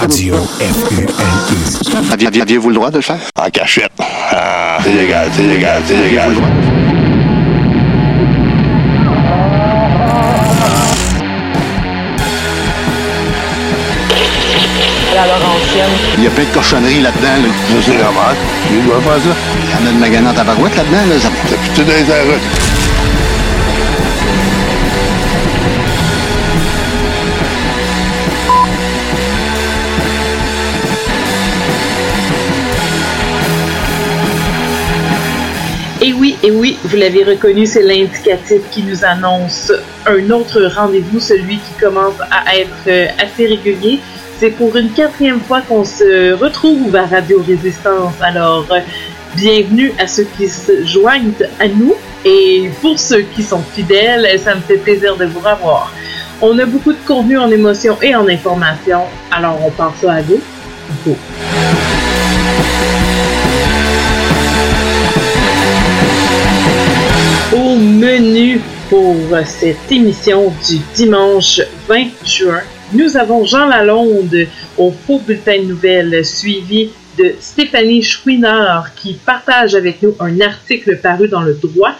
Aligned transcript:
Radio 0.00 0.36
FUNU. 0.58 1.06
Aviez- 2.12 2.42
Aviez-vous 2.42 2.68
le 2.70 2.74
droit 2.74 2.90
de 2.90 2.96
le 2.96 3.02
faire? 3.02 3.18
En 3.40 3.48
cachette. 3.50 3.92
Ah, 3.98 4.78
c'est 4.82 4.92
légal, 4.92 5.28
c'est 5.34 5.42
légal, 5.42 5.82
c'est 5.86 5.96
légal. 5.96 6.32
la 15.14 15.26
Laurentienne. 15.26 15.90
Il 16.18 16.24
y 16.24 16.26
a 16.26 16.30
plein 16.30 16.44
de 16.44 16.48
cochonneries 16.54 17.00
là-dedans. 17.00 17.38
Là. 17.42 17.48
Ça, 17.70 17.76
c'est 17.86 17.98
normal. 18.02 18.36
Il 18.70 18.84
doit 18.84 19.00
faire 19.00 19.22
ça. 19.22 19.36
Il 19.62 19.70
y 19.70 19.74
en 19.74 19.88
a 19.88 19.92
de 19.92 19.98
magasin 19.98 20.30
en 20.30 20.34
tabarouette 20.34 20.76
là-dedans. 20.76 21.06
Là. 21.08 21.20
Ça- 21.20 21.28
T'as 21.48 21.56
plutôt 21.56 21.82
dans 21.82 22.73
Et 36.46 36.50
oui, 36.50 36.76
vous 36.84 36.96
l'avez 36.98 37.24
reconnu, 37.24 37.64
c'est 37.64 37.82
l'indicatif 37.82 38.60
qui 38.70 38.82
nous 38.82 39.02
annonce 39.02 39.72
un 40.04 40.30
autre 40.30 40.60
rendez-vous, 40.76 41.18
celui 41.18 41.56
qui 41.56 41.72
commence 41.80 42.20
à 42.30 42.54
être 42.54 42.68
euh, 42.86 43.06
assez 43.18 43.46
régulier. 43.46 43.98
C'est 44.38 44.50
pour 44.50 44.76
une 44.76 44.90
quatrième 44.90 45.40
fois 45.40 45.62
qu'on 45.62 45.84
se 45.84 46.34
retrouve 46.34 46.94
à 46.96 47.06
Radio 47.06 47.42
Résistance. 47.42 48.12
Alors, 48.20 48.66
euh, 48.70 48.80
bienvenue 49.36 49.94
à 49.98 50.06
ceux 50.06 50.26
qui 50.36 50.46
se 50.46 50.84
joignent 50.84 51.32
à 51.58 51.66
nous. 51.66 51.94
Et 52.26 52.68
pour 52.82 52.98
ceux 52.98 53.22
qui 53.22 53.42
sont 53.42 53.62
fidèles, 53.72 54.38
ça 54.38 54.54
me 54.54 54.60
fait 54.60 54.76
plaisir 54.76 55.16
de 55.16 55.24
vous 55.24 55.40
revoir. 55.40 55.94
On 56.42 56.58
a 56.58 56.66
beaucoup 56.66 56.92
de 56.92 57.06
contenu 57.06 57.38
en 57.38 57.50
émotion 57.50 57.96
et 58.02 58.14
en 58.14 58.28
information. 58.28 59.04
Alors, 59.30 59.58
on 59.64 59.70
part 59.70 59.94
ça 59.98 60.12
à. 60.12 60.20
Go. 60.22 61.16
Au 67.54 67.76
menu 67.76 68.60
pour 68.90 69.14
cette 69.46 69.92
émission 69.92 70.52
du 70.68 70.80
dimanche 70.92 71.60
20 71.86 72.06
juin, 72.24 72.62
nous 72.92 73.16
avons 73.16 73.44
Jean 73.44 73.68
Lalonde 73.68 74.48
au 74.76 74.90
Faux 74.90 75.20
Bulletin 75.20 75.62
de 75.62 75.66
Nouvelles, 75.66 76.24
suivi 76.24 76.90
de 77.16 77.36
Stéphanie 77.38 78.02
Chouinard 78.02 78.92
qui 78.96 79.14
partage 79.14 79.76
avec 79.76 80.02
nous 80.02 80.16
un 80.18 80.40
article 80.40 80.96
paru 80.96 81.28
dans 81.28 81.42
le 81.42 81.54
droit. 81.54 81.94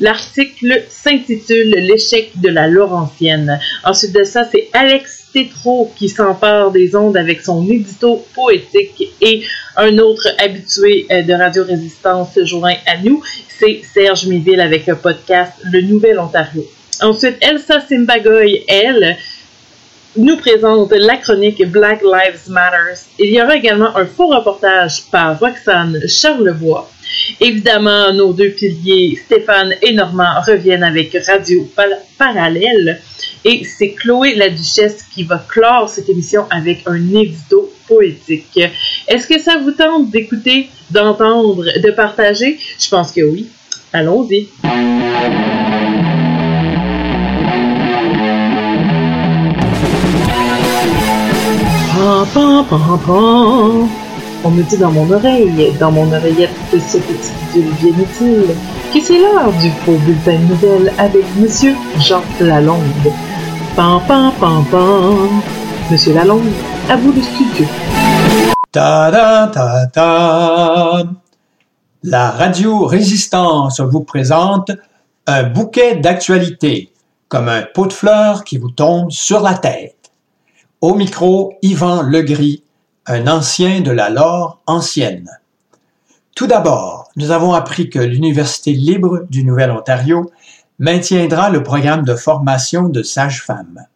L'article 0.00 0.82
s'intitule 0.88 1.70
L'échec 1.70 2.32
de 2.40 2.48
la 2.48 2.66
Laurentienne. 2.66 3.60
Ensuite 3.84 4.12
de 4.12 4.24
ça, 4.24 4.44
c'est 4.50 4.68
Alex 4.72 5.26
Tétrault 5.32 5.92
qui 5.96 6.08
s'empare 6.08 6.72
des 6.72 6.96
ondes 6.96 7.16
avec 7.16 7.42
son 7.42 7.68
édito 7.68 8.24
poétique 8.34 9.14
et 9.20 9.42
un 9.76 9.98
autre 9.98 10.28
habitué 10.38 11.06
euh, 11.10 11.22
de 11.22 11.32
Radio 11.32 11.64
Résistance 11.64 12.38
joint 12.44 12.74
à 12.86 12.98
nous, 12.98 13.22
c'est 13.58 13.82
Serge 13.92 14.26
Miville 14.26 14.60
avec 14.60 14.86
le 14.86 14.96
podcast 14.96 15.52
Le 15.64 15.80
Nouvel 15.80 16.18
Ontario. 16.18 16.64
Ensuite, 17.00 17.36
Elsa 17.40 17.80
Simbagoy, 17.80 18.64
elle, 18.68 19.16
nous 20.16 20.36
présente 20.36 20.92
la 20.92 21.16
chronique 21.16 21.64
Black 21.68 22.02
Lives 22.02 22.48
Matter. 22.48 23.00
Il 23.18 23.32
y 23.32 23.42
aura 23.42 23.56
également 23.56 23.96
un 23.96 24.06
faux 24.06 24.28
reportage 24.28 25.02
par 25.10 25.38
Roxane 25.38 26.00
Charlevoix. 26.06 26.88
Évidemment, 27.40 28.12
nos 28.12 28.32
deux 28.32 28.50
piliers, 28.50 29.18
Stéphane 29.24 29.74
et 29.82 29.92
Normand, 29.92 30.40
reviennent 30.46 30.82
avec 30.82 31.16
Radio 31.26 31.68
Parallèle. 32.18 33.00
Et 33.44 33.62
c'est 33.64 33.92
Chloé 33.92 34.34
la 34.34 34.48
Duchesse 34.48 35.04
qui 35.14 35.22
va 35.22 35.44
clore 35.46 35.88
cette 35.88 36.08
émission 36.08 36.46
avec 36.50 36.82
un 36.86 37.14
édito 37.14 37.72
poétique. 37.86 38.58
Est-ce 39.06 39.26
que 39.26 39.38
ça 39.38 39.58
vous 39.58 39.72
tente 39.72 40.10
d'écouter, 40.10 40.68
d'entendre, 40.90 41.64
de 41.64 41.90
partager? 41.90 42.58
Je 42.78 42.88
pense 42.88 43.12
que 43.12 43.20
oui. 43.20 43.48
Allons-y. 43.92 44.48
On 54.46 54.50
me 54.50 54.62
dit 54.62 54.76
dans 54.76 54.90
mon 54.92 55.10
oreille, 55.10 55.72
dans 55.80 55.90
mon 55.90 56.12
oreillette 56.12 56.50
de 56.70 56.78
ce 56.78 56.98
petit 56.98 57.32
vieux 57.54 57.72
bien 57.80 58.04
utile, 58.04 58.54
que 58.92 59.00
c'est 59.00 59.18
l'heure 59.18 59.50
du 59.52 59.70
faux 59.70 59.96
bulletin 60.04 60.38
de 60.38 60.52
nouvelles 60.52 60.92
avec 60.98 61.24
Monsieur 61.38 61.74
Jean 61.98 62.20
Lalonde. 62.38 62.82
Pam, 63.74 64.02
pam, 64.06 64.32
pam, 64.38 64.62
pam. 64.70 65.40
Monsieur 65.90 66.12
Lalonde, 66.12 66.52
à 66.90 66.96
vous 66.96 67.12
le 67.12 67.22
studio. 67.22 67.64
Ta 68.70 69.10
da 69.10 69.50
ta 69.50 69.86
ta. 69.86 71.02
La 72.02 72.30
radio 72.32 72.84
Résistance 72.84 73.80
vous 73.80 74.04
présente 74.04 74.72
un 75.26 75.44
bouquet 75.44 75.96
d'actualités, 75.96 76.92
comme 77.28 77.48
un 77.48 77.62
pot 77.62 77.86
de 77.86 77.94
fleurs 77.94 78.44
qui 78.44 78.58
vous 78.58 78.70
tombe 78.70 79.10
sur 79.10 79.40
la 79.40 79.54
tête. 79.54 80.12
Au 80.82 80.94
micro, 80.94 81.54
Yvan 81.62 82.02
Legris, 82.02 82.62
un 83.06 83.26
ancien 83.26 83.82
de 83.82 83.90
la 83.90 84.08
lore 84.08 84.62
ancienne. 84.66 85.28
Tout 86.34 86.46
d'abord, 86.46 87.10
nous 87.16 87.30
avons 87.30 87.52
appris 87.52 87.90
que 87.90 87.98
l'Université 87.98 88.72
libre 88.72 89.26
du 89.28 89.44
Nouvel-Ontario 89.44 90.30
maintiendra 90.78 91.50
le 91.50 91.62
programme 91.62 92.04
de 92.04 92.14
formation 92.14 92.88
de 92.88 93.02
sages-femmes. 93.02 93.86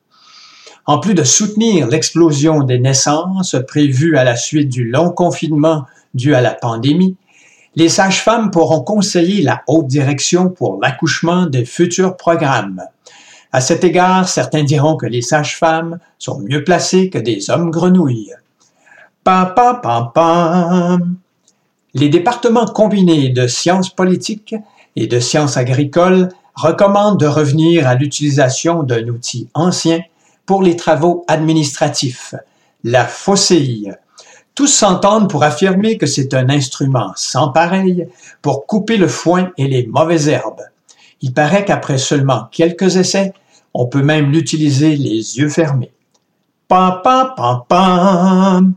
En 0.84 0.98
plus 0.98 1.14
de 1.14 1.24
soutenir 1.24 1.88
l'explosion 1.88 2.62
des 2.62 2.78
naissances 2.78 3.56
prévues 3.66 4.18
à 4.18 4.24
la 4.24 4.36
suite 4.36 4.68
du 4.68 4.84
long 4.84 5.10
confinement 5.10 5.86
dû 6.14 6.34
à 6.34 6.42
la 6.42 6.52
pandémie, 6.52 7.16
les 7.76 7.88
sages-femmes 7.88 8.50
pourront 8.50 8.82
conseiller 8.82 9.42
la 9.42 9.62
haute 9.66 9.86
direction 9.86 10.50
pour 10.50 10.80
l'accouchement 10.82 11.46
des 11.46 11.64
futurs 11.64 12.16
programmes. 12.16 12.82
À 13.52 13.62
cet 13.62 13.84
égard, 13.84 14.28
certains 14.28 14.64
diront 14.64 14.96
que 14.96 15.06
les 15.06 15.22
sages-femmes 15.22 15.98
sont 16.18 16.40
mieux 16.40 16.62
placées 16.62 17.08
que 17.08 17.18
des 17.18 17.48
hommes 17.48 17.70
grenouilles. 17.70 18.34
Pam, 18.36 18.36
pam, 18.36 18.36
pam, 18.36 18.36
pam. 18.36 19.07
Les 21.94 22.08
départements 22.08 22.66
combinés 22.66 23.28
de 23.30 23.46
sciences 23.46 23.90
politiques 23.90 24.54
et 24.96 25.06
de 25.06 25.20
sciences 25.20 25.56
agricoles 25.56 26.28
recommandent 26.54 27.20
de 27.20 27.26
revenir 27.26 27.86
à 27.86 27.94
l'utilisation 27.94 28.82
d'un 28.82 29.06
outil 29.08 29.48
ancien 29.54 30.00
pour 30.44 30.62
les 30.62 30.76
travaux 30.76 31.24
administratifs, 31.28 32.34
la 32.84 33.04
faucille. 33.04 33.94
Tous 34.54 34.66
s'entendent 34.66 35.30
pour 35.30 35.44
affirmer 35.44 35.98
que 35.98 36.06
c'est 36.06 36.34
un 36.34 36.48
instrument 36.48 37.12
sans 37.16 37.50
pareil 37.50 38.08
pour 38.42 38.66
couper 38.66 38.96
le 38.96 39.06
foin 39.06 39.52
et 39.56 39.68
les 39.68 39.86
mauvaises 39.86 40.28
herbes. 40.28 40.62
Il 41.20 41.32
paraît 41.32 41.64
qu'après 41.64 41.98
seulement 41.98 42.48
quelques 42.50 42.96
essais, 42.96 43.34
on 43.74 43.86
peut 43.86 44.02
même 44.02 44.32
l'utiliser 44.32 44.96
les 44.96 45.38
yeux 45.38 45.48
fermés. 45.48 45.92
Pam, 46.66 47.00
pam, 47.04 47.34
pam, 47.36 47.62
pam. 47.68 48.74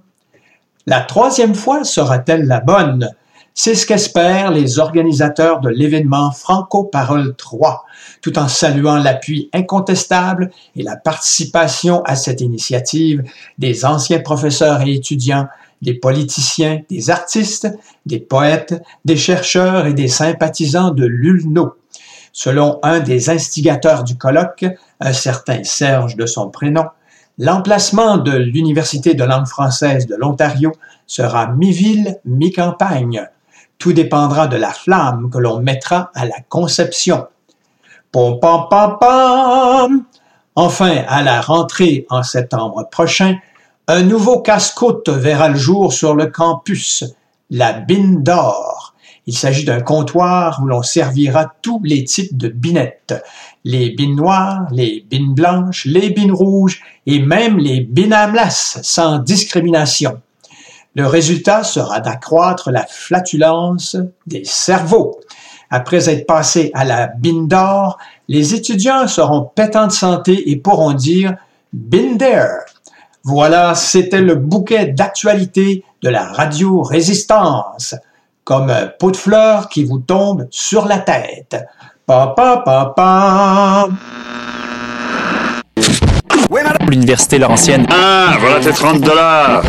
La 0.91 0.99
troisième 0.99 1.55
fois 1.55 1.85
sera-t-elle 1.85 2.47
la 2.47 2.59
bonne? 2.59 3.11
C'est 3.53 3.75
ce 3.75 3.85
qu'espèrent 3.85 4.51
les 4.51 4.77
organisateurs 4.77 5.61
de 5.61 5.69
l'événement 5.69 6.33
Franco-Parole 6.33 7.33
3, 7.37 7.85
tout 8.21 8.37
en 8.37 8.49
saluant 8.49 8.97
l'appui 8.97 9.49
incontestable 9.53 10.51
et 10.75 10.83
la 10.83 10.97
participation 10.97 12.03
à 12.03 12.17
cette 12.17 12.41
initiative 12.41 13.23
des 13.57 13.85
anciens 13.85 14.19
professeurs 14.19 14.81
et 14.81 14.91
étudiants, 14.91 15.47
des 15.81 15.93
politiciens, 15.93 16.81
des 16.89 17.09
artistes, 17.09 17.69
des 18.05 18.19
poètes, 18.19 18.83
des 19.05 19.15
chercheurs 19.15 19.85
et 19.85 19.93
des 19.93 20.09
sympathisants 20.09 20.91
de 20.91 21.05
l'ULNO. 21.05 21.73
Selon 22.33 22.79
un 22.83 22.99
des 22.99 23.29
instigateurs 23.29 24.03
du 24.03 24.17
colloque, 24.17 24.65
un 24.99 25.13
certain 25.13 25.63
Serge 25.63 26.17
de 26.17 26.25
son 26.25 26.49
prénom, 26.49 26.83
l'emplacement 27.37 28.17
de 28.17 28.31
l'Université 28.31 29.13
de 29.13 29.23
langue 29.23 29.47
française 29.47 30.07
de 30.07 30.15
l'Ontario 30.15 30.71
sera 31.07 31.47
mi-ville, 31.47 32.19
mi-campagne. 32.25 33.27
Tout 33.77 33.93
dépendra 33.93 34.47
de 34.47 34.57
la 34.57 34.71
flamme 34.71 35.29
que 35.31 35.37
l'on 35.37 35.59
mettra 35.59 36.11
à 36.13 36.25
la 36.25 36.39
conception. 36.47 37.27
Pom 38.11 38.39
pam 38.39 38.67
pam. 38.69 40.03
Enfin, 40.55 41.03
à 41.07 41.23
la 41.23 41.41
rentrée 41.41 42.05
en 42.09 42.23
septembre 42.23 42.87
prochain, 42.91 43.37
un 43.87 44.03
nouveau 44.03 44.41
casse-côte 44.41 45.09
verra 45.09 45.49
le 45.49 45.55
jour 45.55 45.91
sur 45.93 46.15
le 46.15 46.27
campus, 46.27 47.03
la 47.49 47.73
Bine 47.73 48.21
d'or. 48.21 48.93
Il 49.27 49.35
s'agit 49.37 49.65
d'un 49.65 49.81
comptoir 49.81 50.59
où 50.61 50.65
l'on 50.65 50.83
servira 50.83 51.53
tous 51.61 51.81
les 51.83 52.03
types 52.03 52.37
de 52.37 52.47
binettes. 52.47 53.13
Les 53.63 53.91
bines 53.91 54.15
noires, 54.15 54.65
les 54.71 55.05
bines 55.09 55.33
blanches, 55.33 55.85
les 55.85 56.09
bines 56.09 56.31
rouges 56.31 56.81
et 57.05 57.19
même 57.19 57.57
les 57.57 57.81
bines 57.81 58.13
à 58.13 58.49
sans 58.49 59.19
discrimination. 59.19 60.19
Le 60.95 61.07
résultat 61.07 61.63
sera 61.63 61.99
d'accroître 61.99 62.71
la 62.71 62.85
flatulence 62.85 63.95
des 64.27 64.43
cerveaux. 64.43 65.19
Après 65.69 66.09
être 66.09 66.25
passés 66.25 66.69
à 66.73 66.83
la 66.83 67.07
bine 67.07 67.47
d'or, 67.47 67.97
les 68.27 68.53
étudiants 68.53 69.07
seront 69.07 69.49
pétants 69.55 69.87
de 69.87 69.91
santé 69.91 70.51
et 70.51 70.57
pourront 70.57 70.93
dire 70.93 71.35
been 71.71 72.17
there. 72.17 72.65
Voilà, 73.23 73.75
c'était 73.75 74.21
le 74.21 74.35
bouquet 74.35 74.87
d'actualité 74.87 75.85
de 76.01 76.09
la 76.09 76.25
radio 76.25 76.81
Résistance, 76.81 77.95
comme 78.43 78.69
un 78.69 78.87
pot 78.87 79.11
de 79.11 79.17
fleurs 79.17 79.69
qui 79.69 79.85
vous 79.85 79.99
tombe 79.99 80.47
sur 80.49 80.87
la 80.87 80.97
tête. 80.97 81.55
Pa 82.11 82.27
pa 82.35 82.57
pa 82.57 82.91
pa. 82.91 83.87
L'université 86.89 87.39
Laurentienne. 87.39 87.87
Ah, 87.89 88.35
voilà 88.37 88.59
tes 88.59 88.73
30 88.73 88.99
dollars. 88.99 89.63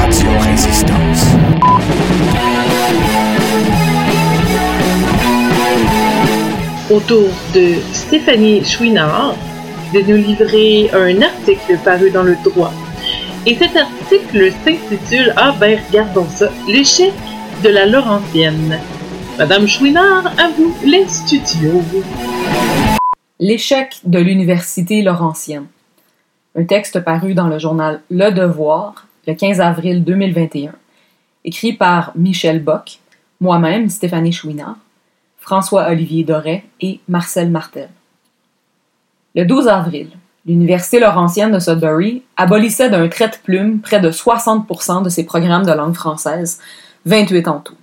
Radio 0.00 0.30
Résistance. 0.40 1.26
au 6.90 6.98
tour 6.98 7.28
de 7.54 7.74
Stéphanie 7.92 8.64
Chouinard 8.64 9.36
de 9.94 10.00
nous 10.00 10.16
livrer 10.16 10.90
un 10.92 11.22
article 11.22 11.78
paru 11.84 12.10
dans 12.10 12.24
le 12.24 12.36
droit. 12.42 12.72
Et 13.46 13.54
cet 13.54 13.76
article 13.76 14.50
s'intitule 14.64 15.32
Ah 15.36 15.54
ben 15.60 15.78
regardons 15.88 16.26
ça, 16.28 16.48
l'échec 16.66 17.12
de 17.62 17.68
la 17.68 17.86
Laurentienne. 17.86 18.80
Madame 19.38 19.68
Chouinard, 19.68 20.26
à 20.38 20.48
vous 20.48 20.74
les 20.84 21.06
studios. 21.06 21.82
L'échec 23.38 24.00
de 24.04 24.18
l'Université 24.18 25.02
Laurentienne. 25.02 25.66
Un 26.56 26.64
texte 26.64 27.00
paru 27.00 27.34
dans 27.34 27.46
le 27.46 27.60
journal 27.60 28.00
Le 28.10 28.30
Devoir 28.30 29.06
le 29.28 29.34
15 29.34 29.60
avril 29.60 30.02
2021, 30.02 30.72
écrit 31.44 31.72
par 31.72 32.10
Michel 32.16 32.62
Bock, 32.64 32.98
moi-même, 33.40 33.88
Stéphanie 33.88 34.32
Chouinard, 34.32 34.76
François-Olivier 35.38 36.24
Doré 36.24 36.64
et 36.80 36.98
Marcel 37.08 37.48
Martel. 37.48 37.90
Le 39.36 39.44
12 39.44 39.68
avril, 39.68 40.08
l'Université 40.46 40.98
Laurentienne 40.98 41.52
de 41.52 41.60
Sudbury 41.60 42.24
abolissait 42.36 42.90
d'un 42.90 43.08
trait 43.08 43.28
de 43.28 43.36
plume 43.36 43.80
près 43.80 44.00
de 44.00 44.10
60% 44.10 45.04
de 45.04 45.08
ses 45.08 45.24
programmes 45.24 45.64
de 45.64 45.72
langue 45.72 45.94
française, 45.94 46.60
28 47.06 47.48
en 47.48 47.60
tout. 47.60 47.74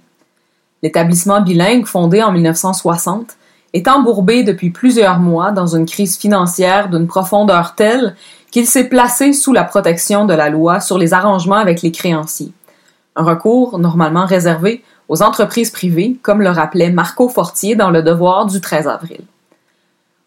L'établissement 0.82 1.42
bilingue, 1.42 1.86
fondé 1.86 2.24
en 2.24 2.32
1960, 2.32 3.36
est 3.74 3.88
embourbé 3.88 4.44
depuis 4.44 4.70
plusieurs 4.70 5.20
mois 5.20 5.52
dans 5.52 5.76
une 5.76 5.86
crise 5.86 6.18
financière 6.18 6.90
d'une 6.90 7.08
profondeur 7.08 7.76
telle 7.76 8.16
qu'il 8.52 8.66
s'est 8.66 8.90
placé 8.90 9.34
sous 9.34 9.54
la 9.54 9.64
protection 9.64 10.26
de 10.26 10.34
la 10.34 10.50
loi 10.50 10.80
sur 10.80 10.98
les 10.98 11.14
arrangements 11.14 11.56
avec 11.56 11.82
les 11.82 11.92
créanciers. 11.92 12.52
Un 13.16 13.24
recours 13.24 13.78
normalement 13.78 14.26
réservé 14.26 14.84
aux 15.08 15.22
entreprises 15.22 15.72
privées, 15.72 16.18
comme 16.22 16.42
le 16.42 16.50
rappelait 16.50 16.92
Marco 16.92 17.30
Fortier 17.30 17.76
dans 17.76 17.92
Le 17.92 18.02
Devoir 18.02 18.46
du 18.46 18.62
13 18.62 18.88
avril. 18.88 19.22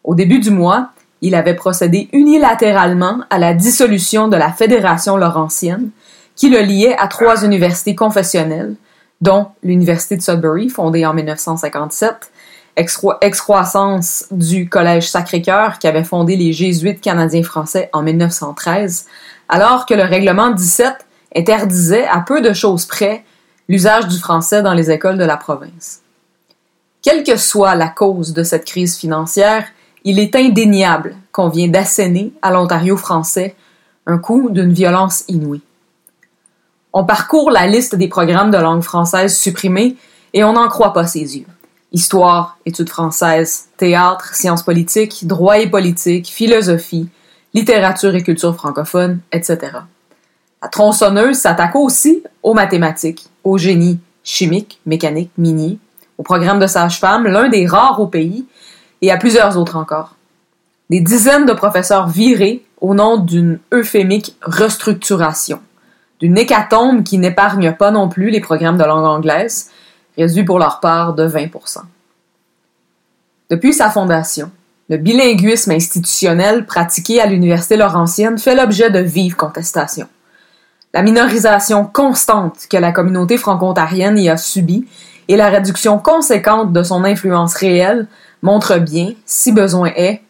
Au 0.04 0.14
début 0.14 0.40
du 0.40 0.50
mois, 0.50 0.90
il 1.20 1.34
avait 1.36 1.54
procédé 1.54 2.08
unilatéralement 2.12 3.20
à 3.30 3.38
la 3.38 3.54
dissolution 3.54 4.28
de 4.28 4.36
la 4.36 4.52
Fédération 4.52 5.16
laurentienne, 5.16 5.90
qui 6.36 6.48
le 6.48 6.60
liait 6.60 6.96
à 6.98 7.08
trois 7.08 7.44
universités 7.44 7.94
confessionnelles, 7.94 8.74
dont 9.20 9.48
l'Université 9.62 10.16
de 10.16 10.22
Sudbury, 10.22 10.68
fondée 10.68 11.06
en 11.06 11.14
1957, 11.14 12.32
excro- 12.76 13.16
excroissance 13.20 14.26
du 14.30 14.68
Collège 14.68 15.08
Sacré-Cœur 15.10 15.78
qui 15.78 15.86
avait 15.86 16.04
fondé 16.04 16.36
les 16.36 16.52
Jésuites 16.52 17.00
canadiens-français 17.00 17.90
en 17.92 18.02
1913, 18.02 19.06
alors 19.48 19.86
que 19.86 19.94
le 19.94 20.02
règlement 20.02 20.50
17 20.50 21.06
interdisait 21.36 22.06
à 22.06 22.20
peu 22.20 22.40
de 22.40 22.52
choses 22.52 22.86
près 22.86 23.24
l'usage 23.68 24.08
du 24.08 24.18
français 24.18 24.62
dans 24.62 24.74
les 24.74 24.90
écoles 24.90 25.18
de 25.18 25.24
la 25.24 25.36
province. 25.36 26.00
Quelle 27.00 27.24
que 27.24 27.36
soit 27.36 27.74
la 27.74 27.88
cause 27.88 28.32
de 28.32 28.42
cette 28.42 28.64
crise 28.64 28.96
financière, 28.96 29.66
il 30.04 30.18
est 30.18 30.34
indéniable 30.34 31.16
qu'on 31.30 31.48
vient 31.48 31.68
d'asséner 31.68 32.32
à 32.42 32.50
l'Ontario 32.50 32.96
français 32.96 33.54
un 34.06 34.18
coup 34.18 34.50
d'une 34.50 34.72
violence 34.72 35.24
inouïe. 35.28 35.62
On 36.92 37.04
parcourt 37.04 37.50
la 37.50 37.66
liste 37.66 37.94
des 37.94 38.08
programmes 38.08 38.50
de 38.50 38.58
langue 38.58 38.82
française 38.82 39.36
supprimés 39.36 39.96
et 40.34 40.44
on 40.44 40.52
n'en 40.52 40.68
croit 40.68 40.92
pas 40.92 41.06
ses 41.06 41.38
yeux. 41.38 41.46
Histoire, 41.90 42.58
études 42.66 42.90
françaises, 42.90 43.68
théâtre, 43.76 44.34
sciences 44.34 44.62
politiques, 44.62 45.26
droit 45.26 45.58
et 45.58 45.68
politique, 45.68 46.26
philosophie, 46.26 47.08
littérature 47.54 48.14
et 48.14 48.22
culture 48.22 48.54
francophone, 48.54 49.20
etc. 49.32 49.58
La 50.62 50.68
tronçonneuse 50.68 51.36
s'attaque 51.36 51.76
aussi 51.76 52.22
aux 52.42 52.54
mathématiques, 52.54 53.26
au 53.44 53.58
génie 53.58 53.98
chimique, 54.24 54.80
mécanique, 54.86 55.30
minier, 55.36 55.78
au 56.18 56.22
programme 56.22 56.60
de 56.60 56.66
sage-femme, 56.66 57.26
l'un 57.26 57.48
des 57.48 57.66
rares 57.66 58.00
au 58.00 58.06
pays, 58.06 58.46
et 59.00 59.10
à 59.10 59.16
plusieurs 59.16 59.58
autres 59.58 59.76
encore. 59.76 60.14
Des 60.90 61.00
dizaines 61.00 61.46
de 61.46 61.52
professeurs 61.52 62.08
virés 62.08 62.64
au 62.80 62.94
nom 62.94 63.16
d'une 63.16 63.58
euphémique 63.72 64.36
restructuration, 64.42 65.60
d'une 66.22 66.38
hécatombe 66.38 67.02
qui 67.02 67.18
n'épargne 67.18 67.72
pas 67.72 67.90
non 67.90 68.08
plus 68.08 68.30
les 68.30 68.40
programmes 68.40 68.78
de 68.78 68.84
langue 68.84 69.04
anglaise, 69.04 69.70
réduits 70.16 70.44
pour 70.44 70.60
leur 70.60 70.78
part 70.78 71.14
de 71.14 71.24
20 71.24 71.48
Depuis 73.50 73.72
sa 73.72 73.90
fondation, 73.90 74.52
le 74.88 74.98
bilinguisme 74.98 75.72
institutionnel 75.72 76.64
pratiqué 76.64 77.20
à 77.20 77.26
l'Université 77.26 77.76
Laurentienne 77.76 78.38
fait 78.38 78.54
l'objet 78.54 78.88
de 78.88 79.00
vives 79.00 79.34
contestations. 79.34 80.06
La 80.94 81.02
minorisation 81.02 81.86
constante 81.86 82.68
que 82.70 82.76
la 82.76 82.92
communauté 82.92 83.36
franco-ontarienne 83.36 84.16
y 84.16 84.28
a 84.28 84.36
subie 84.36 84.86
et 85.26 85.36
la 85.36 85.48
réduction 85.48 85.98
conséquente 85.98 86.72
de 86.72 86.82
son 86.84 87.02
influence 87.02 87.54
réelle 87.54 88.06
montrent 88.42 88.78
bien, 88.78 89.14
si 89.26 89.50
besoin 89.50 89.90
est, 89.96 90.22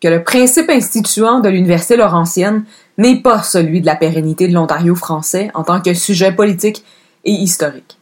que 0.00 0.08
le 0.08 0.22
principe 0.22 0.70
instituant 0.70 1.40
de 1.40 1.48
l'Université 1.48 1.96
Laurentienne 1.96 2.64
n'est 2.98 3.20
pas 3.20 3.42
celui 3.42 3.80
de 3.80 3.86
la 3.86 3.96
pérennité 3.96 4.48
de 4.48 4.54
l'Ontario 4.54 4.94
français 4.94 5.50
en 5.54 5.64
tant 5.64 5.80
que 5.80 5.94
sujet 5.94 6.32
politique 6.32 6.84
et 7.24 7.32
historique. 7.32 7.98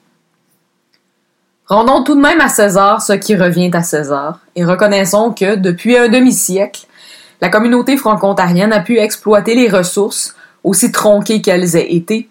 Rendons 1.67 2.05
tout 2.05 2.15
de 2.15 2.21
même 2.21 2.41
à 2.41 2.49
César 2.49 3.03
ce 3.03 3.13
qui 3.13 3.35
revient 3.35 3.71
à 3.73 3.83
César 3.83 4.41
et 4.55 4.65
reconnaissons 4.65 5.33
que, 5.33 5.57
depuis 5.57 5.97
un 5.97 6.09
demi-siècle, 6.09 6.87
la 7.41 7.49
communauté 7.49 7.97
franco-ontarienne 7.97 8.73
a 8.73 8.81
pu 8.81 8.99
exploiter 8.99 9.55
les 9.55 9.69
ressources, 9.69 10.37
aussi 10.65 10.93
tronquées 10.93 11.43
qu'elles 11.43 11.77
aient 11.77 11.95
été, 11.95 12.29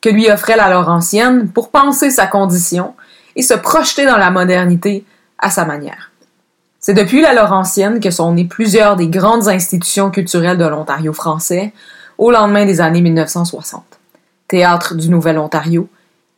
que 0.00 0.08
lui 0.08 0.30
offrait 0.30 0.56
la 0.56 0.70
Laurentienne 0.70 1.50
pour 1.50 1.70
penser 1.70 2.10
sa 2.10 2.26
condition 2.26 2.94
et 3.36 3.42
se 3.42 3.54
projeter 3.54 4.06
dans 4.06 4.16
la 4.16 4.30
modernité 4.30 5.04
à 5.38 5.50
sa 5.50 5.64
manière. 5.64 6.07
C'est 6.88 6.94
depuis 6.94 7.20
la 7.20 7.34
Laurentienne 7.34 8.00
que 8.00 8.10
sont 8.10 8.32
nées 8.32 8.46
plusieurs 8.46 8.96
des 8.96 9.08
grandes 9.08 9.46
institutions 9.46 10.10
culturelles 10.10 10.56
de 10.56 10.64
l'Ontario 10.64 11.12
français 11.12 11.74
au 12.16 12.30
lendemain 12.30 12.64
des 12.64 12.80
années 12.80 13.02
1960. 13.02 13.84
Théâtre 14.48 14.94
du 14.94 15.10
Nouvel-Ontario, 15.10 15.86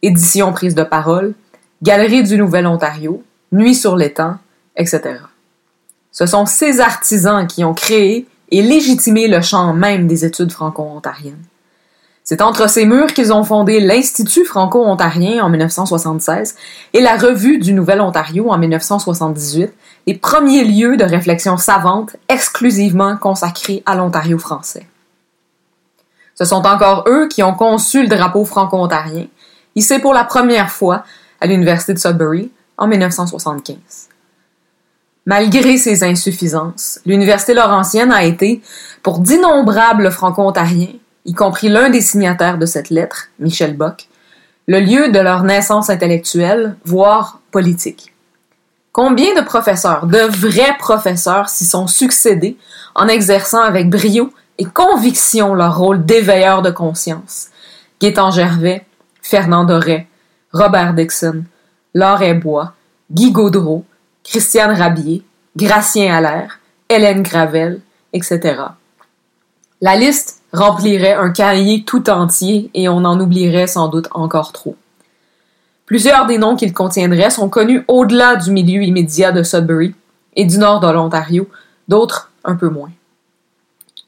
édition 0.03 0.53
prise 0.53 0.75
de 0.75 0.83
parole, 0.83 1.35
Galerie 1.85 2.25
du 2.25 2.37
Nouvel-Ontario, 2.37 3.23
Nuit 3.53 3.77
sur 3.77 3.95
l'étang, 3.95 4.39
etc. 4.75 5.21
Ce 6.11 6.27
sont 6.27 6.47
ces 6.47 6.81
artisans 6.81 7.47
qui 7.47 7.63
ont 7.63 7.73
créé 7.73 8.27
et 8.51 8.61
légitimé 8.61 9.29
le 9.29 9.43
champ 9.43 9.73
même 9.73 10.09
des 10.09 10.25
études 10.25 10.51
franco-ontariennes. 10.51 11.45
C'est 12.31 12.43
entre 12.43 12.71
ces 12.71 12.87
murs 12.87 13.13
qu'ils 13.13 13.33
ont 13.33 13.43
fondé 13.43 13.81
l'Institut 13.81 14.45
franco-ontarien 14.45 15.45
en 15.45 15.49
1976 15.49 16.55
et 16.93 17.01
la 17.01 17.17
Revue 17.17 17.59
du 17.59 17.73
Nouvel-Ontario 17.73 18.53
en 18.53 18.57
1978, 18.57 19.73
les 20.07 20.15
premiers 20.15 20.63
lieux 20.63 20.97
de 20.97 21.03
réflexion 21.03 21.57
savante 21.57 22.15
exclusivement 22.29 23.17
consacrés 23.17 23.83
à 23.85 23.97
l'Ontario 23.97 24.39
français. 24.39 24.87
Ce 26.37 26.45
sont 26.45 26.65
encore 26.69 27.03
eux 27.09 27.27
qui 27.27 27.43
ont 27.43 27.55
conçu 27.55 28.01
le 28.01 28.09
drapeau 28.09 28.45
franco-ontarien, 28.45 29.27
hissé 29.75 29.99
pour 29.99 30.15
la 30.15 30.23
première 30.23 30.71
fois 30.71 31.03
à 31.41 31.49
l'Université 31.49 31.95
de 31.95 31.99
Sudbury 31.99 32.53
en 32.79 32.87
1975. 32.87 33.77
Malgré 35.27 35.79
ses 35.79 36.05
insuffisances, 36.05 37.01
l'Université 37.05 37.55
Laurentienne 37.55 38.13
a 38.13 38.23
été, 38.23 38.63
pour 39.03 39.19
d'innombrables 39.19 40.13
franco-ontariens, 40.13 40.95
y 41.25 41.35
compris 41.35 41.69
l'un 41.69 41.91
des 41.91 42.00
signataires 42.00 42.59
de 42.59 42.67
cette 42.67 42.91
lettre, 42.91 43.29
Michel 43.39 43.77
Bock, 43.77 44.09
le 44.67 44.81
lieu 44.81 45.11
de 45.11 45.19
leur 45.19 45.43
naissance 45.43 45.91
intellectuelle, 45.91 46.77
voire 46.85 47.41
politique. 47.50 48.12
Combien 48.93 49.35
de 49.35 49.41
professeurs, 49.41 50.07
de 50.07 50.19
vrais 50.19 50.77
professeurs, 50.79 51.49
s'y 51.49 51.65
sont 51.65 51.87
succédés 51.87 52.57
en 52.95 53.09
exerçant 53.09 53.62
avec 53.62 53.89
brio 53.89 54.33
et 54.59 54.65
conviction 54.65 55.55
leur 55.55 55.79
rôle 55.79 56.05
d'éveilleur 56.05 56.62
de 56.62 56.71
conscience? 56.71 57.49
Gaétan 58.00 58.31
Gervais, 58.31 58.85
Fernand 59.23 59.65
Doré, 59.65 60.09
Robert 60.53 60.95
Dixon, 60.95 61.45
Laure 61.95 62.35
Bois, 62.35 62.73
Guy 63.11 63.31
Gaudreau, 63.31 63.85
Christiane 64.25 64.77
Rabier, 64.77 65.25
Gracien 65.57 66.15
Allaire, 66.15 66.59
Hélène 66.89 67.23
Gravel, 67.23 67.81
etc. 68.12 68.62
La 69.81 69.97
liste 69.97 70.40
remplirait 70.52 71.14
un 71.14 71.30
cahier 71.30 71.85
tout 71.85 72.11
entier 72.11 72.71
et 72.75 72.88
on 72.88 73.04
en 73.04 73.19
oublierait 73.21 73.66
sans 73.66 73.88
doute 73.88 74.09
encore 74.12 74.52
trop. 74.52 74.76
Plusieurs 75.87 76.26
des 76.26 76.38
noms 76.38 76.57
qu'il 76.57 76.73
contiendrait 76.73 77.30
sont 77.30 77.49
connus 77.49 77.85
au-delà 77.88 78.37
du 78.37 78.50
milieu 78.50 78.83
immédiat 78.83 79.33
de 79.33 79.42
Sudbury 79.42 79.95
et 80.37 80.45
du 80.45 80.59
nord 80.59 80.80
de 80.80 80.88
l'Ontario, 80.88 81.49
d'autres 81.88 82.30
un 82.45 82.54
peu 82.54 82.69
moins. 82.69 82.90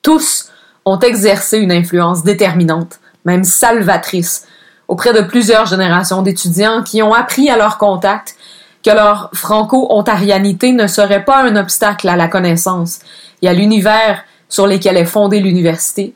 Tous 0.02 0.48
ont 0.84 0.98
exercé 0.98 1.58
une 1.58 1.72
influence 1.72 2.22
déterminante, 2.22 3.00
même 3.24 3.44
salvatrice, 3.44 4.46
auprès 4.88 5.12
de 5.12 5.20
plusieurs 5.22 5.66
générations 5.66 6.22
d'étudiants 6.22 6.82
qui 6.82 7.02
ont 7.02 7.14
appris 7.14 7.50
à 7.50 7.56
leur 7.56 7.78
contact 7.78 8.36
que 8.84 8.90
leur 8.90 9.30
franco-ontarianité 9.32 10.72
ne 10.72 10.86
serait 10.86 11.24
pas 11.24 11.42
un 11.42 11.56
obstacle 11.56 12.08
à 12.08 12.16
la 12.16 12.28
connaissance 12.28 12.98
et 13.40 13.48
à 13.48 13.52
l'univers 13.52 14.24
sur 14.48 14.66
lesquels 14.66 14.96
est 14.96 15.04
fondée 15.04 15.40
l'université, 15.40 16.14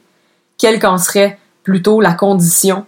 quelle 0.59 0.79
qu'en 0.79 0.99
serait 0.99 1.39
plutôt 1.63 2.01
la 2.01 2.13
condition, 2.13 2.87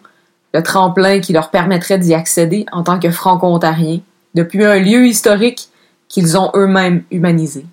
le 0.55 0.63
tremplin 0.63 1.21
qui 1.21 1.33
leur 1.33 1.51
permettrait 1.51 1.99
d'y 1.99 2.15
accéder 2.15 2.67
en 2.73 2.83
tant 2.83 2.99
que 2.99 3.11
franco-ontariens, 3.11 4.01
depuis 4.35 4.65
un 4.65 4.79
lieu 4.79 5.07
historique 5.07 5.69
qu'ils 6.09 6.39
ont 6.39 6.51
eux-mêmes 6.55 7.03
humanisé. 7.11 7.67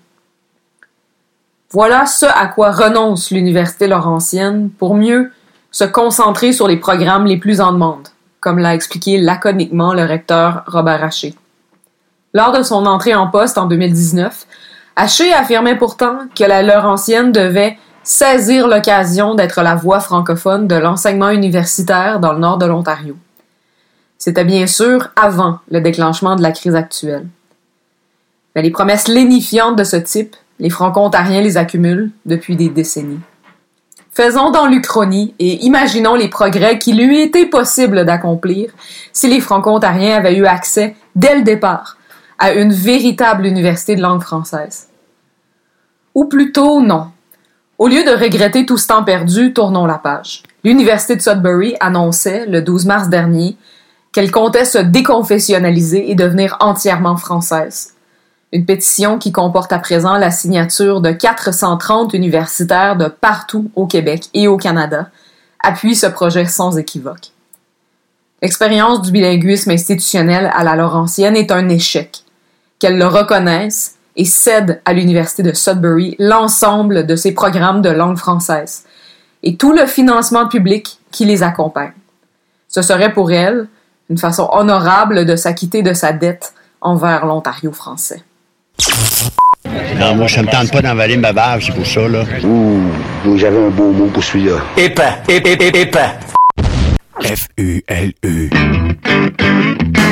Voilà 1.70 2.06
ce 2.06 2.26
à 2.26 2.46
quoi 2.46 2.70
renonce 2.70 3.30
l'Université 3.30 3.86
Laurentienne 3.86 4.70
pour 4.70 4.94
mieux 4.94 5.32
se 5.70 5.84
concentrer 5.84 6.52
sur 6.52 6.68
les 6.68 6.76
programmes 6.76 7.26
les 7.26 7.36
plus 7.36 7.60
en 7.60 7.72
demande, 7.72 8.08
comme 8.40 8.58
l'a 8.58 8.74
expliqué 8.74 9.18
laconiquement 9.18 9.92
le 9.92 10.04
recteur 10.04 10.62
Robert 10.66 11.02
Haché. 11.02 11.34
Lors 12.32 12.52
de 12.52 12.62
son 12.62 12.86
entrée 12.86 13.14
en 13.14 13.28
poste 13.28 13.58
en 13.58 13.66
2019, 13.66 14.46
Haché 14.96 15.32
affirmait 15.32 15.76
pourtant 15.76 16.20
que 16.34 16.44
la 16.44 16.62
Laurentienne 16.62 17.32
devait 17.32 17.78
saisir 18.06 18.68
l'occasion 18.68 19.34
d'être 19.34 19.62
la 19.62 19.74
voix 19.74 19.98
francophone 19.98 20.68
de 20.68 20.76
l'enseignement 20.76 21.30
universitaire 21.30 22.20
dans 22.20 22.32
le 22.32 22.38
nord 22.38 22.56
de 22.56 22.64
l'Ontario. 22.64 23.16
C'était 24.16 24.44
bien 24.44 24.68
sûr 24.68 25.08
avant 25.16 25.58
le 25.70 25.80
déclenchement 25.80 26.36
de 26.36 26.42
la 26.42 26.52
crise 26.52 26.76
actuelle. 26.76 27.26
Mais 28.54 28.62
les 28.62 28.70
promesses 28.70 29.08
lénifiantes 29.08 29.76
de 29.76 29.84
ce 29.84 29.96
type, 29.96 30.36
les 30.60 30.70
franco-ontariens 30.70 31.42
les 31.42 31.56
accumulent 31.56 32.12
depuis 32.24 32.54
des 32.54 32.68
décennies. 32.68 33.20
Faisons 34.12 34.50
dans 34.50 34.66
l'Uchronie 34.66 35.34
et 35.40 35.64
imaginons 35.64 36.14
les 36.14 36.28
progrès 36.28 36.78
qu'il 36.78 37.00
eût 37.00 37.18
été 37.18 37.44
possible 37.46 38.06
d'accomplir 38.06 38.70
si 39.12 39.28
les 39.28 39.40
franco-ontariens 39.40 40.16
avaient 40.16 40.36
eu 40.36 40.46
accès, 40.46 40.94
dès 41.16 41.34
le 41.34 41.42
départ, 41.42 41.98
à 42.38 42.52
une 42.52 42.72
véritable 42.72 43.46
université 43.46 43.96
de 43.96 44.00
langue 44.00 44.22
française. 44.22 44.86
Ou 46.14 46.26
plutôt 46.26 46.80
non. 46.80 47.08
Au 47.78 47.88
lieu 47.88 48.04
de 48.04 48.10
regretter 48.10 48.64
tout 48.64 48.78
ce 48.78 48.86
temps 48.86 49.04
perdu, 49.04 49.52
tournons 49.52 49.84
la 49.84 49.98
page. 49.98 50.42
L'Université 50.64 51.14
de 51.14 51.20
Sudbury 51.20 51.76
annonçait, 51.80 52.46
le 52.46 52.62
12 52.62 52.86
mars 52.86 53.08
dernier, 53.10 53.56
qu'elle 54.12 54.30
comptait 54.30 54.64
se 54.64 54.78
déconfessionnaliser 54.78 56.10
et 56.10 56.14
devenir 56.14 56.56
entièrement 56.60 57.18
française. 57.18 57.92
Une 58.52 58.64
pétition 58.64 59.18
qui 59.18 59.30
comporte 59.30 59.74
à 59.74 59.78
présent 59.78 60.16
la 60.16 60.30
signature 60.30 61.02
de 61.02 61.10
430 61.10 62.14
universitaires 62.14 62.96
de 62.96 63.08
partout 63.08 63.70
au 63.76 63.86
Québec 63.86 64.30
et 64.32 64.48
au 64.48 64.56
Canada 64.56 65.10
appuie 65.62 65.96
ce 65.96 66.06
projet 66.06 66.46
sans 66.46 66.78
équivoque. 66.78 67.32
L'expérience 68.40 69.02
du 69.02 69.10
bilinguisme 69.10 69.70
institutionnel 69.70 70.50
à 70.54 70.64
la 70.64 70.76
Laurentienne 70.76 71.36
est 71.36 71.50
un 71.50 71.68
échec. 71.68 72.22
Qu'elle 72.78 72.96
le 72.96 73.06
reconnaisse 73.06 73.95
et 74.16 74.24
cède 74.24 74.80
à 74.84 74.92
l'Université 74.92 75.42
de 75.42 75.52
Sudbury 75.52 76.16
l'ensemble 76.18 77.06
de 77.06 77.16
ses 77.16 77.32
programmes 77.32 77.82
de 77.82 77.90
langue 77.90 78.16
française 78.16 78.84
et 79.42 79.56
tout 79.56 79.72
le 79.72 79.86
financement 79.86 80.48
public 80.48 80.98
qui 81.10 81.24
les 81.24 81.42
accompagne. 81.42 81.92
Ce 82.68 82.82
serait 82.82 83.12
pour 83.12 83.30
elle 83.30 83.68
une 84.10 84.18
façon 84.18 84.48
honorable 84.52 85.24
de 85.24 85.36
s'acquitter 85.36 85.82
de 85.82 85.92
sa 85.92 86.12
dette 86.12 86.54
envers 86.80 87.26
l'Ontario 87.26 87.72
français. 87.72 88.22
Non, 89.98 90.14
moi, 90.14 90.28
ça 90.28 90.42
me 90.42 90.48
tente 90.48 90.70
pas 90.70 90.82
d'envaler 90.82 91.16
ma 91.16 91.32
bave, 91.32 91.62
c'est 91.62 91.72
pour 91.72 91.86
ça, 91.86 92.06
là. 92.06 92.24
Ouh, 92.44 93.36
j'avais 93.36 93.58
un 93.58 93.70
beau 93.70 93.90
mot 93.92 94.06
pour 94.06 94.22
celui-là. 94.22 94.58
Épais, 94.76 95.14
épais, 95.28 95.54
épais. 95.54 96.10
F-U-L-U. 97.22 98.50
Varge, 99.86 100.05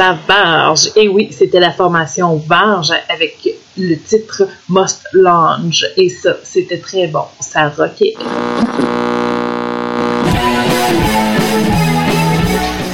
ça 0.00 0.16
varge. 0.26 0.92
Et 0.96 1.08
oui, 1.08 1.28
c'était 1.30 1.60
la 1.60 1.72
formation 1.72 2.36
Varge 2.48 2.90
avec 3.10 3.36
le 3.76 3.96
titre 3.96 4.44
Must 4.70 5.02
Lounge. 5.12 5.86
Et 5.98 6.08
ça, 6.08 6.36
c'était 6.42 6.78
très 6.78 7.06
bon. 7.06 7.24
Ça 7.38 7.68
rockait. 7.68 8.14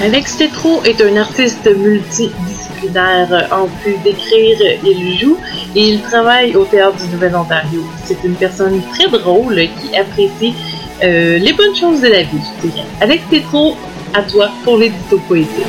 Alex 0.03 0.37
Tétrault 0.37 0.83
est 0.85 1.01
un 1.01 1.17
artiste 1.17 1.71
multidisciplinaire. 1.77 3.51
En 3.53 3.69
plus 3.83 3.97
d'écrire, 4.03 4.59
il 4.85 5.17
joue 5.17 5.39
et 5.77 5.91
il 5.91 6.03
travaille 6.03 6.57
au 6.57 6.65
Théâtre 6.65 6.97
du 6.97 7.09
Nouvel-Ontario. 7.15 7.85
C'est 8.05 8.25
une 8.25 8.35
personne 8.35 8.83
très 8.95 9.09
drôle 9.09 9.55
qui 9.55 9.97
apprécie 9.97 10.55
euh, 11.05 11.39
les 11.39 11.53
bonnes 11.53 11.77
choses 11.77 12.01
de 12.01 12.09
la 12.09 12.25
vie, 12.25 12.43
je 12.65 12.69
dirais. 12.69 12.87
Alex 13.01 13.23
Tétrault, 13.31 13.77
à 14.13 14.23
toi 14.23 14.51
pour 14.65 14.79
l'édito 14.79 15.19
poétique. 15.29 15.67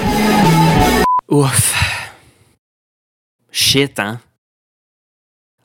Ouf. 1.30 1.76
Shit, 3.52 4.00
hein? 4.00 4.22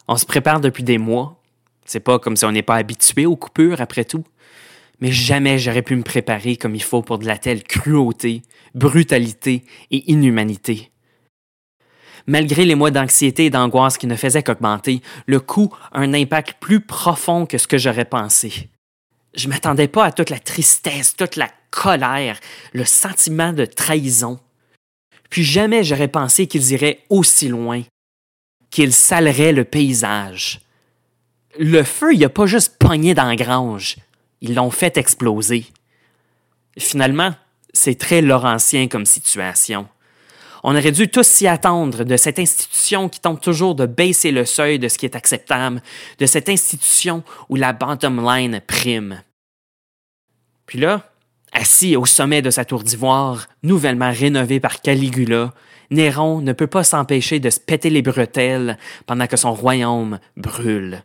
On 0.08 0.16
se 0.16 0.26
prépare 0.26 0.60
depuis 0.60 0.82
des 0.82 0.98
mois. 0.98 1.40
C'est 1.84 2.00
pas 2.00 2.18
comme 2.18 2.36
si 2.36 2.44
on 2.44 2.50
n'est 2.50 2.62
pas 2.62 2.74
habitué 2.74 3.26
aux 3.26 3.36
coupures 3.36 3.80
après 3.80 4.04
tout. 4.04 4.24
Mais 5.00 5.12
jamais 5.12 5.60
j'aurais 5.60 5.82
pu 5.82 5.94
me 5.94 6.02
préparer 6.02 6.56
comme 6.56 6.74
il 6.74 6.82
faut 6.82 7.02
pour 7.02 7.18
de 7.18 7.26
la 7.26 7.38
telle 7.38 7.62
cruauté, 7.62 8.42
brutalité 8.74 9.64
et 9.92 10.10
inhumanité. 10.10 10.90
Malgré 12.26 12.64
les 12.64 12.74
mois 12.74 12.90
d'anxiété 12.90 13.46
et 13.46 13.50
d'angoisse 13.50 13.98
qui 13.98 14.08
ne 14.08 14.16
faisaient 14.16 14.42
qu'augmenter, 14.42 15.00
le 15.26 15.38
coup 15.38 15.72
a 15.92 16.00
un 16.00 16.12
impact 16.12 16.56
plus 16.58 16.80
profond 16.80 17.46
que 17.46 17.58
ce 17.58 17.68
que 17.68 17.78
j'aurais 17.78 18.04
pensé. 18.04 18.68
Je 19.34 19.48
m'attendais 19.48 19.88
pas 19.88 20.06
à 20.06 20.12
toute 20.12 20.30
la 20.30 20.40
tristesse, 20.40 21.14
toute 21.14 21.36
la 21.36 21.48
colère, 21.70 22.38
le 22.72 22.84
sentiment 22.84 23.52
de 23.52 23.64
trahison. 23.64 24.40
Puis 25.32 25.44
jamais 25.44 25.82
j'aurais 25.82 26.08
pensé 26.08 26.46
qu'ils 26.46 26.72
iraient 26.72 26.98
aussi 27.08 27.48
loin, 27.48 27.84
qu'ils 28.70 28.92
saleraient 28.92 29.54
le 29.54 29.64
paysage. 29.64 30.60
Le 31.58 31.82
feu, 31.84 32.12
il 32.12 32.22
a 32.22 32.28
pas 32.28 32.44
juste 32.44 32.76
pogné 32.78 33.14
dans 33.14 33.24
la 33.24 33.34
grange, 33.34 33.96
ils 34.42 34.54
l'ont 34.54 34.70
fait 34.70 34.98
exploser. 34.98 35.64
Finalement, 36.78 37.34
c'est 37.72 37.98
très 37.98 38.20
laurentien 38.20 38.88
comme 38.88 39.06
situation. 39.06 39.88
On 40.64 40.76
aurait 40.76 40.92
dû 40.92 41.08
tous 41.08 41.26
s'y 41.26 41.48
attendre 41.48 42.04
de 42.04 42.16
cette 42.18 42.38
institution 42.38 43.08
qui 43.08 43.18
tente 43.18 43.40
toujours 43.40 43.74
de 43.74 43.86
baisser 43.86 44.32
le 44.32 44.44
seuil 44.44 44.78
de 44.78 44.88
ce 44.88 44.98
qui 44.98 45.06
est 45.06 45.16
acceptable, 45.16 45.82
de 46.18 46.26
cette 46.26 46.50
institution 46.50 47.24
où 47.48 47.56
la 47.56 47.72
bottom 47.72 48.22
line 48.22 48.60
prime. 48.66 49.22
Puis 50.66 50.78
là, 50.78 51.10
assis 51.52 51.96
au 51.96 52.06
sommet 52.06 52.42
de 52.42 52.50
sa 52.50 52.64
tour 52.64 52.82
d'ivoire, 52.82 53.48
nouvellement 53.62 54.12
rénovée 54.12 54.60
par 54.60 54.80
Caligula, 54.80 55.52
Néron 55.90 56.40
ne 56.40 56.52
peut 56.52 56.66
pas 56.66 56.84
s'empêcher 56.84 57.38
de 57.38 57.50
se 57.50 57.60
péter 57.60 57.90
les 57.90 58.02
bretelles 58.02 58.78
pendant 59.06 59.26
que 59.26 59.36
son 59.36 59.52
royaume 59.52 60.18
brûle. 60.36 61.02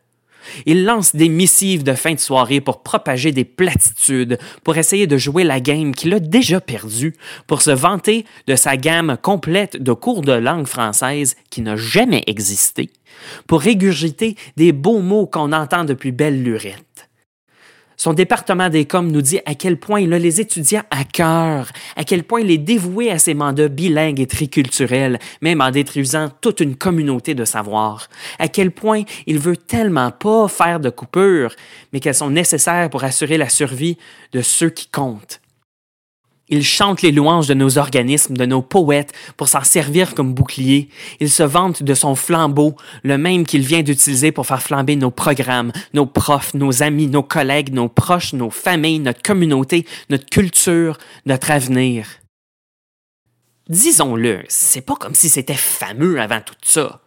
Il 0.65 0.85
lance 0.85 1.13
des 1.13 1.27
missives 1.27 1.83
de 1.83 1.93
fin 1.93 2.13
de 2.13 2.19
soirée 2.19 2.61
pour 2.61 2.81
propager 2.81 3.33
des 3.33 3.43
platitudes, 3.43 4.37
pour 4.63 4.77
essayer 4.77 5.05
de 5.05 5.17
jouer 5.17 5.43
la 5.43 5.59
game 5.59 5.93
qu'il 5.93 6.13
a 6.13 6.21
déjà 6.21 6.61
perdue, 6.61 7.15
pour 7.47 7.61
se 7.61 7.71
vanter 7.71 8.25
de 8.47 8.55
sa 8.55 8.77
gamme 8.77 9.17
complète 9.21 9.81
de 9.81 9.91
cours 9.91 10.21
de 10.21 10.31
langue 10.31 10.67
française 10.67 11.35
qui 11.49 11.61
n'a 11.61 11.75
jamais 11.75 12.23
existé, 12.27 12.89
pour 13.45 13.61
régurgiter 13.61 14.35
des 14.55 14.71
beaux 14.71 15.01
mots 15.01 15.27
qu'on 15.27 15.51
entend 15.51 15.83
depuis 15.83 16.13
belle 16.13 16.41
lurette. 16.41 17.06
Son 17.99 18.13
département 18.13 18.69
des 18.69 18.85
coms 18.85 19.11
nous 19.11 19.23
dit 19.23 19.39
à 19.47 19.55
quel 19.55 19.77
point 19.77 19.99
il 19.99 20.13
a 20.13 20.19
les 20.19 20.39
étudiants 20.39 20.83
à 20.91 21.03
cœur, 21.03 21.71
à 21.95 22.03
quel 22.03 22.23
point 22.23 22.41
il 22.41 22.51
est 22.51 22.59
dévoué 22.59 23.09
à 23.09 23.17
ses 23.17 23.33
mandats 23.33 23.69
bilingues 23.69 24.19
et 24.19 24.27
triculturels, 24.27 25.17
même 25.41 25.61
en 25.61 25.71
détruisant 25.71 26.29
toute 26.39 26.59
une 26.59 26.75
communauté 26.75 27.33
de 27.33 27.43
savoir, 27.43 28.07
à 28.37 28.49
quel 28.49 28.69
point 28.69 29.01
il 29.25 29.39
veut 29.39 29.57
tellement 29.57 30.11
pas 30.11 30.47
faire 30.47 30.79
de 30.79 30.91
coupures, 30.91 31.55
mais 31.91 31.99
qu'elles 31.99 32.13
sont 32.13 32.29
nécessaires 32.29 32.91
pour 32.91 33.03
assurer 33.03 33.39
la 33.39 33.49
survie 33.49 33.97
de 34.31 34.41
ceux 34.41 34.69
qui 34.69 34.87
comptent, 34.89 35.41
il 36.49 36.63
chante 36.63 37.01
les 37.01 37.11
louanges 37.11 37.47
de 37.47 37.53
nos 37.53 37.77
organismes, 37.77 38.37
de 38.37 38.45
nos 38.45 38.61
poètes, 38.61 39.13
pour 39.35 39.49
s'en 39.49 39.63
servir 39.63 40.15
comme 40.15 40.33
bouclier. 40.33 40.89
Il 41.19 41.29
se 41.29 41.43
vante 41.43 41.83
de 41.83 41.93
son 41.93 42.15
flambeau, 42.15 42.75
le 43.03 43.17
même 43.17 43.45
qu'il 43.45 43.65
vient 43.65 43.83
d'utiliser 43.83 44.31
pour 44.31 44.45
faire 44.45 44.61
flamber 44.61 44.95
nos 44.95 45.11
programmes, 45.11 45.71
nos 45.93 46.05
profs, 46.05 46.53
nos 46.53 46.83
amis, 46.83 47.07
nos 47.07 47.23
collègues, 47.23 47.73
nos 47.73 47.89
proches, 47.89 48.33
nos 48.33 48.49
familles, 48.49 48.99
notre 48.99 49.21
communauté, 49.21 49.85
notre 50.09 50.25
culture, 50.25 50.97
notre 51.25 51.51
avenir. 51.51 52.07
Disons-le, 53.69 54.43
c'est 54.47 54.85
pas 54.85 54.95
comme 54.95 55.15
si 55.15 55.27
c'était 55.27 55.53
fameux 55.53 56.21
avant 56.21 56.39
tout 56.39 56.55
ça. 56.61 57.01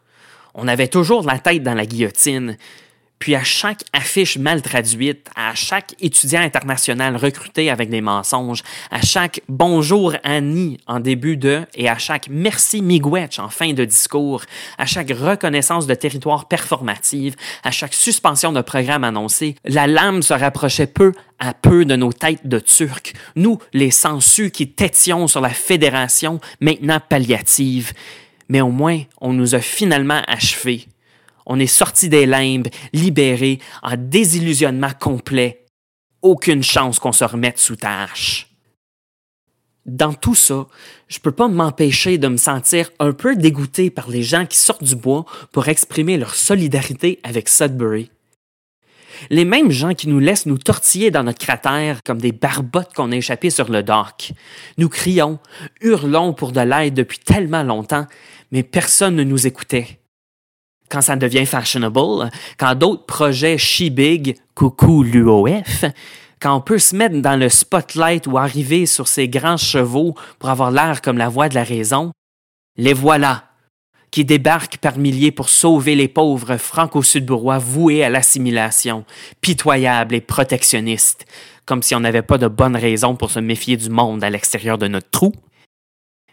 On 0.55 0.69
avait 0.69 0.89
toujours 0.89 1.23
la 1.23 1.39
tête 1.39 1.63
dans 1.63 1.75
la 1.75 1.87
guillotine, 1.87 2.59
puis 3.21 3.35
à 3.35 3.45
chaque 3.45 3.85
affiche 3.93 4.39
mal 4.39 4.63
traduite, 4.63 5.29
à 5.37 5.55
chaque 5.55 5.95
étudiant 6.01 6.41
international 6.41 7.17
recruté 7.17 7.71
avec 7.71 7.91
des 7.91 8.01
mensonges, 8.01 8.63
à 8.91 9.03
chaque 9.03 9.43
bonjour 9.47 10.15
Annie 10.25 10.79
en 10.87 11.01
début 11.01 11.37
de 11.37 11.61
et 11.75 11.89
à 11.89 11.99
chaque 11.99 12.29
merci 12.31 12.81
Miigwech 12.81 13.39
en 13.39 13.51
fin 13.51 13.75
de 13.75 13.85
discours, 13.85 14.43
à 14.79 14.87
chaque 14.87 15.11
reconnaissance 15.11 15.87
de 15.87 15.95
territoire 15.95 16.49
performative, 16.49 17.37
à 17.63 17.71
chaque 17.71 17.95
suspension 17.95 18.53
de 18.53 18.63
programme 18.63 19.05
annoncé, 19.05 19.55
la 19.67 19.87
lame 19.87 20.23
se 20.23 20.33
rapprochait 20.33 20.87
peu 20.87 21.13
à 21.39 21.53
peu 21.53 21.85
de 21.85 21.97
nos 21.97 22.15
têtes 22.15 22.47
de 22.47 22.59
Turcs, 22.59 23.13
nous 23.37 23.59
les 23.75 23.91
sensus 23.91 24.51
qui 24.51 24.71
tétions 24.71 25.29
sur 25.29 25.43
la 25.43 25.51
fédération 25.51 26.41
maintenant 26.61 27.01
palliative. 27.07 27.93
Mais 28.49 28.63
au 28.63 28.71
moins, 28.71 29.03
on 29.21 29.35
nous 29.35 29.55
a 29.55 29.61
finalement 29.61 30.23
achevés 30.27 30.87
on 31.51 31.59
est 31.59 31.67
sorti 31.67 32.09
des 32.09 32.27
limbes, 32.27 32.69
libéré, 32.93 33.59
en 33.83 33.97
désillusionnement 33.97 34.93
complet. 34.99 35.67
Aucune 36.23 36.63
chance 36.63 37.01
qu'on 37.01 37.11
se 37.11 37.25
remette 37.25 37.59
sous 37.59 37.75
tâche. 37.75 38.47
Dans 39.85 40.15
tout 40.15 40.37
ça, 40.37 40.69
je 41.09 41.19
peux 41.19 41.33
pas 41.33 41.49
m'empêcher 41.49 42.19
de 42.19 42.29
me 42.29 42.37
sentir 42.37 42.93
un 43.01 43.13
peu 43.13 43.35
dégoûté 43.35 43.91
par 43.91 44.09
les 44.09 44.23
gens 44.23 44.47
qui 44.47 44.59
sortent 44.59 44.85
du 44.85 44.95
bois 44.95 45.25
pour 45.51 45.67
exprimer 45.67 46.19
leur 46.19 46.37
solidarité 46.37 47.19
avec 47.25 47.49
Sudbury. 47.49 48.13
Les 49.29 49.45
mêmes 49.45 49.73
gens 49.73 49.95
qui 49.95 50.09
nous 50.09 50.21
laissent 50.21 50.47
nous 50.47 50.57
tortiller 50.57 51.11
dans 51.11 51.25
notre 51.25 51.45
cratère 51.45 52.05
comme 52.05 52.21
des 52.21 52.33
barbottes 52.33 52.95
qu'on 52.95 53.11
a 53.11 53.17
échappées 53.17 53.51
sur 53.51 53.73
le 53.73 53.83
dock. 53.83 54.33
Nous 54.79 54.89
crions, 54.89 55.41
hurlons 55.81 56.33
pour 56.33 56.53
de 56.53 56.61
l'aide 56.61 56.95
depuis 56.95 57.19
tellement 57.19 57.65
longtemps, 57.65 58.07
mais 58.53 58.63
personne 58.63 59.17
ne 59.17 59.25
nous 59.25 59.49
écoutait 59.49 60.00
quand 60.91 61.01
ça 61.01 61.17
devient 61.17 61.47
fashionable, 61.47 62.31
quand 62.59 62.75
d'autres 62.75 63.07
projets 63.07 63.57
chie 63.57 63.91
big, 63.91 64.37
coucou 64.55 65.03
l'UOF, 65.03 65.85
quand 66.41 66.57
on 66.57 66.61
peut 66.61 66.79
se 66.79 66.97
mettre 66.97 67.21
dans 67.21 67.39
le 67.39 67.49
spotlight 67.49 68.27
ou 68.27 68.39
arriver 68.39 68.87
sur 68.87 69.07
ces 69.09 69.29
grands 69.29 69.57
chevaux 69.57 70.15
pour 70.39 70.49
avoir 70.49 70.71
l'air 70.71 71.01
comme 71.01 71.19
la 71.19 71.29
voix 71.29 71.49
de 71.49 71.55
la 71.55 71.65
raison, 71.65 72.13
les 72.77 72.95
voilà, 72.95 73.45
qui 74.11 74.25
débarquent 74.25 74.79
par 74.79 74.99
milliers 74.99 75.31
pour 75.31 75.49
sauver 75.49 75.95
les 75.95 76.09
pauvres 76.09 76.57
franco-sudburois 76.57 77.59
voués 77.59 78.03
à 78.03 78.11
l'assimilation, 78.11 79.05
pitoyables 79.41 80.15
et 80.15 80.21
protectionnistes, 80.21 81.27
comme 81.67 81.83
si 81.83 81.95
on 81.95 82.01
n'avait 82.01 82.23
pas 82.23 82.39
de 82.39 82.49
bonnes 82.49 82.77
raisons 82.77 83.15
pour 83.15 83.31
se 83.31 83.39
méfier 83.39 83.77
du 83.77 83.91
monde 83.91 84.25
à 84.25 84.31
l'extérieur 84.31 84.79
de 84.79 84.89
notre 84.89 85.11
trou. 85.11 85.33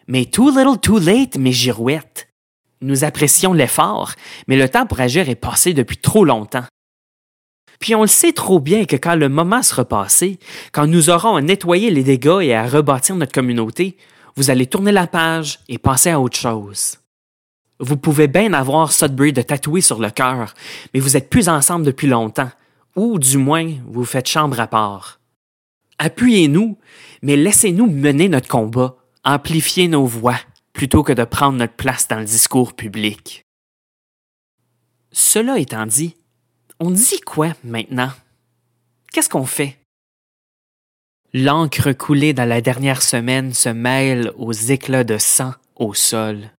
Mais 0.08 0.26
too 0.26 0.50
little 0.50 0.80
too 0.82 1.00
late, 1.00 1.38
mes 1.38 1.52
girouettes. 1.52 2.28
Nous 2.82 3.04
apprécions 3.04 3.54
l'effort, 3.54 4.14
mais 4.48 4.56
le 4.56 4.70
temps 4.70 4.86
pour 4.86 5.00
agir 5.00 5.30
est 5.30 5.36
passé 5.36 5.74
depuis 5.74 5.98
trop 5.98 6.26
longtemps. 6.26 6.66
Puis 7.80 7.96
on 7.96 8.02
le 8.02 8.08
sait 8.08 8.34
trop 8.34 8.60
bien 8.60 8.86
que 8.86 8.96
quand 8.96 9.16
le 9.16 9.30
moment 9.30 9.64
sera 9.64 9.86
passé, 9.86 10.40
quand 10.72 10.88
nous 10.88 11.10
aurons 11.10 11.36
à 11.36 11.42
nettoyer 11.42 11.90
les 11.90 12.04
dégâts 12.04 12.42
et 12.42 12.56
à 12.56 12.68
rebâtir 12.68 13.16
notre 13.16 13.32
communauté, 13.32 13.98
vous 14.36 14.50
allez 14.50 14.68
tourner 14.68 14.92
la 14.92 15.08
page 15.08 15.60
et 15.68 15.78
passer 15.78 16.10
à 16.10 16.20
autre 16.20 16.38
chose. 16.38 16.98
Vous 17.80 17.98
pouvez 17.98 18.28
bien 18.28 18.54
avoir 18.54 18.92
Sudbury 18.92 19.34
de 19.34 19.42
tatoué 19.42 19.82
sur 19.82 20.00
le 20.00 20.10
cœur, 20.10 20.54
mais 20.94 21.00
vous 21.00 21.18
êtes 21.18 21.30
plus 21.30 21.50
ensemble 21.50 21.86
depuis 21.86 22.08
longtemps, 22.08 22.50
ou 22.96 23.20
du 23.20 23.38
moins 23.38 23.72
vous 23.88 24.06
faites 24.06 24.28
chambre 24.28 24.60
à 24.60 24.68
part. 24.68 25.20
Appuyez-nous, 26.00 26.78
mais 27.22 27.36
laissez-nous 27.36 27.88
mener 27.88 28.30
notre 28.30 28.48
combat, 28.48 28.96
amplifier 29.24 29.88
nos 29.88 30.06
voix 30.06 30.38
plutôt 30.78 31.02
que 31.02 31.12
de 31.12 31.24
prendre 31.24 31.58
notre 31.58 31.74
place 31.74 32.08
dans 32.08 32.20
le 32.20 32.26
discours 32.26 32.76
public. 32.76 33.44
Cela 35.12 35.58
étant 35.58 35.88
dit, 35.88 36.16
on 36.80 36.92
dit 36.92 37.20
quoi 37.22 37.54
maintenant? 37.64 38.12
Qu'est-ce 39.12 39.28
qu'on 39.28 39.48
fait? 39.48 39.80
L'encre 41.34 41.94
coulée 41.94 42.34
dans 42.34 42.48
la 42.48 42.62
dernière 42.62 43.02
semaine 43.02 43.56
se 43.56 43.70
mêle 43.70 44.32
aux 44.38 44.54
éclats 44.54 45.04
de 45.04 45.18
sang 45.18 45.56
au 45.78 45.96
sol. 45.96 46.52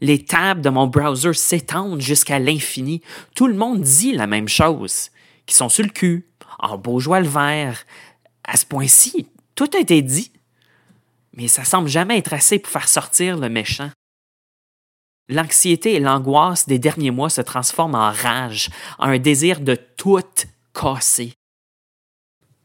Les 0.00 0.24
tables 0.24 0.62
de 0.62 0.70
mon 0.70 0.86
browser 0.86 1.34
s'étendent 1.34 2.00
jusqu'à 2.00 2.38
l'infini. 2.38 3.02
Tout 3.34 3.48
le 3.48 3.54
monde 3.54 3.80
dit 3.80 4.12
la 4.12 4.28
même 4.28 4.48
chose, 4.48 5.10
qui 5.46 5.56
sont 5.56 5.68
sur 5.68 5.82
le 5.82 5.90
cul, 5.90 6.28
en 6.60 6.80
joie 7.00 7.18
le 7.18 7.26
vert. 7.28 7.84
À 8.44 8.56
ce 8.56 8.66
point-ci, 8.66 9.26
tout 9.56 9.68
a 9.74 9.80
été 9.80 10.00
dit. 10.00 10.30
Mais 11.34 11.48
ça 11.48 11.64
semble 11.64 11.88
jamais 11.88 12.18
être 12.18 12.32
assez 12.32 12.58
pour 12.58 12.70
faire 12.70 12.88
sortir 12.88 13.36
le 13.36 13.48
méchant. 13.48 13.90
L'anxiété 15.28 15.94
et 15.94 16.00
l'angoisse 16.00 16.66
des 16.66 16.78
derniers 16.78 17.10
mois 17.10 17.30
se 17.30 17.40
transforment 17.40 17.94
en 17.94 18.10
rage, 18.10 18.70
en 18.98 19.08
un 19.08 19.18
désir 19.18 19.60
de 19.60 19.74
tout 19.74 20.20
casser. 20.74 21.32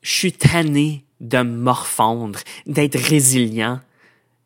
Je 0.02 0.12
suis 0.12 0.34
tanné 0.34 1.06
de 1.20 1.42
morfondre, 1.42 2.40
d'être 2.66 2.98
résilient. 2.98 3.80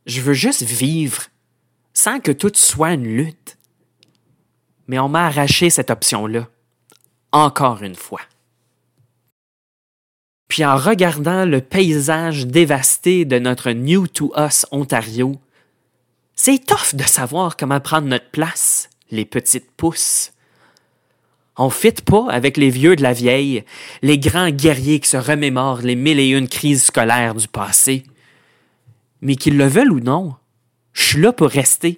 Je 0.05 0.21
veux 0.21 0.33
juste 0.33 0.63
vivre, 0.63 1.23
sans 1.93 2.19
que 2.19 2.31
tout 2.31 2.51
soit 2.55 2.93
une 2.93 3.03
lutte. 3.03 3.57
Mais 4.87 4.99
on 4.99 5.09
m'a 5.09 5.25
arraché 5.25 5.69
cette 5.69 5.89
option-là, 5.89 6.47
encore 7.31 7.81
une 7.81 7.95
fois. 7.95 8.21
Puis 10.51 10.65
en 10.65 10.75
regardant 10.75 11.45
le 11.45 11.61
paysage 11.61 12.45
dévasté 12.45 13.23
de 13.23 13.39
notre 13.39 13.71
New 13.71 14.05
to 14.07 14.33
Us 14.37 14.65
Ontario, 14.73 15.39
c'est 16.35 16.65
tough 16.65 16.93
de 16.93 17.03
savoir 17.03 17.55
comment 17.55 17.79
prendre 17.79 18.09
notre 18.09 18.29
place, 18.31 18.89
les 19.11 19.23
petites 19.23 19.71
pousses. 19.71 20.33
On 21.55 21.69
fit 21.69 21.93
pas 21.93 22.27
avec 22.29 22.57
les 22.57 22.69
vieux 22.69 22.97
de 22.97 23.01
la 23.01 23.13
vieille, 23.13 23.63
les 24.01 24.19
grands 24.19 24.49
guerriers 24.49 24.99
qui 24.99 25.07
se 25.07 25.15
remémorent 25.15 25.83
les 25.83 25.95
mille 25.95 26.19
et 26.19 26.27
une 26.27 26.49
crises 26.49 26.83
scolaires 26.83 27.35
du 27.35 27.47
passé. 27.47 28.03
Mais 29.21 29.37
qu'ils 29.37 29.55
le 29.55 29.67
veulent 29.67 29.93
ou 29.93 30.01
non, 30.01 30.35
je 30.91 31.01
suis 31.01 31.21
là 31.21 31.31
pour 31.31 31.47
rester. 31.47 31.97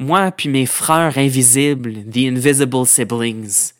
Moi 0.00 0.32
puis 0.32 0.48
mes 0.48 0.66
frères 0.66 1.18
invisibles, 1.18 2.02
the 2.10 2.26
invisible 2.26 2.84
siblings. 2.84 3.74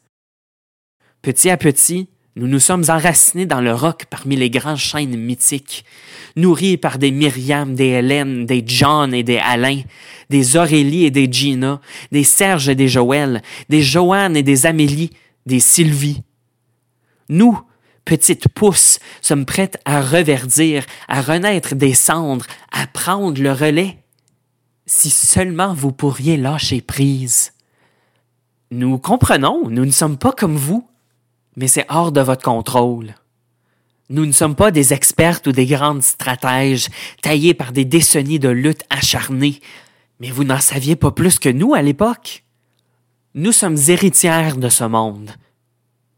Petit 1.23 1.51
à 1.51 1.57
petit, 1.57 2.09
nous 2.41 2.49
nous 2.49 2.59
sommes 2.59 2.85
enracinés 2.89 3.45
dans 3.45 3.61
le 3.61 3.75
roc 3.75 4.07
parmi 4.09 4.35
les 4.35 4.49
grands 4.49 4.75
chênes 4.75 5.15
mythiques, 5.15 5.85
nourris 6.37 6.79
par 6.79 6.97
des 6.97 7.11
Myriam, 7.11 7.75
des 7.75 7.89
Hélène, 7.89 8.47
des 8.47 8.65
John 8.67 9.13
et 9.13 9.23
des 9.23 9.37
Alain, 9.37 9.83
des 10.31 10.57
Aurélie 10.57 11.05
et 11.05 11.11
des 11.11 11.31
Gina, 11.31 11.83
des 12.11 12.25
Serge 12.25 12.71
et 12.71 12.75
des 12.75 12.89
Joël, 12.89 13.43
des 13.69 13.83
Joanne 13.83 14.39
et 14.39 14.43
des 14.43 14.65
Amélie, 14.65 15.11
des 15.45 15.61
Sylvie. 15.61 16.23
Nous, 17.29 17.61
petites 18.07 18.49
pousses, 18.49 19.01
sommes 19.21 19.45
prêtes 19.45 19.79
à 19.85 20.01
reverdir, 20.01 20.87
à 21.09 21.21
renaître 21.21 21.75
des 21.75 21.93
cendres, 21.93 22.47
à 22.73 22.87
prendre 22.87 23.39
le 23.39 23.53
relais. 23.53 23.99
Si 24.87 25.11
seulement 25.11 25.75
vous 25.75 25.93
pourriez 25.93 26.39
lâcher 26.39 26.81
prise. 26.81 27.53
Nous 28.71 28.97
comprenons, 28.97 29.69
nous 29.69 29.85
ne 29.85 29.91
sommes 29.91 30.17
pas 30.17 30.33
comme 30.33 30.57
vous 30.57 30.90
mais 31.57 31.69
c'est 31.69 31.87
hors 31.89 32.13
de 32.13 32.21
votre 32.21 32.43
contrôle. 32.43 33.15
Nous 34.09 34.27
ne 34.27 34.33
sommes 34.33 34.57
pas 34.57 34.71
des 34.71 34.93
expertes 34.93 35.47
ou 35.47 35.53
des 35.53 35.67
grandes 35.67 36.03
stratèges 36.03 36.89
taillés 37.23 37.55
par 37.55 37.73
des 37.73 37.85
décennies 37.85 38.41
de 38.41 38.49
lutte 38.49 38.83
acharnée, 38.91 39.61
mais 40.19 40.31
vous 40.31 40.45
n'en 40.45 40.59
saviez 40.59 40.97
pas 40.97 41.13
plus 41.13 41.39
que 41.39 41.49
nous 41.49 41.75
à 41.75 41.83
l'époque. 41.83 42.45
Nous 43.35 43.53
sommes 43.53 43.79
héritières 43.89 44.57
de 44.57 44.69
ce 44.69 44.83
monde. 44.83 45.31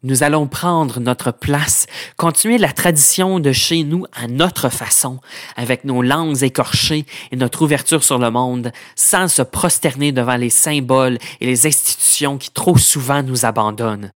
Nous 0.05 0.25
allons 0.25 0.49
prendre 0.49 0.99
notre 0.99 1.31
place, 1.31 1.87
continuer 2.17 2.59
la 2.59 2.73
tradition 2.73 3.39
de 3.39 3.53
chez 3.53 3.85
nous 3.85 4.05
à 4.13 4.27
notre 4.27 4.69
façon, 4.69 5.21
avec 5.55 5.85
nos 5.85 6.03
langues 6.03 6.43
écorchées 6.43 7.05
et 7.31 7.37
notre 7.37 7.63
ouverture 7.63 8.03
sur 8.03 8.19
le 8.19 8.31
monde, 8.31 8.73
sans 8.97 9.29
se 9.29 9.43
prosterner 9.43 10.11
devant 10.11 10.37
les 10.37 10.51
symboles 10.51 11.19
et 11.41 11.47
les 11.47 11.67
institutions 11.67 12.39
qui 12.39 12.51
trop 12.51 12.79
souvent 12.79 13.23
nous 13.23 13.45
abandonnent. 13.45 14.11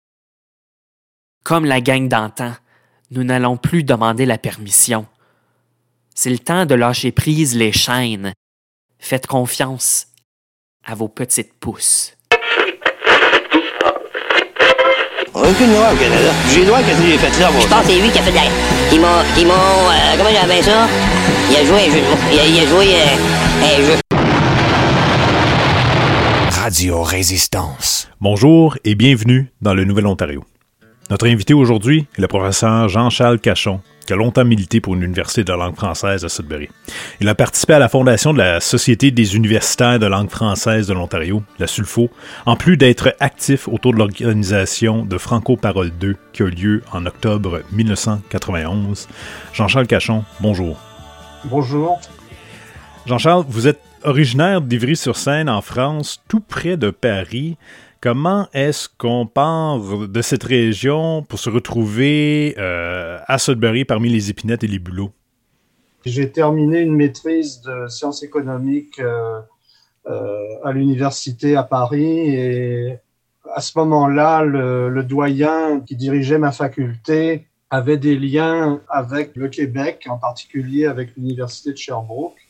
Comme 1.45 1.65
la 1.65 1.79
gang 1.79 2.07
d'antan, 2.07 2.53
nous 3.11 3.23
n'allons 3.23 3.55
plus 3.55 3.83
demander 3.83 4.25
la 4.25 4.39
permission. 4.39 5.05
C'est 6.15 6.31
le 6.31 6.39
temps 6.39 6.65
de 6.65 6.73
lâcher 6.73 7.11
prise 7.11 7.55
les 7.55 7.71
chaînes. 7.71 8.33
Faites 8.97 9.27
confiance 9.27 10.07
à 10.83 10.95
vos 10.95 11.07
petites 11.07 11.53
pousses. 11.59 12.17
Aucune 15.35 15.71
loi 15.71 15.93
au 15.93 15.97
Canada. 15.97 16.31
J'ai 16.49 16.65
droit 16.65 16.81
qu'est-ce 16.81 16.99
que 16.99 17.07
j'ai 17.09 17.17
fait 17.19 17.39
là, 17.39 17.51
moi. 17.51 17.61
Je 17.61 17.67
pense 17.67 17.81
que 17.81 17.87
c'est 17.89 17.99
lui 17.99 18.09
qui 18.09 18.17
a 18.17 18.23
fait 18.23 18.31
de 18.31 18.37
la... 18.37 18.41
Qui 18.89 18.97
m'a... 18.97 19.23
Qui 19.35 19.45
m'a... 19.45 19.53
Euh, 19.53 20.17
comment 20.17 20.31
j'appelle 20.31 20.63
ça? 20.63 20.87
Il 21.51 21.57
a 21.57 21.63
joué 21.63 21.77
un 21.77 21.91
jeu 21.91 22.01
de 22.01 22.07
mots. 22.07 22.17
Il 22.31 22.39
a, 22.39 22.45
il 22.47 22.59
a 22.59 22.65
joué 22.65 22.95
euh, 22.95 23.17
un 23.61 23.77
jeu. 23.85 23.99
Radio 26.59 27.03
Résistance. 27.03 28.09
Bonjour 28.19 28.79
et 28.83 28.95
bienvenue 28.95 29.53
dans 29.61 29.75
le 29.75 29.83
Nouvel-Ontario. 29.83 30.43
Notre 31.11 31.27
invité 31.27 31.53
aujourd'hui 31.53 32.07
est 32.17 32.21
le 32.21 32.27
professeur 32.27 32.89
Jean-Charles 32.89 33.39
Cachon, 33.39 33.79
qui 34.07 34.13
a 34.13 34.15
longtemps 34.15 34.43
milité 34.43 34.81
pour 34.81 34.95
une 34.95 35.03
université 35.03 35.43
de 35.43 35.53
langue 35.53 35.75
française 35.75 36.25
à 36.25 36.29
Sudbury. 36.29 36.67
Il 37.21 37.29
a 37.29 37.35
participé 37.35 37.73
à 37.73 37.79
la 37.79 37.89
fondation 37.89 38.33
de 38.33 38.39
la 38.39 38.59
Société 38.59 39.11
des 39.11 39.35
universitaires 39.35 39.99
de 39.99 40.07
langue 40.07 40.31
française 40.31 40.87
de 40.87 40.93
l'Ontario, 40.93 41.43
la 41.59 41.67
SULFO, 41.67 42.09
en 42.47 42.55
plus 42.55 42.75
d'être 42.75 43.15
actif 43.19 43.67
autour 43.67 43.93
de 43.93 43.99
l'organisation 43.99 45.05
de 45.05 45.19
Franco 45.19 45.57
Parole 45.57 45.91
2 45.91 46.15
qui 46.33 46.41
a 46.41 46.47
eu 46.47 46.49
lieu 46.49 46.81
en 46.91 47.05
octobre 47.05 47.61
1991. 47.71 49.07
Jean-Charles 49.53 49.87
Cachon, 49.87 50.23
bonjour. 50.39 50.79
Bonjour. 51.43 52.01
Jean-Charles, 53.05 53.45
vous 53.47 53.67
êtes 53.67 53.79
originaire 54.05 54.61
d'Ivry-sur-Seine 54.61 55.49
en 55.49 55.61
France, 55.61 56.23
tout 56.27 56.39
près 56.39 56.77
de 56.77 56.89
Paris. 56.89 57.57
Comment 58.05 58.47
est-ce 58.53 58.87
qu'on 58.87 59.25
part 59.25 59.79
de 60.07 60.21
cette 60.21 60.43
région 60.43 61.23
pour 61.23 61.39
se 61.39 61.49
retrouver 61.49 62.53
euh, 62.59 63.17
à 63.25 63.39
Sudbury 63.39 63.83
parmi 63.83 64.09
les 64.09 64.29
épinettes 64.29 64.63
et 64.63 64.67
les 64.67 64.77
bulots? 64.77 65.11
J'ai 66.05 66.31
terminé 66.31 66.81
une 66.81 66.95
maîtrise 66.95 67.61
de 67.61 67.87
sciences 67.87 68.21
économiques 68.21 68.99
euh, 68.99 69.41
euh, 70.05 70.37
à 70.63 70.71
l'université 70.71 71.55
à 71.55 71.63
Paris 71.63 72.29
et 72.29 72.99
à 73.55 73.61
ce 73.61 73.75
moment-là, 73.79 74.43
le, 74.43 74.89
le, 74.89 75.03
doyen 75.03 75.79
qui 75.79 75.95
dirigeait 75.95 76.37
ma 76.37 76.51
faculté 76.51 77.47
avait 77.71 77.97
des 77.97 78.19
liens 78.19 78.81
avec 78.87 79.35
le 79.35 79.47
Québec, 79.47 80.05
en 80.07 80.19
particulier 80.19 80.85
avec 80.85 81.15
l'université 81.17 81.71
de 81.71 81.77
Sherbrooke 81.77 82.44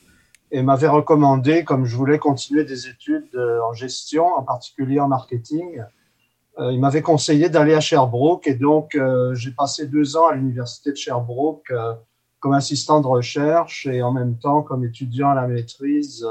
et 0.50 0.62
m'avait 0.62 0.88
recommandé, 0.88 1.64
comme 1.64 1.86
je 1.86 1.96
voulais 1.96 2.18
continuer 2.18 2.64
des 2.64 2.86
études 2.86 3.34
euh, 3.34 3.60
en 3.62 3.72
gestion, 3.72 4.26
en 4.26 4.42
particulier 4.42 5.00
en 5.00 5.08
marketing, 5.08 5.82
euh, 6.58 6.72
il 6.72 6.80
m'avait 6.80 7.02
conseillé 7.02 7.48
d'aller 7.48 7.74
à 7.74 7.80
Sherbrooke 7.80 8.46
et 8.46 8.54
donc 8.54 8.94
euh, 8.94 9.34
j'ai 9.34 9.50
passé 9.50 9.86
deux 9.86 10.16
ans 10.16 10.28
à 10.28 10.34
l'université 10.34 10.90
de 10.90 10.96
Sherbrooke 10.96 11.72
comme 12.40 12.54
assistant 12.54 13.00
de 13.00 13.06
recherche 13.06 13.86
et 13.86 14.02
en 14.02 14.12
même 14.12 14.38
temps 14.38 14.62
comme 14.62 14.84
étudiant 14.84 15.30
à 15.30 15.34
la 15.34 15.48
maîtrise 15.48 16.24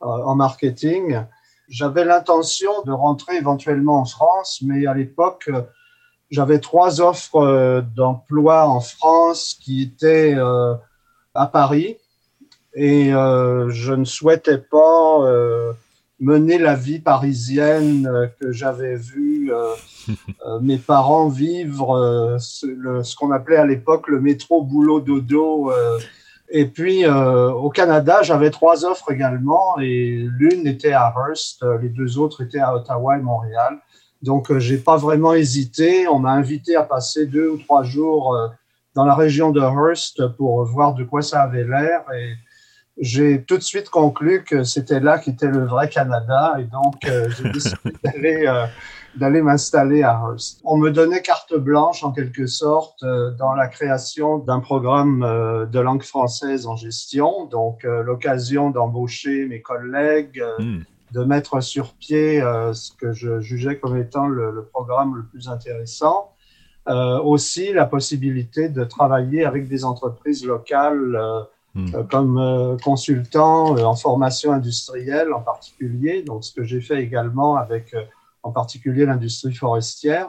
en 0.00 0.34
marketing. 0.34 1.22
J'avais 1.68 2.04
l'intention 2.04 2.70
de 2.84 2.92
rentrer 2.92 3.36
éventuellement 3.36 4.00
en 4.00 4.04
France, 4.04 4.60
mais 4.62 4.86
à 4.86 4.92
l'époque, 4.92 5.50
j'avais 6.30 6.58
trois 6.58 7.00
offres 7.00 7.82
d'emploi 7.94 8.68
en 8.68 8.80
France 8.80 9.56
qui 9.58 9.82
étaient 9.82 10.36
à 11.34 11.46
Paris 11.46 11.96
et 12.74 13.12
euh, 13.12 13.68
je 13.70 13.92
ne 13.92 14.04
souhaitais 14.04 14.58
pas 14.58 15.22
euh, 15.22 15.72
mener 16.20 16.58
la 16.58 16.74
vie 16.76 17.00
parisienne 17.00 18.06
euh, 18.06 18.26
que 18.38 18.52
j'avais 18.52 18.96
vu 18.96 19.52
euh, 19.52 19.72
euh, 20.46 20.60
mes 20.60 20.76
parents 20.76 21.28
vivre, 21.28 21.96
euh, 21.96 22.38
ce, 22.38 22.66
ce 23.02 23.16
qu'on 23.16 23.32
appelait 23.32 23.56
à 23.56 23.66
l'époque 23.66 24.08
le 24.08 24.20
métro 24.20 24.62
boulot 24.62 25.00
dodo. 25.00 25.72
et 26.50 26.66
puis 26.66 27.06
au 27.06 27.70
Canada, 27.70 28.22
j'avais 28.22 28.50
trois 28.50 28.84
offres 28.84 29.12
également 29.12 29.78
et 29.78 30.26
l'une 30.38 30.66
était 30.66 30.92
à 30.92 31.12
Hearst, 31.16 31.64
les 31.80 31.88
deux 31.88 32.18
autres 32.18 32.42
étaient 32.42 32.58
à 32.58 32.74
Ottawa 32.74 33.16
et 33.16 33.22
Montréal. 33.22 33.78
Donc 34.22 34.56
j'ai 34.58 34.76
pas 34.78 34.96
vraiment 34.96 35.32
hésité. 35.32 36.08
On 36.08 36.18
m'a 36.18 36.32
invité 36.32 36.74
à 36.74 36.82
passer 36.82 37.26
deux 37.26 37.50
ou 37.50 37.56
trois 37.56 37.84
jours 37.84 38.36
dans 38.96 39.04
la 39.04 39.14
région 39.14 39.52
de 39.52 39.60
Hearst 39.60 40.26
pour 40.36 40.64
voir 40.64 40.94
de 40.94 41.04
quoi 41.04 41.22
ça 41.22 41.42
avait 41.42 41.64
l'air 41.64 42.02
et 42.12 42.34
j'ai 43.00 43.42
tout 43.42 43.56
de 43.56 43.62
suite 43.62 43.88
conclu 43.88 44.44
que 44.44 44.62
c'était 44.62 45.00
là 45.00 45.18
qu'était 45.18 45.48
le 45.48 45.64
vrai 45.64 45.88
Canada 45.88 46.56
et 46.58 46.64
donc 46.64 47.04
euh, 47.06 47.28
j'ai 47.30 47.50
décidé 47.52 47.92
d'aller 48.04 48.46
euh, 48.46 48.66
d'aller 49.16 49.42
m'installer 49.42 50.02
à 50.02 50.20
Hearst. 50.22 50.60
On 50.64 50.76
me 50.76 50.90
donnait 50.90 51.22
carte 51.22 51.54
blanche 51.54 52.04
en 52.04 52.12
quelque 52.12 52.46
sorte 52.46 53.02
euh, 53.02 53.30
dans 53.32 53.54
la 53.54 53.66
création 53.66 54.38
d'un 54.38 54.60
programme 54.60 55.22
euh, 55.22 55.66
de 55.66 55.80
langue 55.80 56.02
française 56.02 56.66
en 56.66 56.76
gestion, 56.76 57.46
donc 57.46 57.84
euh, 57.84 58.02
l'occasion 58.02 58.70
d'embaucher 58.70 59.46
mes 59.46 59.60
collègues, 59.60 60.42
mm. 60.58 60.80
de 61.12 61.24
mettre 61.24 61.60
sur 61.60 61.94
pied 61.94 62.40
ce 62.72 62.92
que 62.92 63.12
je 63.12 63.40
jugeais 63.40 63.78
comme 63.78 63.96
étant 63.96 64.28
le, 64.28 64.52
le 64.52 64.64
programme 64.64 65.16
le 65.16 65.24
plus 65.24 65.48
intéressant. 65.48 66.32
aussi 66.86 67.72
la 67.72 67.86
possibilité 67.86 68.68
de 68.68 68.84
travailler 68.84 69.44
avec 69.44 69.68
des 69.68 69.84
entreprises 69.84 70.44
locales 70.44 71.16
Mmh. 71.72 72.02
comme 72.10 72.38
euh, 72.38 72.76
consultant 72.78 73.76
euh, 73.76 73.84
en 73.84 73.94
formation 73.94 74.52
industrielle 74.52 75.32
en 75.32 75.40
particulier, 75.40 76.24
donc 76.24 76.42
ce 76.42 76.52
que 76.52 76.64
j'ai 76.64 76.80
fait 76.80 77.00
également 77.00 77.54
avec 77.54 77.94
euh, 77.94 78.02
en 78.42 78.50
particulier 78.50 79.06
l'industrie 79.06 79.54
forestière. 79.54 80.26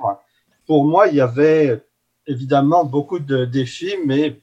Pour 0.68 0.86
moi, 0.86 1.08
il 1.08 1.16
y 1.16 1.22
avait 1.22 1.84
évidemment 2.28 2.86
beaucoup 2.86 3.18
de 3.18 3.46
défis, 3.46 3.96
mais 4.06 4.40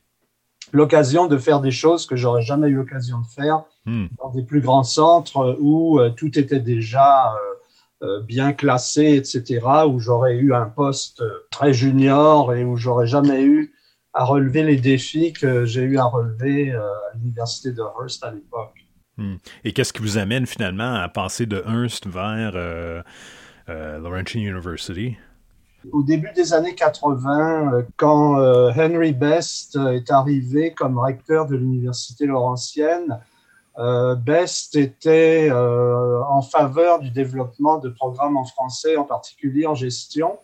l'occasion 0.73 1.27
de 1.29 1.39
faire 1.39 1.61
des 1.61 1.71
choses 1.71 2.05
que 2.05 2.17
j'aurais 2.17 2.43
jamais 2.43 2.67
eu 2.67 2.75
l'occasion 2.75 3.21
de 3.21 3.27
faire 3.27 3.63
Hmm. 3.89 4.09
dans 4.19 4.29
des 4.29 4.43
plus 4.43 4.61
grands 4.61 4.83
centres 4.83 5.57
où 5.61 5.99
euh, 5.99 6.11
tout 6.11 6.39
était 6.39 6.61
déjà 6.61 7.33
euh, 7.33 8.07
euh, 8.07 8.21
bien 8.21 8.53
classé, 8.53 9.15
etc., 9.17 9.61
où 9.89 9.99
j'aurais 9.99 10.35
eu 10.35 10.53
un 10.53 10.67
poste 10.67 11.23
euh, 11.23 11.47
très 11.51 11.73
junior 11.73 12.53
et 12.53 12.65
où 12.65 12.77
j'aurais 12.77 13.07
jamais 13.07 13.43
eu 13.43 13.73
à 14.15 14.25
relever 14.25 14.63
les 14.63 14.77
défis 14.77 15.33
que 15.33 15.65
j'ai 15.65 15.83
eu 15.83 15.99
à 15.99 16.05
relever 16.05 16.73
euh, 16.73 16.81
à 16.81 17.17
l'université 17.17 17.73
de 17.73 17.83
Hearst 17.83 18.25
à 18.25 18.31
l'époque. 18.31 18.89
Hmm. 19.19 19.35
Et 19.65 19.73
qu'est-ce 19.73 19.93
qui 19.93 20.01
vous 20.01 20.17
amène 20.17 20.47
finalement 20.47 20.95
à 20.95 21.09
passer 21.09 21.45
de 21.45 21.63
Hearst 21.67 22.07
vers 22.07 22.53
euh, 22.55 23.03
euh, 23.69 23.99
Laurentian 23.99 24.41
University? 24.41 25.17
Au 25.93 26.03
début 26.03 26.31
des 26.35 26.53
années 26.53 26.77
80, 26.77 27.73
euh, 27.73 27.83
quand 27.97 28.37
Henry 28.77 29.13
Best 29.13 29.77
est 29.77 30.11
arrivé 30.11 30.73
comme 30.73 30.99
recteur 30.99 31.47
de 31.47 31.57
l'université 31.57 32.27
laurentienne, 32.27 33.21
Best 34.25 34.75
était 34.75 35.53
en 35.53 36.43
faveur 36.43 36.99
du 36.99 37.11
développement 37.11 37.79
de 37.79 37.89
programmes 37.89 38.37
en 38.37 38.45
français, 38.45 38.97
en 38.97 39.05
particulier 39.05 39.69
en 39.69 39.77
gestion. 39.77 40.37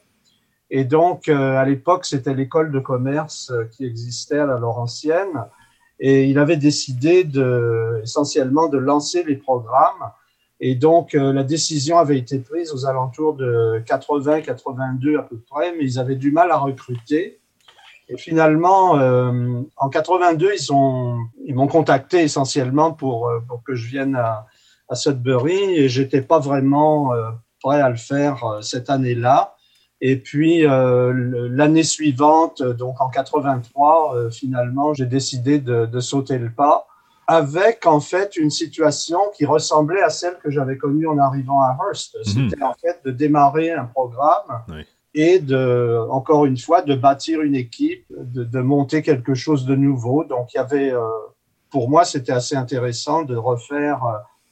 Et 0.70 0.84
donc, 0.84 1.28
euh, 1.28 1.56
à 1.56 1.64
l'époque, 1.64 2.04
c'était 2.04 2.34
l'école 2.34 2.72
de 2.72 2.80
commerce 2.80 3.50
euh, 3.50 3.64
qui 3.64 3.84
existait 3.84 4.38
à 4.38 4.46
la 4.46 4.58
Laurentienne. 4.58 5.44
Et 6.00 6.24
il 6.24 6.38
avait 6.38 6.56
décidé 6.56 7.24
de, 7.24 8.00
essentiellement 8.02 8.68
de 8.68 8.78
lancer 8.78 9.22
les 9.24 9.36
programmes. 9.36 10.10
Et 10.60 10.74
donc, 10.74 11.14
euh, 11.14 11.32
la 11.32 11.44
décision 11.44 11.98
avait 11.98 12.18
été 12.18 12.38
prise 12.38 12.72
aux 12.72 12.86
alentours 12.86 13.34
de 13.34 13.82
80-82 13.86 15.18
à 15.18 15.22
peu 15.22 15.38
près, 15.38 15.74
mais 15.76 15.84
ils 15.84 15.98
avaient 15.98 16.16
du 16.16 16.32
mal 16.32 16.50
à 16.50 16.56
recruter. 16.56 17.40
Et 18.08 18.18
finalement, 18.18 18.98
en 19.78 19.88
82, 19.88 20.52
ils 20.54 20.72
ont, 20.74 21.20
ils 21.42 21.54
m'ont 21.54 21.68
contacté 21.68 22.20
essentiellement 22.20 22.92
pour, 22.92 23.32
pour 23.48 23.62
que 23.64 23.74
je 23.74 23.88
vienne 23.88 24.14
à, 24.14 24.46
à 24.90 24.94
Sudbury 24.94 25.74
et 25.74 25.88
j'étais 25.88 26.20
pas 26.20 26.38
vraiment 26.38 27.12
prêt 27.62 27.80
à 27.80 27.88
le 27.88 27.96
faire 27.96 28.58
cette 28.60 28.90
année-là. 28.90 29.53
Et 30.06 30.16
puis 30.18 30.66
euh, 30.66 31.48
l'année 31.50 31.82
suivante, 31.82 32.60
euh, 32.60 32.74
donc 32.74 33.00
en 33.00 33.08
83, 33.08 34.14
euh, 34.14 34.30
finalement, 34.30 34.92
j'ai 34.92 35.06
décidé 35.06 35.58
de, 35.58 35.86
de 35.86 36.00
sauter 36.00 36.36
le 36.36 36.50
pas 36.50 36.86
avec 37.26 37.86
en 37.86 38.00
fait 38.00 38.36
une 38.36 38.50
situation 38.50 39.18
qui 39.34 39.46
ressemblait 39.46 40.02
à 40.02 40.10
celle 40.10 40.36
que 40.42 40.50
j'avais 40.50 40.76
connue 40.76 41.06
en 41.06 41.16
arrivant 41.16 41.62
à 41.62 41.74
Hearst. 41.80 42.18
C'était 42.22 42.62
en 42.62 42.74
fait 42.74 43.00
de 43.06 43.12
démarrer 43.12 43.72
un 43.72 43.86
programme 43.86 44.62
Oui. 44.68 44.84
et 45.14 45.38
de, 45.38 45.98
encore 46.10 46.44
une 46.44 46.58
fois, 46.58 46.82
de 46.82 46.94
bâtir 46.94 47.40
une 47.40 47.54
équipe, 47.54 48.04
de, 48.10 48.44
de 48.44 48.60
monter 48.60 49.00
quelque 49.00 49.32
chose 49.32 49.64
de 49.64 49.74
nouveau. 49.74 50.24
Donc, 50.24 50.52
il 50.52 50.58
y 50.58 50.60
avait, 50.60 50.92
euh, 50.92 51.00
pour 51.70 51.88
moi, 51.88 52.04
c'était 52.04 52.32
assez 52.32 52.56
intéressant 52.56 53.22
de 53.22 53.36
refaire 53.36 54.02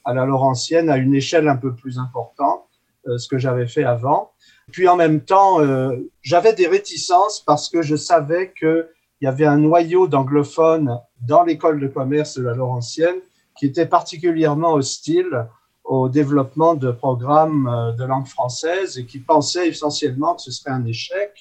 à 0.03 0.15
la 0.15 0.25
Laurentienne 0.25 0.89
à 0.89 0.97
une 0.97 1.13
échelle 1.13 1.47
un 1.47 1.57
peu 1.57 1.75
plus 1.75 1.99
importante 1.99 2.63
ce 3.05 3.27
que 3.27 3.37
j'avais 3.37 3.67
fait 3.67 3.83
avant. 3.83 4.32
Puis 4.73 4.87
en 4.87 4.95
même 4.95 5.21
temps, 5.21 5.61
euh, 5.61 5.95
j'avais 6.23 6.53
des 6.53 6.67
réticences 6.67 7.39
parce 7.39 7.69
que 7.69 7.83
je 7.83 7.95
savais 7.95 8.51
que 8.59 8.89
il 9.21 9.25
y 9.25 9.27
avait 9.27 9.45
un 9.45 9.57
noyau 9.57 10.07
d'anglophones 10.07 10.99
dans 11.21 11.43
l'école 11.43 11.79
de 11.79 11.87
commerce 11.87 12.37
de 12.37 12.43
la 12.43 12.55
Laurentienne 12.55 13.17
qui 13.55 13.67
était 13.67 13.85
particulièrement 13.85 14.73
hostile 14.73 15.47
au 15.83 16.09
développement 16.09 16.73
de 16.73 16.91
programmes 16.91 17.67
euh, 17.67 17.91
de 17.93 18.03
langue 18.03 18.25
française 18.25 18.97
et 18.97 19.05
qui 19.05 19.19
pensait 19.19 19.69
essentiellement 19.69 20.33
que 20.35 20.41
ce 20.41 20.51
serait 20.51 20.71
un 20.71 20.85
échec. 20.85 21.31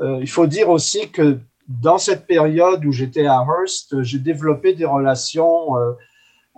Euh, 0.00 0.18
il 0.20 0.28
faut 0.28 0.46
dire 0.46 0.70
aussi 0.70 1.10
que 1.10 1.38
dans 1.66 1.98
cette 1.98 2.26
période 2.26 2.84
où 2.84 2.92
j'étais 2.92 3.26
à 3.26 3.44
Hearst, 3.44 4.02
j'ai 4.02 4.20
développé 4.20 4.72
des 4.72 4.86
relations 4.86 5.74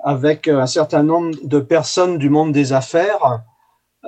avec 0.04 0.46
un 0.46 0.66
certain 0.66 1.02
nombre 1.02 1.34
de 1.42 1.58
personnes 1.58 2.16
du 2.16 2.30
monde 2.30 2.52
des 2.52 2.72
affaires 2.72 3.42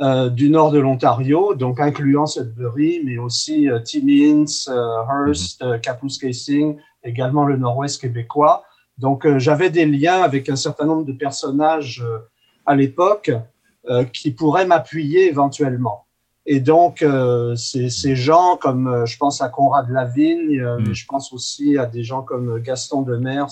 euh, 0.01 0.31
du 0.31 0.49
nord 0.49 0.71
de 0.71 0.79
l'Ontario, 0.79 1.55
donc 1.55 1.81
incluant 1.81 2.27
Sudbury, 2.27 3.03
mais 3.05 3.19
aussi 3.19 3.69
euh, 3.69 3.79
Timmins, 3.81 4.45
euh, 4.69 5.03
Hearst, 5.09 5.65
Kapuskasing, 5.83 6.79
également 7.05 7.45
le 7.45 7.57
nord-ouest 7.57 8.01
québécois. 8.01 8.65
Donc 8.99 9.27
j'avais 9.39 9.71
des 9.71 9.87
liens 9.87 10.23
avec 10.23 10.49
un 10.49 10.57
certain 10.57 10.87
nombre 10.87 11.05
de 11.05 11.13
personnages 11.13 12.05
à 12.67 12.75
l'époque 12.75 13.33
euh, 13.91 14.05
qui 14.05 14.31
pourraient 14.31 14.67
m'appuyer 14.67 15.29
éventuellement. 15.29 16.07
Et 16.47 16.61
donc, 16.61 17.03
euh, 17.03 17.55
ces, 17.57 18.17
gens 18.17 18.57
comme, 18.57 18.87
euh, 18.89 19.07
je 19.07 19.17
pense 19.17 19.41
à 19.41 19.49
Conrad 19.49 19.89
Lavigne, 19.91 20.61
euh, 20.61 20.79
mais 20.79 20.95
je 20.95 21.07
pense 21.07 21.33
aussi 21.33 21.79
à 21.79 21.87
des 21.87 22.05
gens 22.05 22.23
comme 22.23 22.61
Gaston 22.61 23.03
Demers 23.03 23.51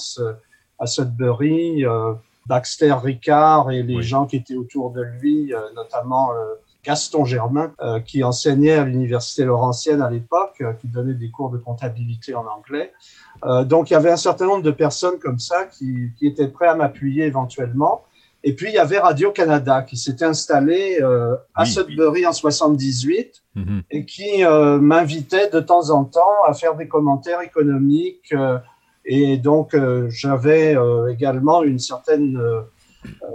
à 0.79 0.87
Sudbury, 0.87 1.85
euh, 1.85 2.14
Baxter 2.46 2.94
Ricard 3.03 3.70
et 3.70 3.83
les 3.83 4.03
gens 4.03 4.26
qui 4.26 4.37
étaient 4.37 4.57
autour 4.57 4.90
de 4.90 5.03
lui, 5.03 5.55
euh, 5.55 5.59
notamment 5.76 6.33
euh, 6.33 6.55
Gaston 6.85 7.24
Germain, 7.24 7.72
euh, 7.81 8.00
qui 8.00 8.24
enseignait 8.24 8.72
à 8.72 8.85
l'Université 8.85 9.44
Laurentienne 9.44 10.00
à 10.03 10.11
l'époque, 10.11 10.62
qui 10.81 10.88
donnait 10.88 11.14
des 11.14 11.31
cours 11.31 11.50
de 11.50 11.59
comptabilité 11.59 12.35
en 12.35 12.46
anglais. 12.46 12.92
Donc, 13.66 13.90
il 13.90 13.94
y 13.94 13.96
avait 13.96 14.11
un 14.11 14.16
certain 14.16 14.46
nombre 14.46 14.62
de 14.62 14.70
personnes 14.70 15.18
comme 15.18 15.38
ça 15.38 15.64
qui, 15.64 16.11
qui 16.18 16.26
étaient 16.26 16.48
prêts 16.48 16.68
à 16.68 16.74
m'appuyer 16.74 17.24
éventuellement. 17.24 18.05
Et 18.42 18.55
puis, 18.55 18.68
il 18.68 18.74
y 18.74 18.79
avait 18.79 18.98
Radio-Canada 18.98 19.83
qui 19.83 19.98
s'était 19.98 20.24
installé 20.24 20.98
euh, 21.03 21.37
à 21.55 21.64
Sudbury 21.66 22.26
en 22.26 22.33
78 22.33 23.42
Mhm. 23.57 23.83
et 23.90 24.05
qui 24.07 24.44
euh, 24.44 24.79
m'invitait 24.79 25.50
de 25.50 25.59
temps 25.59 25.90
en 25.90 26.05
temps 26.05 26.44
à 26.46 26.55
faire 26.55 26.76
des 26.76 26.87
commentaires 26.87 27.40
économiques. 27.40 28.33
euh, 28.33 28.59
et 29.12 29.38
donc, 29.38 29.75
euh, 29.75 30.09
j'avais 30.09 30.77
euh, 30.77 31.12
également 31.12 31.64
une 31.64 31.81
certaine, 31.81 32.37
euh, 32.37 32.61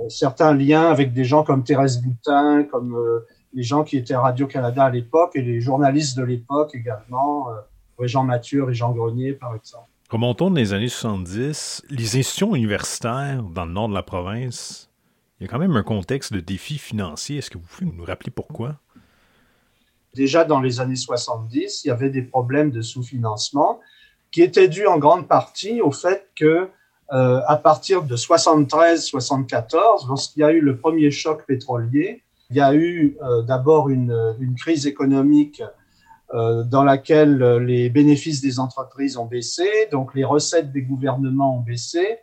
certains 0.08 0.54
liens 0.54 0.90
avec 0.90 1.12
des 1.12 1.26
gens 1.26 1.44
comme 1.44 1.66
Thérèse 1.66 2.02
Boutin, 2.02 2.64
comme 2.64 2.98
les 3.54 3.64
gens 3.64 3.84
qui 3.84 3.98
étaient 3.98 4.14
à 4.14 4.22
Radio-Canada 4.22 4.86
à 4.86 4.90
l'époque 4.90 5.32
et 5.36 5.42
les 5.42 5.60
journalistes 5.60 6.18
de 6.18 6.24
l'époque 6.24 6.74
également, 6.74 7.50
Jean 8.00 8.24
Mathieu 8.24 8.70
et 8.70 8.74
Jean 8.74 8.94
Grenier, 8.94 9.34
par 9.34 9.54
exemple. 9.54 9.90
Remontons 10.10 10.50
dans 10.50 10.56
les 10.56 10.72
années 10.72 10.88
70. 10.88 11.84
Les 11.90 12.18
institutions 12.18 12.56
universitaires 12.56 13.44
dans 13.44 13.66
le 13.66 13.74
nord 13.74 13.90
de 13.90 13.94
la 13.94 14.04
province, 14.04 14.90
il 15.40 15.44
y 15.44 15.50
a 15.50 15.52
quand 15.52 15.60
même 15.60 15.76
un 15.76 15.84
contexte 15.84 16.32
de 16.32 16.40
défi 16.40 16.78
financier. 16.78 17.40
Est-ce 17.40 17.50
que 17.50 17.58
vous 17.58 17.66
pouvez 17.68 17.92
nous 17.92 18.06
rappeler 18.06 18.32
pourquoi? 18.32 18.78
déjà 20.16 20.46
dans 20.46 20.62
les 20.62 20.80
années 20.80 20.96
70, 20.96 21.84
il 21.84 21.90
y 21.90 21.92
avait 21.92 22.10
des 22.10 22.24
problèmes 22.24 22.72
de 22.72 22.82
sous-financement 22.82 23.82
qui 24.36 24.42
étaient 24.42 24.68
dus 24.68 24.86
en 24.86 24.98
grande 24.98 25.30
partie 25.30 25.80
au 25.80 25.92
fait 25.92 26.28
que 26.36 26.68
euh, 27.14 27.40
à 27.48 27.56
partir 27.56 28.04
de 28.04 28.18
73-74, 28.18 30.10
lorsqu'il 30.10 30.42
y 30.42 30.44
a 30.44 30.52
eu 30.52 30.60
le 30.60 30.76
premier 30.76 31.10
choc 31.10 31.46
pétrolier, 31.46 32.22
il 32.50 32.58
y 32.58 32.60
a 32.60 32.74
eu 32.76 33.16
euh, 33.24 33.44
d'abord 33.44 33.88
une, 33.88 34.36
crise 34.58 34.88
économique 34.88 35.64
euh, 36.34 36.66
dans 36.66 36.84
laquelle 36.84 37.38
les 37.60 37.90
bénéfices 37.90 38.42
des 38.42 38.60
entreprises 38.60 39.16
ont 39.16 39.26
baissé, 39.26 39.70
donc 39.90 40.14
les 40.14 40.26
recettes 40.26 40.74
des 40.74 40.82
gouvernements 40.82 41.56
ont 41.60 41.62
baissé, 41.62 42.20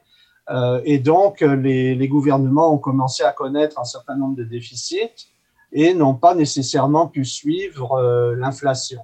et 0.84 0.98
donc 0.98 1.40
les, 1.40 2.08
gouvernements 2.08 2.74
ont 2.74 2.78
commencé 2.78 3.22
à 3.22 3.32
connaître 3.32 3.78
un 3.78 3.84
certain 3.84 4.16
nombre 4.16 4.36
de 4.36 4.44
déficits 4.44 5.30
et 5.72 5.94
n'ont 5.94 6.16
pas 6.16 6.34
nécessairement 6.34 7.06
pu 7.06 7.24
suivre 7.24 8.34
l'inflation. 8.36 9.00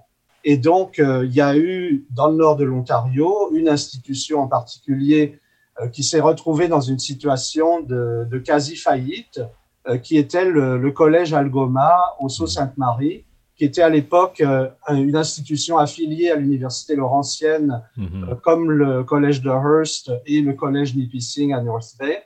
Et 0.50 0.56
donc, 0.56 0.98
euh, 0.98 1.26
il 1.26 1.34
y 1.34 1.42
a 1.42 1.58
eu 1.58 2.06
dans 2.08 2.28
le 2.28 2.36
nord 2.36 2.56
de 2.56 2.64
l'Ontario 2.64 3.50
une 3.52 3.68
institution 3.68 4.40
en 4.40 4.48
particulier 4.48 5.38
euh, 5.78 5.88
qui 5.88 6.02
s'est 6.02 6.20
retrouvée 6.20 6.68
dans 6.68 6.80
une 6.80 6.98
situation 6.98 7.82
de, 7.82 8.26
de 8.30 8.38
quasi-faillite, 8.38 9.42
euh, 9.88 9.98
qui 9.98 10.16
était 10.16 10.46
le, 10.46 10.78
le, 10.78 10.90
collège 10.90 11.34
Algoma 11.34 11.92
au 12.18 12.30
Sault-Sainte-Marie, 12.30 13.26
qui 13.56 13.66
était 13.66 13.82
à 13.82 13.90
l'époque 13.90 14.42
une 14.88 15.16
institution 15.16 15.76
affiliée 15.76 16.30
à 16.30 16.36
l'université 16.36 16.96
laurentienne, 16.96 17.82
Mhm. 17.98 18.38
comme 18.42 18.70
le 18.70 19.04
collège 19.04 19.42
de 19.42 19.50
Hearst 19.50 20.10
et 20.24 20.40
le 20.40 20.54
collège 20.54 20.96
Nipissing 20.96 21.52
à 21.52 21.60
North 21.60 21.92
Bay 21.98 22.22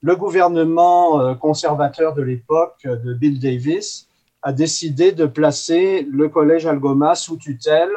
le 0.00 0.14
gouvernement 0.14 1.34
conservateur 1.34 2.14
de 2.14 2.22
l'époque 2.22 2.84
de 2.84 3.12
Bill 3.14 3.40
Davis 3.40 4.06
a 4.42 4.52
décidé 4.52 5.12
de 5.12 5.26
placer 5.26 6.06
le 6.10 6.28
collège 6.28 6.66
Algoma 6.66 7.14
sous 7.14 7.36
tutelle 7.36 7.92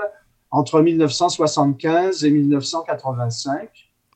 entre 0.51 0.81
1975 0.81 2.23
et 2.23 2.31
1985. 2.31 3.69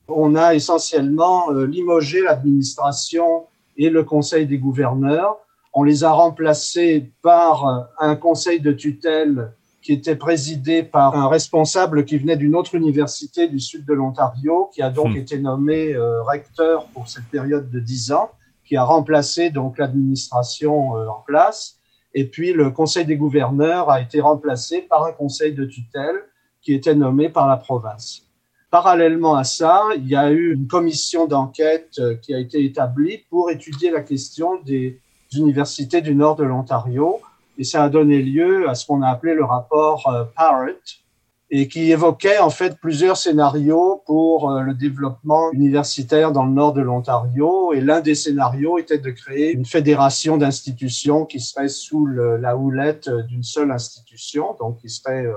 On 0.08 0.36
a 0.36 0.56
essentiellement 0.56 1.52
euh, 1.52 1.66
limogé 1.66 2.22
l'administration 2.22 3.46
et 3.78 3.90
le 3.90 4.04
conseil 4.04 4.48
des 4.48 4.58
gouverneurs. 4.58 5.38
On 5.74 5.84
les 5.84 6.04
a 6.04 6.12
remplacés 6.12 7.12
par 7.22 7.68
euh, 7.68 7.82
un 8.00 8.16
conseil 8.16 8.60
de 8.60 8.72
tutelle 8.72 9.54
qui 9.84 9.92
était 9.92 10.16
présidé 10.16 10.82
par 10.82 11.16
un 11.16 11.28
responsable 11.28 12.06
qui 12.06 12.18
venait 12.18 12.38
d'une 12.38 12.56
autre 12.56 12.74
université 12.76 13.50
du 13.50 13.60
sud 13.60 13.86
de 13.86 13.94
l'Ontario, 13.94 14.70
qui 14.74 14.82
a 14.82 14.90
donc 14.90 15.14
Hmm. 15.14 15.18
été 15.18 15.38
nommé 15.40 15.94
euh, 15.94 16.24
recteur 16.24 16.86
pour 16.94 17.10
cette 17.10 17.26
période 17.26 17.70
de 17.70 17.80
dix 17.80 18.14
ans, 18.14 18.32
qui 18.66 18.78
a 18.78 18.84
remplacé 18.84 19.50
donc 19.50 19.78
l'administration 19.78 20.98
euh, 20.98 21.08
en 21.08 21.22
place. 21.26 21.80
Et 22.14 22.26
puis 22.26 22.54
le 22.54 22.70
conseil 22.72 23.06
des 23.06 23.18
gouverneurs 23.18 23.90
a 23.90 24.02
été 24.02 24.22
remplacé 24.22 24.82
par 24.82 25.06
un 25.06 25.12
conseil 25.12 25.54
de 25.54 25.66
tutelle 25.66 26.16
qui 26.62 26.74
était 26.74 26.96
nommé 26.96 27.30
par 27.30 27.48
la 27.48 27.58
province. 27.58 28.22
parallèlement 28.72 29.36
à 29.36 29.44
ça, 29.44 29.84
il 29.98 30.08
y 30.08 30.16
a 30.16 30.32
eu 30.32 30.54
une 30.54 30.68
commission 30.68 31.28
d'enquête 31.28 32.02
qui 32.22 32.34
a 32.34 32.40
été 32.40 32.64
établie 32.66 33.20
pour 33.30 33.52
étudier 33.52 33.92
la 33.92 34.02
question 34.02 34.60
des 34.64 35.00
universités 35.36 36.02
du 36.02 36.16
nord 36.16 36.36
de 36.36 36.44
l'Ontario. 36.44 37.20
Et 37.60 37.64
ça 37.64 37.84
a 37.84 37.90
donné 37.90 38.22
lieu 38.24 38.68
à 38.68 38.74
ce 38.74 38.88
qu'on 38.88 39.04
a 39.04 39.10
appelé 39.10 39.36
le 39.36 39.46
rapport 39.46 40.10
Parrott, 40.36 41.03
et 41.56 41.68
qui 41.68 41.92
évoquait 41.92 42.40
en 42.40 42.50
fait 42.50 42.80
plusieurs 42.80 43.16
scénarios 43.16 44.02
pour 44.08 44.50
euh, 44.50 44.62
le 44.62 44.74
développement 44.74 45.52
universitaire 45.52 46.32
dans 46.32 46.46
le 46.46 46.52
nord 46.52 46.74
de 46.74 46.82
l'Ontario. 46.82 47.74
Et 47.74 47.80
l'un 47.80 48.02
des 48.02 48.16
scénarios 48.16 48.80
était 48.80 48.98
de 48.98 49.12
créer 49.12 49.52
une 49.52 49.64
fédération 49.64 50.38
d'institutions 50.38 51.26
qui 51.26 51.40
serait 51.40 51.68
sous 51.68 52.08
le, 52.08 52.38
la 52.38 52.58
houlette 52.58 53.08
d'une 53.28 53.44
seule 53.44 53.70
institution, 53.70 54.56
donc 54.60 54.80
qui 54.80 54.90
serait 54.90 55.28
euh, 55.28 55.36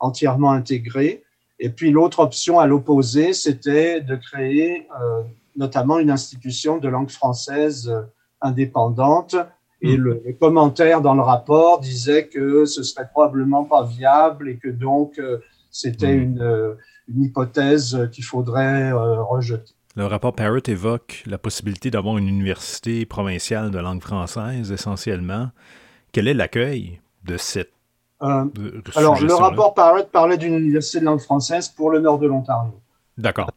entièrement 0.00 0.50
intégrée. 0.50 1.22
Et 1.58 1.70
puis 1.70 1.90
l'autre 1.90 2.18
option 2.18 2.60
à 2.60 2.66
l'opposé, 2.66 3.32
c'était 3.32 4.02
de 4.02 4.16
créer 4.16 4.86
euh, 5.00 5.22
notamment 5.56 5.98
une 5.98 6.10
institution 6.10 6.76
de 6.76 6.88
langue 6.88 7.10
française 7.10 7.88
euh, 7.88 8.02
indépendante. 8.42 9.34
Et 9.80 9.96
le, 9.96 10.22
le, 10.24 10.32
commentaire 10.34 11.00
dans 11.00 11.14
le 11.14 11.22
rapport 11.22 11.80
disait 11.80 12.26
que 12.26 12.66
ce 12.66 12.82
serait 12.82 13.08
probablement 13.10 13.64
pas 13.64 13.82
viable 13.82 14.48
et 14.50 14.56
que 14.56 14.68
donc 14.68 15.20
c'était 15.74 16.14
une, 16.14 16.40
euh, 16.40 16.74
une, 17.08 17.24
hypothèse 17.24 18.08
qu'il 18.12 18.24
faudrait 18.24 18.92
euh, 18.92 19.22
rejeter. 19.22 19.74
Le 19.96 20.06
rapport 20.06 20.34
Parrott 20.34 20.68
évoque 20.68 21.24
la 21.26 21.36
possibilité 21.36 21.90
d'avoir 21.90 22.16
une 22.16 22.28
université 22.28 23.04
provinciale 23.06 23.70
de 23.70 23.78
langue 23.78 24.00
française 24.00 24.70
essentiellement. 24.70 25.50
Quel 26.12 26.28
est 26.28 26.34
l'accueil 26.34 27.00
de 27.24 27.36
cette 27.36 27.72
euh, 28.22 28.44
Alors, 28.94 29.20
le 29.20 29.34
rapport 29.34 29.74
Parrott 29.74 30.10
parlait 30.10 30.38
d'une 30.38 30.54
université 30.54 31.00
de 31.00 31.04
langue 31.04 31.20
française 31.20 31.68
pour 31.68 31.90
le 31.90 32.00
nord 32.00 32.20
de 32.20 32.28
l'Ontario. 32.28 32.80
D'accord. 33.18 33.50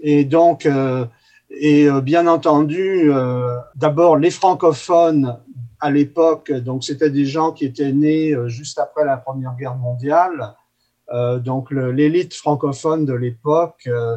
Et 0.00 0.24
donc, 0.24 0.66
euh, 0.66 1.06
et 1.48 1.88
euh, 1.88 2.02
bien 2.02 2.26
entendu, 2.26 3.10
euh, 3.10 3.56
d'abord, 3.74 4.18
les 4.18 4.30
francophones 4.30 5.38
à 5.80 5.90
l'époque, 5.90 6.52
donc 6.52 6.84
c'était 6.84 7.10
des 7.10 7.24
gens 7.24 7.52
qui 7.52 7.64
étaient 7.64 7.92
nés 7.92 8.34
juste 8.46 8.78
après 8.78 9.04
la 9.04 9.16
Première 9.16 9.54
Guerre 9.56 9.76
mondiale, 9.76 10.40
euh, 10.40 10.63
donc 11.12 11.70
l'élite 11.70 12.34
francophone 12.34 13.04
de 13.04 13.12
l'époque 13.12 13.84
euh, 13.86 14.16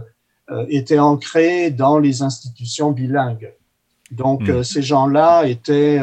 euh, 0.50 0.65
était 0.69 1.00
ancrée 1.00 1.71
dans 1.71 2.00
les 2.00 2.21
institutions 2.21 2.91
bilingues. 2.91 3.54
Donc 4.12 4.47
mmh. 4.47 4.63
ces 4.63 4.82
gens-là 4.82 5.45
étaient, 5.47 6.00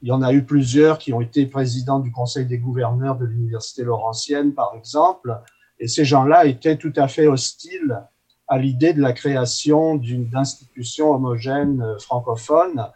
il 0.00 0.08
y 0.08 0.12
en 0.12 0.22
a 0.22 0.32
eu 0.32 0.42
plusieurs 0.42 0.98
qui 0.98 1.12
ont 1.12 1.20
été 1.20 1.44
présidents 1.44 2.00
du 2.00 2.10
Conseil 2.10 2.46
des 2.46 2.56
gouverneurs 2.56 3.16
de 3.16 3.26
l'Université 3.26 3.84
Laurentienne, 3.84 4.54
par 4.54 4.72
exemple, 4.74 5.38
et 5.78 5.86
ces 5.86 6.06
gens-là 6.06 6.46
étaient 6.46 6.76
tout 6.76 6.94
à 6.96 7.08
fait 7.08 7.26
hostiles 7.26 8.02
à 8.48 8.58
l'idée 8.58 8.94
de 8.94 9.02
la 9.02 9.12
création 9.12 9.96
d'une 9.96 10.34
institution 10.34 11.10
homogène 11.10 11.84
francophone, 11.98 12.86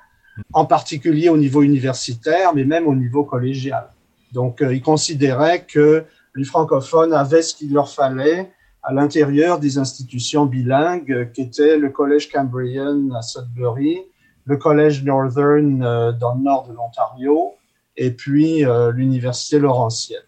en 0.54 0.64
particulier 0.64 1.28
au 1.28 1.36
niveau 1.36 1.60
universitaire, 1.60 2.54
mais 2.54 2.64
même 2.64 2.86
au 2.86 2.94
niveau 2.94 3.24
collégial. 3.24 3.90
Donc, 4.32 4.64
ils 4.66 4.80
considéraient 4.80 5.64
que 5.64 6.06
les 6.34 6.44
francophones 6.44 7.12
avaient 7.12 7.42
ce 7.42 7.54
qu'il 7.54 7.72
leur 7.72 7.90
fallait 7.90 8.52
à 8.82 8.92
l'intérieur 8.92 9.58
des 9.58 9.78
institutions 9.78 10.46
bilingues 10.46 11.30
qui 11.32 11.42
étaient 11.42 11.76
le 11.76 11.90
Collège 11.90 12.30
Cambrian 12.30 13.10
à 13.14 13.22
Sudbury, 13.22 13.98
le 14.44 14.56
Collège 14.56 15.04
Northern 15.04 15.82
euh, 15.82 16.12
dans 16.12 16.34
le 16.34 16.42
nord 16.42 16.66
de 16.66 16.72
l'Ontario 16.72 17.54
et 17.96 18.10
puis 18.10 18.64
euh, 18.64 18.90
l'Université 18.90 19.58
Laurentienne. 19.58 20.22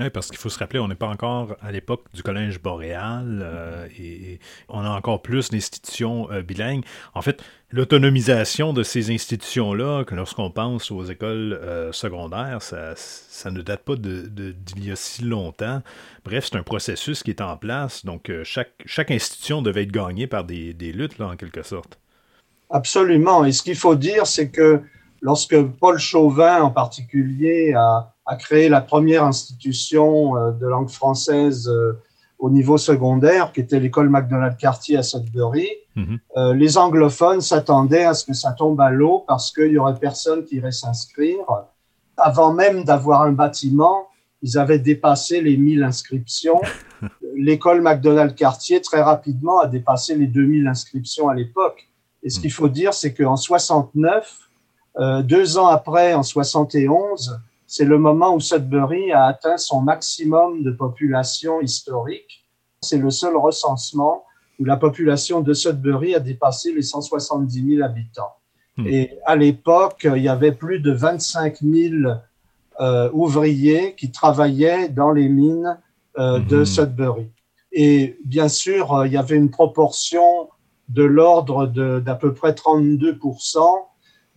Oui, 0.00 0.10
parce 0.10 0.26
qu'il 0.26 0.38
faut 0.38 0.48
se 0.48 0.58
rappeler, 0.58 0.80
on 0.80 0.88
n'est 0.88 0.96
pas 0.96 1.06
encore 1.06 1.56
à 1.62 1.70
l'époque 1.70 2.06
du 2.12 2.24
Collège 2.24 2.60
boréal 2.60 3.40
euh, 3.44 3.86
et, 3.96 4.40
on 4.68 4.80
a 4.80 4.88
encore 4.88 5.22
plus 5.22 5.50
d'institutions 5.50 6.28
euh, 6.32 6.42
bilingues. 6.42 6.84
En 7.14 7.22
fait, 7.22 7.40
l'autonomisation 7.70 8.72
de 8.72 8.82
ces 8.82 9.12
institutions-là, 9.12 10.02
que 10.04 10.16
lorsqu'on 10.16 10.50
pense 10.50 10.90
aux 10.90 11.04
écoles 11.04 11.52
euh, 11.62 11.92
secondaires, 11.92 12.60
ça, 12.60 12.94
ça, 12.96 13.52
ne 13.52 13.62
date 13.62 13.84
pas 13.84 13.94
d'il 13.94 14.34
de, 14.34 14.54
y 14.80 14.90
a 14.90 14.96
si 14.96 15.22
longtemps. 15.22 15.80
Bref, 16.24 16.48
c'est 16.50 16.58
un 16.58 16.64
processus 16.64 17.22
qui 17.22 17.30
est 17.30 17.40
en 17.40 17.56
place. 17.56 18.04
Donc, 18.04 18.32
chaque, 18.42 18.72
chaque 18.86 19.12
institution 19.12 19.62
devait 19.62 19.84
être 19.84 19.92
gagnée 19.92 20.26
par 20.26 20.42
des, 20.42 20.74
des 20.74 20.90
luttes, 20.90 21.18
là, 21.18 21.28
en 21.28 21.36
quelque 21.36 21.62
sorte. 21.62 22.00
Absolument. 22.68 23.44
Et 23.44 23.52
ce 23.52 23.62
qu'il 23.62 23.76
faut 23.76 23.94
dire, 23.94 24.26
c'est 24.26 24.50
que 24.50 24.82
lorsque 25.28 25.60
Paul 25.80 25.98
Chauvin, 25.98 26.62
en 26.62 26.70
particulier, 26.70 27.74
a 27.74 28.14
a 28.26 28.36
créé 28.36 28.68
la 28.68 28.80
première 28.80 29.24
institution 29.24 30.36
euh, 30.36 30.52
de 30.52 30.66
langue 30.66 30.88
française 30.88 31.68
euh, 31.68 32.00
au 32.38 32.50
niveau 32.50 32.78
secondaire, 32.78 33.52
qui 33.52 33.60
était 33.60 33.80
l'école 33.80 34.08
McDonald-Cartier 34.08 34.96
à 34.96 35.02
Sudbury. 35.02 35.68
Mm 35.96 36.02
-hmm. 36.02 36.54
les 36.62 36.72
anglophones 36.76 37.40
s'attendaient 37.40 38.06
à 38.12 38.14
ce 38.14 38.24
que 38.28 38.34
ça 38.34 38.52
tombe 38.52 38.80
à 38.80 38.90
l'eau 38.90 39.24
parce 39.30 39.52
qu'il 39.54 39.72
y 39.76 39.78
aurait 39.78 39.98
personne 40.08 40.40
qui 40.46 40.56
irait 40.56 40.78
s'inscrire. 40.82 41.46
Avant 42.16 42.52
même 42.52 42.78
d'avoir 42.88 43.18
un 43.22 43.34
bâtiment, 43.42 43.98
ils 44.42 44.54
avaient 44.62 44.82
dépassé 44.92 45.34
les 45.40 45.56
1000 45.56 45.84
inscriptions. 45.92 46.60
L'école 47.48 47.80
McDonald-Cartier, 47.88 48.80
très 48.88 49.02
rapidement, 49.12 49.58
a 49.60 49.68
dépassé 49.76 50.10
les 50.20 50.26
2000 50.26 50.66
inscriptions 50.74 51.26
à 51.32 51.34
l'époque. 51.40 51.80
Et 52.24 52.28
ce 52.32 52.40
qu'il 52.40 52.54
faut 52.58 52.72
dire, 52.80 52.92
c'est 53.00 53.14
qu'en 53.14 53.36
69, 53.36 54.43
euh, 54.98 55.22
deux 55.22 55.58
ans 55.58 55.66
après, 55.66 56.14
en 56.14 56.22
71, 56.22 57.40
c'est 57.66 57.84
le 57.84 57.98
moment 57.98 58.34
où 58.34 58.40
Sudbury 58.40 59.12
a 59.12 59.24
atteint 59.24 59.56
son 59.56 59.80
maximum 59.80 60.62
de 60.62 60.70
population 60.70 61.60
historique. 61.60 62.46
C'est 62.80 62.98
le 62.98 63.10
seul 63.10 63.36
recensement 63.36 64.24
où 64.60 64.64
la 64.64 64.76
population 64.76 65.40
de 65.40 65.52
Sudbury 65.52 66.14
a 66.14 66.20
dépassé 66.20 66.72
les 66.72 66.82
170 66.82 67.76
000 67.76 67.82
habitants. 67.84 68.34
Hmm. 68.76 68.86
Et 68.86 69.18
à 69.26 69.34
l'époque, 69.34 70.06
il 70.14 70.22
y 70.22 70.28
avait 70.28 70.52
plus 70.52 70.80
de 70.80 70.92
25 70.92 71.58
000 71.60 71.94
euh, 72.80 73.10
ouvriers 73.12 73.94
qui 73.96 74.10
travaillaient 74.12 74.88
dans 74.88 75.10
les 75.10 75.28
mines 75.28 75.78
euh, 76.18 76.38
de 76.38 76.60
hmm. 76.60 76.66
Sudbury. 76.66 77.30
Et 77.72 78.18
bien 78.24 78.48
sûr, 78.48 79.04
il 79.06 79.12
y 79.12 79.16
avait 79.16 79.36
une 79.36 79.50
proportion 79.50 80.48
de 80.88 81.02
l'ordre 81.02 81.66
d'à 81.66 82.14
peu 82.14 82.34
près 82.34 82.54
32 82.54 83.18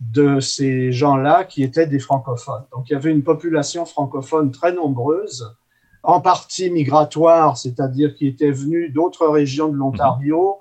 de 0.00 0.38
ces 0.40 0.92
gens-là 0.92 1.44
qui 1.44 1.62
étaient 1.62 1.86
des 1.86 1.98
francophones. 1.98 2.64
Donc 2.72 2.88
il 2.88 2.92
y 2.92 2.96
avait 2.96 3.10
une 3.10 3.24
population 3.24 3.84
francophone 3.84 4.52
très 4.52 4.72
nombreuse, 4.72 5.56
en 6.02 6.20
partie 6.20 6.70
migratoire, 6.70 7.56
c'est-à-dire 7.56 8.14
qui 8.14 8.26
étaient 8.28 8.52
venus 8.52 8.92
d'autres 8.92 9.26
régions 9.26 9.68
de 9.68 9.76
l'Ontario, 9.76 10.58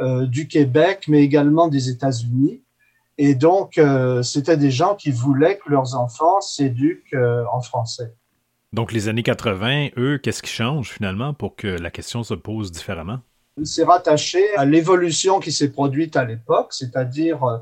euh, 0.00 0.26
du 0.26 0.48
Québec, 0.48 1.04
mais 1.08 1.22
également 1.22 1.68
des 1.68 1.88
États-Unis. 1.88 2.62
Et 3.16 3.34
donc 3.34 3.78
euh, 3.78 4.22
c'était 4.22 4.56
des 4.56 4.70
gens 4.70 4.96
qui 4.96 5.10
voulaient 5.10 5.58
que 5.58 5.70
leurs 5.70 5.94
enfants 5.94 6.40
s'éduquent 6.40 7.14
euh, 7.14 7.44
en 7.52 7.60
français. 7.60 8.14
Donc 8.72 8.92
les 8.92 9.08
années 9.08 9.22
80, 9.22 9.88
eux, 9.98 10.18
qu'est-ce 10.18 10.42
qui 10.42 10.50
change 10.50 10.90
finalement 10.90 11.34
pour 11.34 11.54
que 11.54 11.68
la 11.68 11.90
question 11.90 12.22
se 12.22 12.34
pose 12.34 12.72
différemment? 12.72 13.20
C'est 13.62 13.84
rattaché 13.84 14.42
à 14.56 14.64
l'évolution 14.64 15.38
qui 15.38 15.52
s'est 15.52 15.70
produite 15.70 16.16
à 16.16 16.24
l'époque, 16.24 16.72
c'est-à-dire 16.72 17.60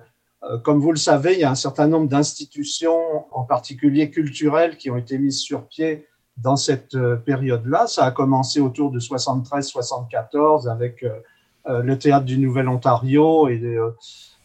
comme 0.63 0.81
vous 0.81 0.93
le 0.93 0.99
savez, 0.99 1.35
il 1.35 1.41
y 1.41 1.45
a 1.45 1.51
un 1.51 1.57
certain 1.57 1.89
nombre 1.89 2.09
d'institutions, 2.09 3.25
en 3.33 3.45
particulier 3.45 4.11
culturelles, 4.11 4.77
qui 4.77 4.91
ont 4.91 4.97
été 4.97 5.19
mises 5.19 5.41
sur 5.41 5.67
pied 5.67 6.07
dans 6.37 6.57
cette 6.57 6.95
euh, 6.95 7.17
période-là. 7.17 7.87
Ça 7.87 8.05
a 8.05 8.11
commencé 8.11 8.61
autour 8.61 8.91
de 8.91 9.01
73-74 9.01 10.69
avec 10.69 11.03
euh, 11.03 11.83
le 11.83 11.99
théâtre 11.99 12.25
du 12.25 12.39
Nouvel-Ontario 12.39 13.49
et, 13.49 13.77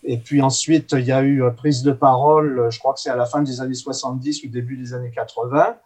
et 0.04 0.18
puis 0.18 0.42
ensuite 0.42 0.92
il 0.92 1.06
y 1.06 1.12
a 1.12 1.24
eu 1.24 1.42
prise 1.56 1.82
de 1.82 1.94
parole, 1.94 2.68
je 2.70 2.80
crois 2.80 2.94
que 2.94 3.00
c'est 3.00 3.12
à 3.12 3.16
la 3.16 3.26
fin 3.26 3.42
des 3.42 3.62
années 3.62 3.74
70 3.74 4.44
ou 4.44 4.50
début 4.50 4.76
des 4.76 4.94
années 4.94 5.12
80. 5.12 5.78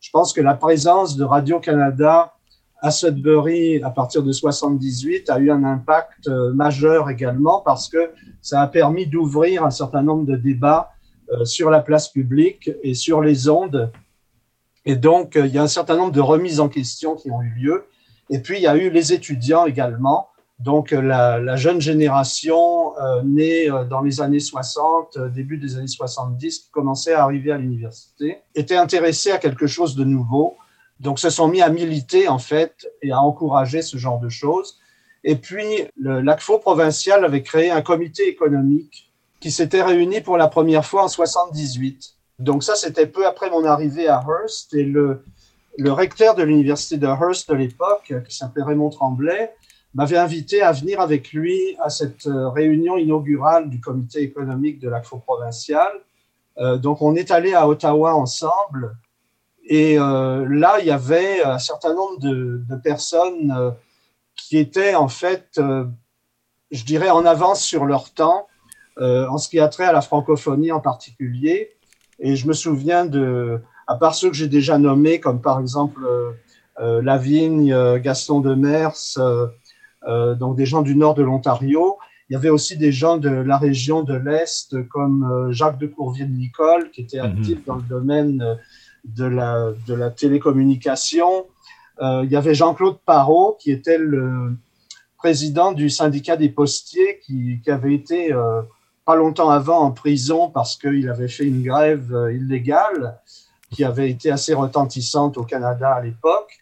Je 0.00 0.10
pense 0.10 0.32
que 0.32 0.40
la 0.40 0.54
présence 0.54 1.16
de 1.16 1.24
Radio-Canada 1.24 2.34
à 2.82 2.90
Sudbury 2.90 3.80
à 3.82 3.90
partir 3.90 4.24
de 4.24 4.32
78 4.32 5.30
a 5.30 5.38
eu 5.38 5.50
un 5.50 5.62
impact 5.62 6.26
euh, 6.26 6.52
majeur 6.52 7.08
également 7.08 7.60
parce 7.60 7.88
que 7.88 8.10
ça 8.42 8.60
a 8.60 8.66
permis 8.66 9.06
d'ouvrir 9.06 9.64
un 9.64 9.70
certain 9.70 10.02
nombre 10.02 10.26
de 10.26 10.34
débats 10.34 10.90
euh, 11.30 11.44
sur 11.44 11.70
la 11.70 11.80
place 11.80 12.08
publique 12.08 12.70
et 12.82 12.94
sur 12.94 13.22
les 13.22 13.48
ondes. 13.48 13.92
Et 14.84 14.96
donc, 14.96 15.36
euh, 15.36 15.46
il 15.46 15.54
y 15.54 15.58
a 15.58 15.62
un 15.62 15.68
certain 15.68 15.96
nombre 15.96 16.10
de 16.10 16.20
remises 16.20 16.58
en 16.58 16.68
question 16.68 17.14
qui 17.14 17.30
ont 17.30 17.40
eu 17.40 17.50
lieu. 17.50 17.84
Et 18.30 18.40
puis, 18.40 18.56
il 18.56 18.62
y 18.62 18.66
a 18.66 18.76
eu 18.76 18.90
les 18.90 19.12
étudiants 19.12 19.64
également. 19.64 20.28
Donc, 20.58 20.90
la, 20.90 21.56
jeune 21.56 21.80
génération 21.80 22.92
née 23.24 23.68
dans 23.90 24.00
les 24.00 24.20
années 24.20 24.38
60, 24.38 25.18
début 25.34 25.58
des 25.58 25.76
années 25.76 25.88
70, 25.88 26.58
qui 26.60 26.70
commençait 26.70 27.14
à 27.14 27.24
arriver 27.24 27.50
à 27.50 27.58
l'université, 27.58 28.38
était 28.54 28.76
intéressée 28.76 29.32
à 29.32 29.38
quelque 29.38 29.66
chose 29.66 29.96
de 29.96 30.04
nouveau 30.04 30.56
donc, 31.02 31.18
se 31.18 31.30
sont 31.30 31.48
mis 31.48 31.60
à 31.60 31.68
militer, 31.68 32.28
en 32.28 32.38
fait, 32.38 32.88
et 33.02 33.10
à 33.10 33.20
encourager 33.20 33.82
ce 33.82 33.96
genre 33.96 34.20
de 34.20 34.28
choses. 34.28 34.78
Et 35.24 35.34
puis, 35.34 35.66
l'ACFO 35.96 36.58
provincial 36.58 37.24
avait 37.24 37.42
créé 37.42 37.72
un 37.72 37.82
comité 37.82 38.28
économique 38.28 39.12
qui 39.40 39.50
s'était 39.50 39.82
réuni 39.82 40.20
pour 40.20 40.36
la 40.36 40.46
première 40.46 40.86
fois 40.86 41.02
en 41.02 41.08
78. 41.08 42.14
Donc 42.38 42.62
ça, 42.62 42.76
c'était 42.76 43.08
peu 43.08 43.26
après 43.26 43.50
mon 43.50 43.64
arrivée 43.64 44.06
à 44.06 44.22
Hearst. 44.24 44.74
Et 44.74 44.84
le, 44.84 45.24
recteur 45.78 46.36
de 46.36 46.44
l'université 46.44 46.98
de 46.98 47.06
Hearst 47.08 47.50
de 47.50 47.56
l'époque, 47.56 48.14
qui 48.28 48.36
s'appelait 48.36 48.62
Raymond 48.62 48.90
Tremblay, 48.90 49.52
m'avait 49.94 50.18
invité 50.18 50.62
à 50.62 50.70
venir 50.70 51.00
avec 51.00 51.32
lui 51.32 51.76
à 51.80 51.90
cette 51.90 52.28
euh, 52.28 52.48
réunion 52.48 52.96
inaugurale 52.96 53.68
du 53.68 53.80
comité 53.80 54.20
économique 54.20 54.78
de 54.78 54.88
l'ACFO 54.88 55.18
provincial. 55.18 55.90
Euh, 56.58 56.78
donc, 56.78 57.02
on 57.02 57.16
est 57.16 57.32
allé 57.32 57.54
à 57.54 57.66
Ottawa 57.66 58.14
ensemble. 58.14 58.96
Et 59.64 59.98
euh, 59.98 60.46
là, 60.48 60.78
il 60.80 60.86
y 60.86 60.90
avait 60.90 61.42
un 61.42 61.58
certain 61.58 61.94
nombre 61.94 62.18
de, 62.18 62.62
de 62.68 62.76
personnes 62.76 63.54
euh, 63.56 63.70
qui 64.36 64.58
étaient 64.58 64.94
en 64.94 65.08
fait, 65.08 65.50
euh, 65.58 65.84
je 66.70 66.84
dirais, 66.84 67.10
en 67.10 67.24
avance 67.24 67.62
sur 67.62 67.84
leur 67.84 68.12
temps, 68.12 68.46
en 69.00 69.38
ce 69.38 69.48
qui 69.48 69.58
a 69.58 69.68
trait 69.68 69.86
à 69.86 69.92
la 69.92 70.02
francophonie 70.02 70.70
en 70.70 70.80
particulier. 70.80 71.70
Et 72.18 72.36
je 72.36 72.46
me 72.46 72.52
souviens 72.52 73.06
de, 73.06 73.58
à 73.86 73.96
part 73.96 74.14
ceux 74.14 74.28
que 74.28 74.36
j'ai 74.36 74.48
déjà 74.48 74.76
nommés, 74.76 75.18
comme 75.18 75.40
par 75.40 75.58
exemple 75.58 76.02
Lavigne, 76.78 77.74
Gaston 78.00 78.40
Demers, 78.40 79.16
donc 80.06 80.56
des 80.56 80.66
gens 80.66 80.82
du 80.82 80.94
nord 80.94 81.14
de 81.14 81.22
l'Ontario. 81.22 81.96
Il 82.28 82.34
y 82.34 82.36
avait 82.36 82.50
aussi 82.50 82.76
des 82.76 82.92
gens 82.92 83.16
de 83.16 83.30
la 83.30 83.56
région 83.56 84.02
de 84.02 84.14
l'Est, 84.14 84.86
comme 84.88 85.50
Jacques 85.52 85.78
de 85.78 85.86
Courvier-Nicole, 85.86 86.90
qui 86.90 87.00
était 87.00 87.18
actif 87.18 87.64
dans 87.64 87.76
le 87.76 87.82
domaine 87.82 88.58
de 89.04 89.24
la, 89.24 89.72
de 89.86 89.94
la 89.94 90.10
télécommunication. 90.10 91.46
Euh, 92.00 92.22
il 92.24 92.30
y 92.30 92.36
avait 92.36 92.54
Jean-Claude 92.54 92.98
Parot, 93.04 93.56
qui 93.60 93.70
était 93.70 93.98
le 93.98 94.56
président 95.18 95.72
du 95.72 95.90
syndicat 95.90 96.36
des 96.36 96.48
postiers, 96.48 97.20
qui, 97.24 97.60
qui 97.62 97.70
avait 97.70 97.94
été 97.94 98.32
euh, 98.32 98.62
pas 99.04 99.14
longtemps 99.14 99.50
avant 99.50 99.80
en 99.80 99.90
prison 99.92 100.50
parce 100.50 100.76
qu'il 100.76 101.08
avait 101.08 101.28
fait 101.28 101.44
une 101.44 101.62
grève 101.62 102.14
euh, 102.14 102.32
illégale 102.32 103.18
qui 103.70 103.84
avait 103.84 104.10
été 104.10 104.30
assez 104.30 104.52
retentissante 104.52 105.38
au 105.38 105.44
Canada 105.44 105.94
à 105.94 106.02
l'époque 106.02 106.58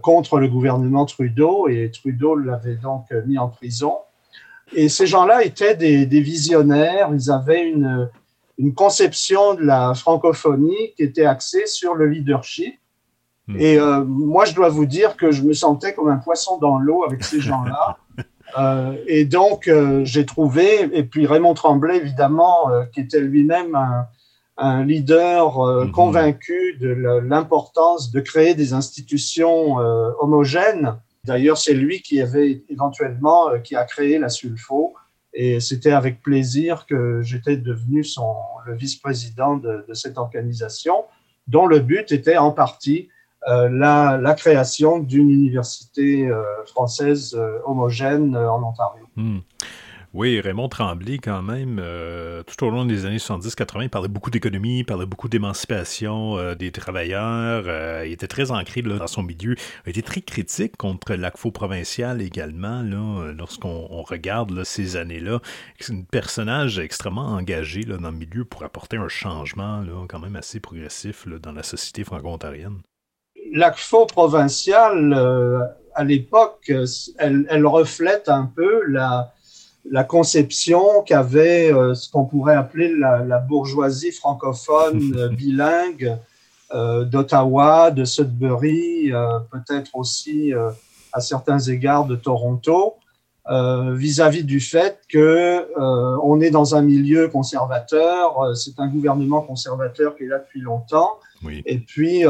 contre 0.00 0.38
le 0.38 0.48
gouvernement 0.48 1.04
Trudeau 1.04 1.68
et 1.68 1.90
Trudeau 1.90 2.36
l'avait 2.36 2.76
donc 2.76 3.10
mis 3.26 3.36
en 3.36 3.48
prison. 3.48 3.96
Et 4.72 4.88
ces 4.88 5.06
gens-là 5.06 5.44
étaient 5.44 5.74
des, 5.74 6.06
des, 6.06 6.20
visionnaires, 6.20 7.10
ils 7.12 7.30
avaient 7.30 7.68
une, 7.68 8.08
une 8.58 8.74
conception 8.74 9.54
de 9.54 9.62
la 9.62 9.94
francophonie 9.94 10.92
qui 10.96 11.02
était 11.02 11.26
axée 11.26 11.66
sur 11.66 11.94
le 11.94 12.06
leadership. 12.06 12.74
Mmh. 13.46 13.56
Et 13.58 13.78
euh, 13.78 14.04
moi, 14.04 14.44
je 14.44 14.54
dois 14.54 14.68
vous 14.68 14.86
dire 14.86 15.16
que 15.16 15.30
je 15.30 15.42
me 15.42 15.52
sentais 15.52 15.94
comme 15.94 16.08
un 16.08 16.18
poisson 16.18 16.58
dans 16.58 16.78
l'eau 16.78 17.04
avec 17.04 17.24
ces 17.24 17.40
gens-là. 17.40 17.98
Euh, 18.58 18.96
et 19.06 19.24
donc, 19.24 19.66
euh, 19.66 20.04
j'ai 20.04 20.24
trouvé, 20.24 20.88
et 20.92 21.02
puis 21.02 21.26
Raymond 21.26 21.54
Tremblay, 21.54 21.96
évidemment, 21.96 22.70
qui 22.92 23.00
était 23.00 23.20
lui-même 23.20 23.74
un, 23.74 24.06
un, 24.56 24.84
leader 24.84 25.58
mmh. 25.58 25.92
convaincu 25.92 26.78
de 26.80 26.88
l'importance 26.88 28.12
de 28.12 28.20
créer 28.20 28.54
des 28.54 28.72
institutions 28.72 29.76
homogènes. 30.20 30.96
D'ailleurs, 31.24 31.58
c'est 31.58 31.74
lui 31.74 32.02
qui 32.02 32.20
avait 32.20 32.62
éventuellement, 32.68 33.58
qui 33.62 33.74
a 33.76 33.84
créé 33.84 34.18
la 34.18 34.28
Sulfo. 34.28 34.94
Et 35.34 35.60
c'était 35.60 35.92
avec 35.92 36.22
plaisir 36.22 36.86
que 36.86 37.20
j'étais 37.22 37.56
devenu 37.56 38.04
son, 38.04 38.34
le 38.66 38.74
vice-président 38.74 39.56
de, 39.56 39.84
de, 39.88 39.94
cette 39.94 40.16
organisation, 40.16 41.04
dont 41.48 41.66
le 41.66 41.80
but 41.80 42.12
était 42.12 42.36
en 42.36 42.52
partie 42.52 43.08
euh, 43.46 43.68
la, 43.68 44.16
la, 44.16 44.34
création 44.34 44.98
d'une 45.00 45.28
université 45.28 46.26
euh, 46.26 46.42
française 46.64 47.34
euh, 47.38 47.58
homogène 47.66 48.34
en 48.36 48.62
Ontario. 48.62 49.04
Hmm. 49.16 49.40
Oui, 50.14 50.40
Raymond 50.40 50.68
Tremblay, 50.68 51.18
quand 51.18 51.42
même, 51.42 51.80
euh, 51.82 52.44
tout 52.44 52.64
au 52.64 52.70
long 52.70 52.84
des 52.84 53.04
années 53.04 53.18
70-80, 53.18 53.82
il 53.82 53.90
parlait 53.90 54.06
beaucoup 54.06 54.30
d'économie, 54.30 54.78
il 54.78 54.84
parlait 54.84 55.06
beaucoup 55.06 55.28
d'émancipation 55.28 56.38
euh, 56.38 56.54
des 56.54 56.70
travailleurs. 56.70 57.64
Euh, 57.66 58.04
il 58.06 58.12
était 58.12 58.28
très 58.28 58.52
ancré 58.52 58.80
là, 58.82 58.98
dans 58.98 59.08
son 59.08 59.24
milieu. 59.24 59.56
Il 59.84 59.90
était 59.90 60.02
très 60.02 60.20
critique 60.20 60.76
contre 60.76 61.14
l'ACFO 61.14 61.50
provincial 61.50 62.22
également, 62.22 62.82
lorsqu'on 63.36 64.04
regarde 64.04 64.62
ces 64.62 64.96
années-là. 64.96 65.40
C'est 65.80 65.92
un 65.92 66.02
personnage 66.02 66.78
extrêmement 66.78 67.32
engagé 67.32 67.82
dans 67.82 67.98
le 68.12 68.16
milieu 68.16 68.44
pour 68.44 68.62
apporter 68.62 68.96
un 68.96 69.08
changement 69.08 69.80
là, 69.80 70.06
quand 70.08 70.20
même 70.20 70.36
assez 70.36 70.60
progressif 70.60 71.26
dans 71.26 71.50
la 71.50 71.64
société 71.64 72.04
franco-ontarienne. 72.04 72.82
L'ACFO 73.52 74.06
provincial, 74.06 75.12
à 75.92 76.04
l'époque, 76.04 76.70
elle 77.18 77.66
reflète 77.66 78.28
un 78.28 78.46
peu 78.46 78.84
la 78.86 79.33
la 79.90 80.04
conception 80.04 81.02
qu'avait 81.02 81.72
euh, 81.72 81.94
ce 81.94 82.10
qu'on 82.10 82.24
pourrait 82.24 82.56
appeler 82.56 82.94
la, 82.96 83.18
la 83.18 83.38
bourgeoisie 83.38 84.12
francophone 84.12 85.14
euh, 85.16 85.28
bilingue 85.28 86.18
euh, 86.74 87.04
d'Ottawa, 87.04 87.92
de 87.92 88.04
Sudbury, 88.04 89.12
euh, 89.12 89.38
peut-être 89.52 89.94
aussi 89.94 90.52
euh, 90.52 90.70
à 91.12 91.20
certains 91.20 91.58
égards 91.58 92.06
de 92.06 92.16
Toronto, 92.16 92.94
vis-à-vis 93.46 94.40
-vis 94.40 94.44
du 94.44 94.58
fait 94.58 95.00
que 95.06 95.66
on 96.22 96.40
est 96.40 96.50
dans 96.50 96.74
un 96.74 96.80
milieu 96.80 97.28
conservateur, 97.28 98.56
c'est 98.56 98.80
un 98.80 98.88
gouvernement 98.88 99.42
conservateur 99.42 100.16
qui 100.16 100.24
est 100.24 100.28
là 100.28 100.38
depuis 100.38 100.62
longtemps, 100.62 101.10
oui. 101.44 101.62
et 101.66 101.78
puis 101.78 102.24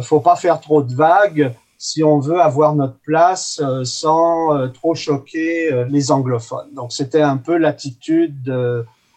faut 0.00 0.20
pas 0.20 0.36
faire 0.36 0.58
trop 0.58 0.82
de 0.82 0.94
vagues 0.94 1.52
si 1.78 2.02
on 2.02 2.18
veut 2.18 2.40
avoir 2.40 2.74
notre 2.74 2.98
place 2.98 3.60
euh, 3.62 3.84
sans 3.84 4.56
euh, 4.56 4.66
trop 4.66 4.96
choquer 4.96 5.72
euh, 5.72 5.84
les 5.88 6.10
anglophones. 6.10 6.74
Donc 6.74 6.92
c'était 6.92 7.22
un 7.22 7.36
peu 7.36 7.56
l'attitude 7.56 8.52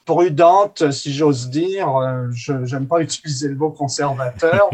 prudente, 0.06 0.92
si 0.92 1.12
j'ose 1.12 1.50
dire. 1.50 1.90
Je 2.32 2.54
n'aime 2.54 2.88
pas 2.88 3.02
utiliser 3.02 3.48
le 3.48 3.56
mot 3.56 3.72
conservateur. 3.72 4.70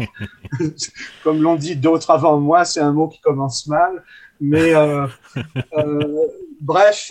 Comme 1.24 1.40
l'ont 1.40 1.56
dit 1.56 1.76
d'autres 1.76 2.10
avant 2.10 2.38
moi, 2.38 2.66
c'est 2.66 2.80
un 2.80 2.92
mot 2.92 3.08
qui 3.08 3.20
commence 3.20 3.66
mal. 3.66 4.04
Mais 4.40 4.72
bref, 6.60 7.10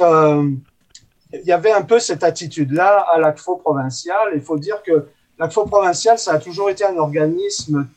il 1.33 1.43
y 1.43 1.51
avait 1.51 1.71
un 1.71 1.81
peu 1.81 1.99
cette 1.99 2.23
attitude-là 2.23 3.05
à 3.11 3.19
l'ACFO 3.19 3.57
provincial. 3.57 4.29
Il 4.33 4.41
faut 4.41 4.57
dire 4.57 4.81
que 4.83 5.07
l'ACFO 5.39 5.65
provincial, 5.65 6.17
ça 6.17 6.33
a 6.33 6.39
toujours 6.39 6.69
été 6.69 6.85
un 6.85 6.97
organisme 6.97 7.87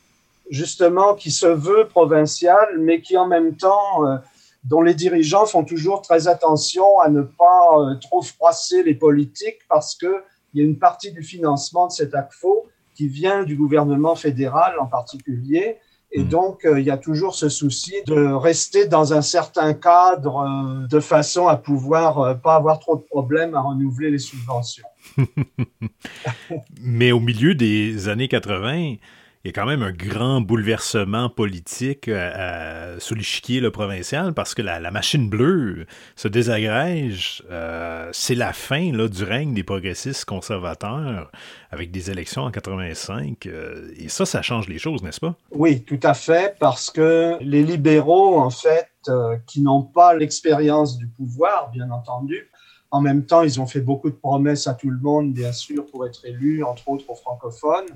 justement 0.51 1.15
qui 1.15 1.31
se 1.31 1.47
veut 1.47 1.89
provincial, 1.89 2.79
mais 2.79 3.01
qui 3.01 3.17
en 3.17 3.27
même 3.27 3.57
temps, 3.57 4.07
euh, 4.07 4.17
dont 4.65 4.83
les 4.83 4.95
dirigeants 4.95 5.47
font 5.47 5.65
toujours 5.65 6.03
très 6.03 6.29
attention 6.29 6.99
à 7.01 7.09
ne 7.09 7.23
pas 7.23 7.79
euh, 7.79 7.95
trop 7.95 8.21
froisser 8.21 8.83
les 8.83 8.95
politiques 8.95 9.61
parce 9.69 9.95
que 9.95 10.23
il 10.53 10.61
y 10.61 10.65
a 10.65 10.67
une 10.67 10.79
partie 10.79 11.13
du 11.13 11.23
financement 11.23 11.87
de 11.87 11.93
cet 11.93 12.15
ACFO 12.15 12.67
qui 12.95 13.09
vient 13.09 13.45
du 13.45 13.57
gouvernement 13.57 14.17
fédéral 14.17 14.75
en 14.81 14.87
particulier. 14.87 15.79
Et 16.13 16.25
donc, 16.25 16.65
euh, 16.65 16.81
il 16.81 16.87
y 16.87 16.91
a 16.91 16.99
toujours 16.99 17.37
ce 17.37 17.49
souci 17.49 17.95
de 18.07 18.33
rester 18.33 18.87
dans 18.87 19.15
un 19.15 19.23
certain 19.23 19.75
cadre 19.75 20.41
euh, 20.41 20.89
de 20.89 20.99
façon 20.99 21.47
à 21.47 21.57
pouvoir 21.57 22.19
euh, 22.19 22.35
pas 22.35 22.57
avoir 22.57 22.81
trop 22.81 22.97
de 22.97 23.03
problèmes 23.03 23.55
à 23.55 23.61
renouveler 23.61 24.11
les 24.11 24.19
subventions. 24.19 24.87
Mais 26.83 27.13
au 27.13 27.21
milieu 27.21 27.55
des 27.55 28.09
années 28.09 28.27
80, 28.27 28.97
il 29.43 29.49
y 29.49 29.51
a 29.51 29.53
quand 29.55 29.67
même 29.67 29.83
un 29.83 29.93
grand 29.93 30.43
bouleversement 30.43 31.31
politique 31.31 32.09
euh, 32.09 32.99
sur 32.99 33.17
l'échiquier 33.17 33.71
provincial 33.71 34.35
parce 34.35 34.55
que 34.55 34.61
la, 34.61 34.91
machine 34.91 35.31
bleue 35.31 35.87
se 36.15 36.29
désagrège. 36.29 37.43
Euh, 37.51 38.11
c'est 38.13 38.35
la 38.35 38.53
fin 38.53 38.93
là, 38.93 39.09
du 39.09 39.25
règne 39.25 39.55
des 39.55 39.63
progressistes 39.63 40.27
conservateurs 40.27 41.33
avec 41.71 41.91
des 41.91 42.11
élections 42.11 42.43
en 42.43 42.51
85. 42.51 43.47
Euh, 43.47 43.91
et 43.97 44.11
ça, 44.11 44.27
ça 44.27 44.43
change 44.43 44.69
les 44.69 44.79
choses, 44.79 45.03
n'est-ce 45.03 45.21
pas? 45.21 45.35
Oui, 45.53 45.85
tout 45.85 46.01
à 46.03 46.13
fait, 46.13 46.57
parce 46.59 46.91
que 46.91 47.39
les 47.41 47.63
libéraux, 47.63 48.39
en 48.39 48.51
fait, 48.51 48.91
euh, 49.09 49.39
qui 49.47 49.63
n'ont 49.63 49.83
pas 49.83 50.13
l'expérience 50.13 50.99
du 50.99 51.07
pouvoir, 51.07 51.71
bien 51.71 51.91
entendu, 51.91 52.51
en 52.91 53.01
même 53.01 53.25
temps, 53.25 53.43
ils 53.43 53.59
ont 53.59 53.67
fait 53.67 53.81
beaucoup 53.81 54.11
de 54.11 54.17
promesses 54.17 54.67
à 54.67 54.75
tout 54.75 54.91
le 54.91 54.99
monde, 54.99 55.33
bien 55.33 55.53
sûr, 55.53 55.87
pour 55.87 56.07
être 56.07 56.27
élus, 56.27 56.63
entre 56.63 56.91
autres 56.91 57.09
aux 57.09 57.15
francophones 57.15 57.87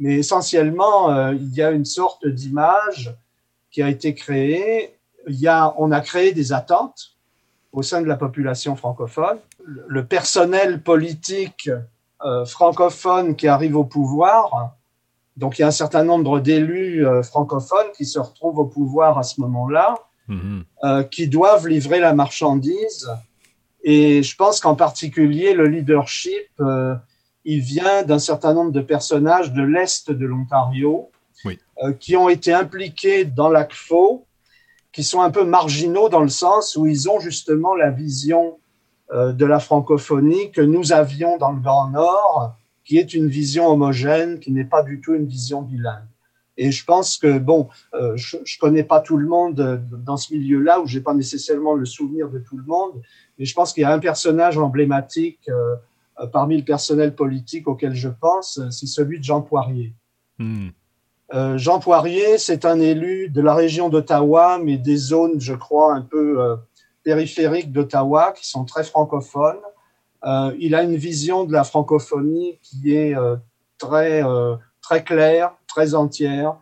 mais 0.00 0.14
essentiellement, 0.14 1.10
euh, 1.10 1.34
il 1.34 1.54
y 1.54 1.62
a 1.62 1.70
une 1.70 1.84
sorte 1.84 2.26
d'image 2.26 3.14
qui 3.70 3.82
a 3.82 3.88
été 3.88 4.14
créée. 4.14 4.96
Il 5.28 5.38
y 5.38 5.46
a, 5.46 5.74
on 5.76 5.92
a 5.92 6.00
créé 6.00 6.32
des 6.32 6.52
attentes 6.54 7.16
au 7.70 7.82
sein 7.82 8.00
de 8.00 8.06
la 8.06 8.16
population 8.16 8.74
francophone. 8.74 9.38
Le 9.64 10.04
personnel 10.06 10.82
politique 10.82 11.70
euh, 12.24 12.46
francophone 12.46 13.36
qui 13.36 13.46
arrive 13.46 13.76
au 13.76 13.84
pouvoir, 13.84 14.74
donc 15.36 15.58
il 15.58 15.62
y 15.62 15.64
a 15.64 15.68
un 15.68 15.78
certain 15.84 16.02
nombre 16.02 16.40
d'élus 16.40 17.06
euh, 17.06 17.22
francophones 17.22 17.92
qui 17.94 18.06
se 18.06 18.18
retrouvent 18.18 18.58
au 18.58 18.64
pouvoir 18.64 19.18
à 19.18 19.22
ce 19.22 19.40
moment-là, 19.42 19.94
-hmm. 20.28 21.08
qui 21.10 21.28
doivent 21.28 21.66
livrer 21.68 22.00
la 22.00 22.14
marchandise. 22.14 23.10
Et 23.82 24.22
je 24.22 24.34
pense 24.36 24.60
qu'en 24.60 24.76
particulier, 24.76 25.52
le 25.54 25.66
leadership 25.66 26.48
il 27.50 27.60
vient 27.60 28.04
d'un 28.04 28.20
certain 28.20 28.54
nombre 28.54 28.70
de 28.70 28.80
personnages 28.80 29.52
de 29.52 29.62
l'Est 29.62 30.10
de 30.10 30.24
l'Ontario 30.24 31.10
oui. 31.44 31.58
euh, 31.82 31.92
qui 31.92 32.16
ont 32.16 32.28
été 32.28 32.52
impliqués 32.52 33.24
dans 33.24 33.48
l'ACFO, 33.48 34.24
qui 34.92 35.02
sont 35.02 35.20
un 35.20 35.30
peu 35.30 35.44
marginaux 35.44 36.08
dans 36.08 36.22
le 36.22 36.28
sens 36.28 36.76
où 36.76 36.86
ils 36.86 37.10
ont 37.10 37.18
justement 37.18 37.74
la 37.74 37.90
vision 37.90 38.58
euh, 39.12 39.32
de 39.32 39.44
la 39.44 39.58
francophonie 39.58 40.52
que 40.52 40.60
nous 40.60 40.92
avions 40.92 41.38
dans 41.38 41.50
le 41.50 41.60
Grand 41.60 41.88
Nord, 41.88 42.54
qui 42.84 42.98
est 42.98 43.14
une 43.14 43.26
vision 43.26 43.66
homogène, 43.66 44.38
qui 44.38 44.52
n'est 44.52 44.64
pas 44.64 44.84
du 44.84 45.00
tout 45.00 45.14
une 45.14 45.26
vision 45.26 45.62
bilingue. 45.62 46.04
Et 46.56 46.70
je 46.70 46.84
pense 46.84 47.18
que, 47.18 47.38
bon, 47.38 47.68
euh, 47.94 48.12
je 48.16 48.36
ne 48.36 48.60
connais 48.60 48.84
pas 48.84 49.00
tout 49.00 49.16
le 49.16 49.26
monde 49.26 49.82
dans 50.04 50.16
ce 50.16 50.32
milieu-là, 50.34 50.80
où 50.80 50.86
j'ai 50.86 51.00
pas 51.00 51.14
nécessairement 51.14 51.74
le 51.74 51.86
souvenir 51.86 52.28
de 52.28 52.38
tout 52.38 52.56
le 52.56 52.64
monde, 52.64 53.00
mais 53.38 53.44
je 53.44 53.54
pense 53.54 53.72
qu'il 53.72 53.82
y 53.82 53.86
a 53.86 53.92
un 53.92 53.98
personnage 53.98 54.56
emblématique 54.58 55.48
parmi 56.32 56.56
le 56.56 56.64
personnel 56.64 57.14
politique 57.14 57.68
auquel 57.68 57.94
je 57.94 58.08
pense, 58.08 58.60
c'est 58.70 58.86
celui 58.86 59.18
de 59.18 59.24
Jean 59.24 59.42
Poirier. 59.42 59.94
Hmm. 60.38 60.68
Euh, 61.32 61.58
Jean 61.58 61.78
Poirier, 61.78 62.38
c'est 62.38 62.64
un 62.64 62.80
élu 62.80 63.28
de 63.28 63.40
la 63.40 63.54
région 63.54 63.88
d'Ottawa, 63.88 64.58
mais 64.62 64.78
des 64.78 64.96
zones, 64.96 65.40
je 65.40 65.54
crois, 65.54 65.94
un 65.94 66.02
peu 66.02 66.42
euh, 66.42 66.56
périphériques 67.04 67.70
d'Ottawa, 67.70 68.32
qui 68.32 68.48
sont 68.48 68.64
très 68.64 68.82
francophones. 68.82 69.60
Euh, 70.24 70.52
il 70.58 70.74
a 70.74 70.82
une 70.82 70.96
vision 70.96 71.44
de 71.44 71.52
la 71.52 71.62
francophonie 71.64 72.58
qui 72.62 72.94
est 72.94 73.14
très 73.78 74.22
très 74.82 75.04
claire, 75.04 75.52
très 75.66 75.94
entière. 75.94 76.56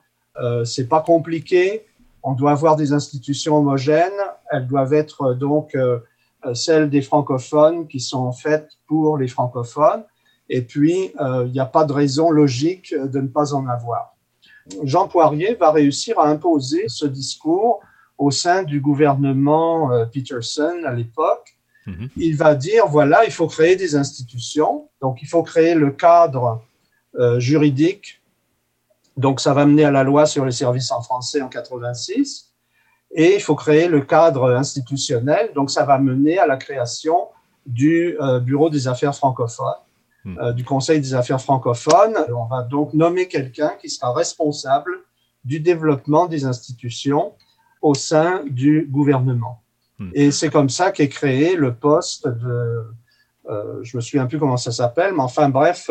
c'est 0.64 0.88
pas 0.88 1.00
compliqué. 1.00 1.86
On 2.22 2.34
doit 2.34 2.52
avoir 2.52 2.76
des 2.76 2.92
institutions 2.92 3.56
homogènes. 3.56 4.20
Elles 4.50 4.66
doivent 4.66 4.92
être 4.92 5.34
donc 5.34 5.76
celles 6.54 6.88
des 6.88 7.02
francophones 7.02 7.88
qui 7.88 8.00
sont 8.00 8.32
faites 8.32 8.70
pour 8.86 9.18
les 9.18 9.28
francophones. 9.28 10.04
Et 10.48 10.62
puis, 10.62 11.12
il 11.20 11.52
n'y 11.52 11.60
a 11.60 11.66
pas 11.66 11.84
de 11.84 11.92
raison 11.92 12.30
logique 12.30 12.94
de 12.94 13.20
ne 13.20 13.28
pas 13.28 13.54
en 13.54 13.66
avoir. 13.66 14.16
Jean 14.82 15.08
Poirier 15.08 15.54
va 15.54 15.72
réussir 15.72 16.18
à 16.18 16.28
imposer 16.28 16.84
ce 16.88 17.06
discours 17.06 17.80
au 18.16 18.30
sein 18.30 18.64
du 18.64 18.80
gouvernement 18.80 19.92
euh, 19.92 20.04
Peterson 20.04 20.82
à 20.84 20.92
l'époque. 20.92 21.56
Mhm. 21.86 22.08
Il 22.16 22.36
va 22.36 22.54
dire, 22.54 22.86
voilà, 22.88 23.24
il 23.24 23.30
faut 23.30 23.46
créer 23.46 23.76
des 23.76 23.94
institutions, 23.94 24.88
donc 25.00 25.22
il 25.22 25.28
faut 25.28 25.42
créer 25.42 25.74
le 25.74 25.92
cadre 25.92 26.62
euh, 27.14 27.38
juridique. 27.38 28.20
Donc 29.16 29.40
ça 29.40 29.54
va 29.54 29.64
mener 29.66 29.84
à 29.84 29.90
la 29.90 30.02
loi 30.02 30.26
sur 30.26 30.44
les 30.44 30.52
services 30.52 30.90
en 30.90 31.02
français 31.02 31.40
en 31.40 31.48
86. 31.48 32.47
Et 33.14 33.36
il 33.36 33.40
faut 33.40 33.54
créer 33.54 33.88
le 33.88 34.02
cadre 34.02 34.50
institutionnel, 34.54 35.50
donc 35.54 35.70
ça 35.70 35.84
va 35.84 35.98
mener 35.98 36.38
à 36.38 36.46
la 36.46 36.56
création 36.56 37.28
du 37.66 38.16
euh, 38.20 38.40
Bureau 38.40 38.70
des 38.70 38.88
affaires 38.88 39.14
francophones. 39.14 39.74
Euh, 40.26 40.52
du 40.52 40.62
Conseil 40.62 41.00
des 41.00 41.14
affaires 41.14 41.40
francophones. 41.40 42.14
On 42.34 42.44
va 42.44 42.62
donc 42.62 42.92
nommer 42.92 43.28
quelqu'un 43.28 43.72
qui 43.80 43.88
sera 43.88 44.12
responsable 44.12 44.90
du 45.42 45.60
développement 45.60 46.26
des 46.26 46.44
institutions 46.44 47.32
au 47.80 47.94
sein 47.94 48.42
du 48.44 48.86
gouvernement. 48.90 49.62
Et 50.12 50.30
c'est 50.30 50.50
comme 50.50 50.68
ça 50.68 50.92
qu'est 50.92 51.08
créé 51.08 51.56
le 51.56 51.74
poste 51.74 52.28
de, 52.28 52.84
euh, 53.48 53.80
je 53.82 53.96
me 53.96 54.00
souviens 54.00 54.26
plus 54.26 54.38
comment 54.38 54.56
ça 54.56 54.70
s'appelle, 54.70 55.12
mais 55.14 55.22
enfin 55.22 55.48
bref, 55.48 55.90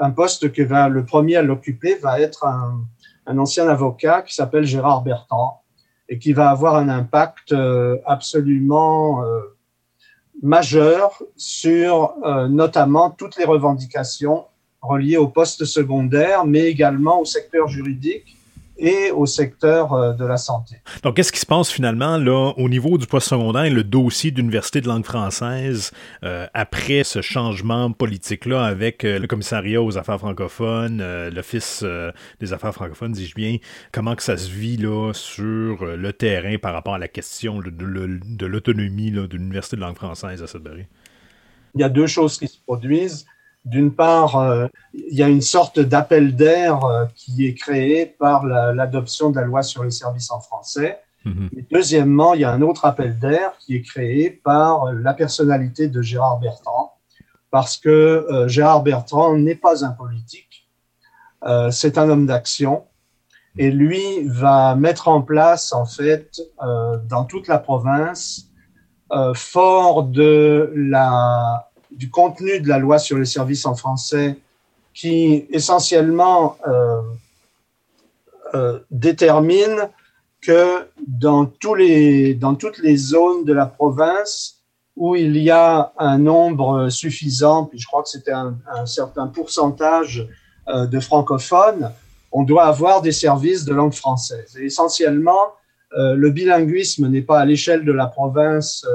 un 0.00 0.10
poste 0.10 0.50
que 0.50 0.62
va 0.62 0.88
le 0.88 1.04
premier 1.04 1.36
à 1.36 1.42
l'occuper 1.42 1.96
va 1.96 2.20
être 2.20 2.46
un, 2.46 2.80
un, 3.26 3.38
ancien 3.38 3.68
avocat 3.68 4.22
qui 4.22 4.34
s'appelle 4.34 4.64
Gérard 4.64 5.02
Bertrand 5.02 5.62
et 6.08 6.18
qui 6.18 6.32
va 6.32 6.50
avoir 6.50 6.76
un 6.76 6.88
impact 6.88 7.52
euh, 7.52 7.98
absolument 8.06 9.24
euh, 9.24 9.40
majeur 10.42 11.22
sur 11.36 12.14
euh, 12.24 12.48
notamment 12.48 13.10
toutes 13.10 13.36
les 13.36 13.44
revendications 13.44 14.46
reliées 14.80 15.16
au 15.16 15.28
poste 15.28 15.64
secondaire, 15.64 16.44
mais 16.46 16.64
également 16.64 17.20
au 17.20 17.24
secteur 17.24 17.68
juridique 17.68 18.37
et 18.78 19.10
au 19.10 19.26
secteur 19.26 19.92
euh, 19.92 20.12
de 20.12 20.24
la 20.24 20.36
santé. 20.36 20.76
Donc, 21.02 21.16
qu'est-ce 21.16 21.32
qui 21.32 21.40
se 21.40 21.46
passe 21.46 21.70
finalement 21.70 22.16
là 22.16 22.52
au 22.56 22.68
niveau 22.68 22.96
du 22.96 23.06
poste 23.06 23.28
secondaire, 23.28 23.70
le 23.72 23.84
dossier 23.84 24.30
d'université 24.30 24.80
de 24.80 24.88
langue 24.88 25.04
française 25.04 25.90
euh, 26.22 26.46
après 26.54 27.04
ce 27.04 27.20
changement 27.20 27.90
politique-là 27.90 28.64
avec 28.64 29.04
euh, 29.04 29.18
le 29.18 29.26
commissariat 29.26 29.82
aux 29.82 29.98
affaires 29.98 30.18
francophones, 30.18 31.00
euh, 31.00 31.30
l'office 31.30 31.80
euh, 31.82 32.12
des 32.40 32.52
affaires 32.52 32.72
francophones, 32.72 33.12
dis-je 33.12 33.34
bien, 33.34 33.56
comment 33.92 34.14
que 34.14 34.22
ça 34.22 34.36
se 34.36 34.48
vit 34.48 34.76
là 34.76 35.12
sur 35.12 35.84
le 35.84 36.12
terrain 36.12 36.56
par 36.58 36.72
rapport 36.72 36.94
à 36.94 36.98
la 36.98 37.08
question 37.08 37.58
de, 37.58 37.70
de, 37.70 38.20
de 38.24 38.46
l'autonomie 38.46 39.10
de 39.10 39.36
l'université 39.36 39.76
de 39.76 39.80
langue 39.80 39.96
française 39.96 40.42
à 40.42 40.46
Sudbury? 40.46 40.86
Il 41.74 41.80
y 41.80 41.84
a 41.84 41.88
deux 41.88 42.06
choses 42.06 42.38
qui 42.38 42.48
se 42.48 42.58
produisent. 42.66 43.26
D'une 43.68 43.94
part, 43.94 44.36
euh, 44.36 44.66
il 44.92 45.16
y 45.16 45.22
a 45.22 45.28
une 45.28 45.42
sorte 45.42 45.78
d'appel 45.78 46.36
d'air 46.36 46.84
euh, 46.84 47.06
qui 47.14 47.46
est 47.46 47.54
créé 47.54 48.06
par 48.06 48.46
l'adoption 48.46 49.26
la, 49.26 49.32
de 49.32 49.40
la 49.40 49.46
loi 49.46 49.62
sur 49.62 49.84
les 49.84 49.90
services 49.90 50.30
en 50.30 50.40
français. 50.40 50.98
Et 51.56 51.66
deuxièmement, 51.70 52.34
il 52.34 52.40
y 52.40 52.44
a 52.44 52.50
un 52.50 52.62
autre 52.62 52.84
appel 52.84 53.18
d'air 53.18 53.52
qui 53.58 53.76
est 53.76 53.82
créé 53.82 54.30
par 54.30 54.92
la 54.92 55.14
personnalité 55.14 55.88
de 55.88 56.00
Gérard 56.00 56.38
Bertrand, 56.38 56.94
parce 57.50 57.76
que 57.76 57.88
euh, 57.88 58.48
Gérard 58.48 58.82
Bertrand 58.82 59.36
n'est 59.36 59.54
pas 59.54 59.84
un 59.84 59.90
politique, 59.90 60.68
euh, 61.44 61.70
c'est 61.70 61.98
un 61.98 62.08
homme 62.08 62.26
d'action, 62.26 62.84
et 63.56 63.70
lui 63.70 64.26
va 64.26 64.74
mettre 64.74 65.08
en 65.08 65.22
place, 65.22 65.72
en 65.72 65.84
fait, 65.84 66.40
euh, 66.62 66.98
dans 67.08 67.24
toute 67.24 67.48
la 67.48 67.58
province, 67.58 68.44
fort 69.34 70.04
de 70.04 70.70
la 70.76 71.67
du 71.90 72.10
contenu 72.10 72.60
de 72.60 72.68
la 72.68 72.78
loi 72.78 72.98
sur 72.98 73.18
les 73.18 73.24
services 73.24 73.66
en 73.66 73.74
français 73.74 74.36
qui 74.98 75.46
essentiellement 75.50 76.56
euh, 76.66 77.00
euh, 78.54 78.78
détermine 78.90 79.88
que 80.40 80.88
dans, 81.06 81.46
tous 81.46 81.74
les, 81.74 82.34
dans 82.34 82.54
toutes 82.54 82.78
les 82.78 82.96
zones 82.96 83.44
de 83.44 83.52
la 83.52 83.66
province 83.66 84.56
où 84.96 85.14
il 85.14 85.36
y 85.36 85.50
a 85.50 85.92
un 85.98 86.18
nombre 86.18 86.88
suffisant, 86.88 87.66
puis 87.66 87.78
je 87.78 87.86
crois 87.86 88.02
que 88.02 88.08
c'était 88.08 88.32
un, 88.32 88.58
un, 88.74 88.86
certain 88.86 89.28
pourcentage 89.28 90.26
euh, 90.68 90.86
de 90.86 90.98
francophones, 90.98 91.92
on 92.32 92.42
doit 92.42 92.64
avoir 92.64 93.00
des 93.00 93.12
services 93.12 93.64
de 93.64 93.72
langue 93.72 93.94
française. 93.94 94.56
Et 94.60 94.66
essentiellement, 94.66 95.54
le 95.96 96.28
bilinguisme 96.28 97.08
n'est 97.08 97.22
pas 97.22 97.40
à 97.40 97.46
l'échelle 97.46 97.82
de 97.82 97.92
la 97.92 98.06
province 98.06 98.86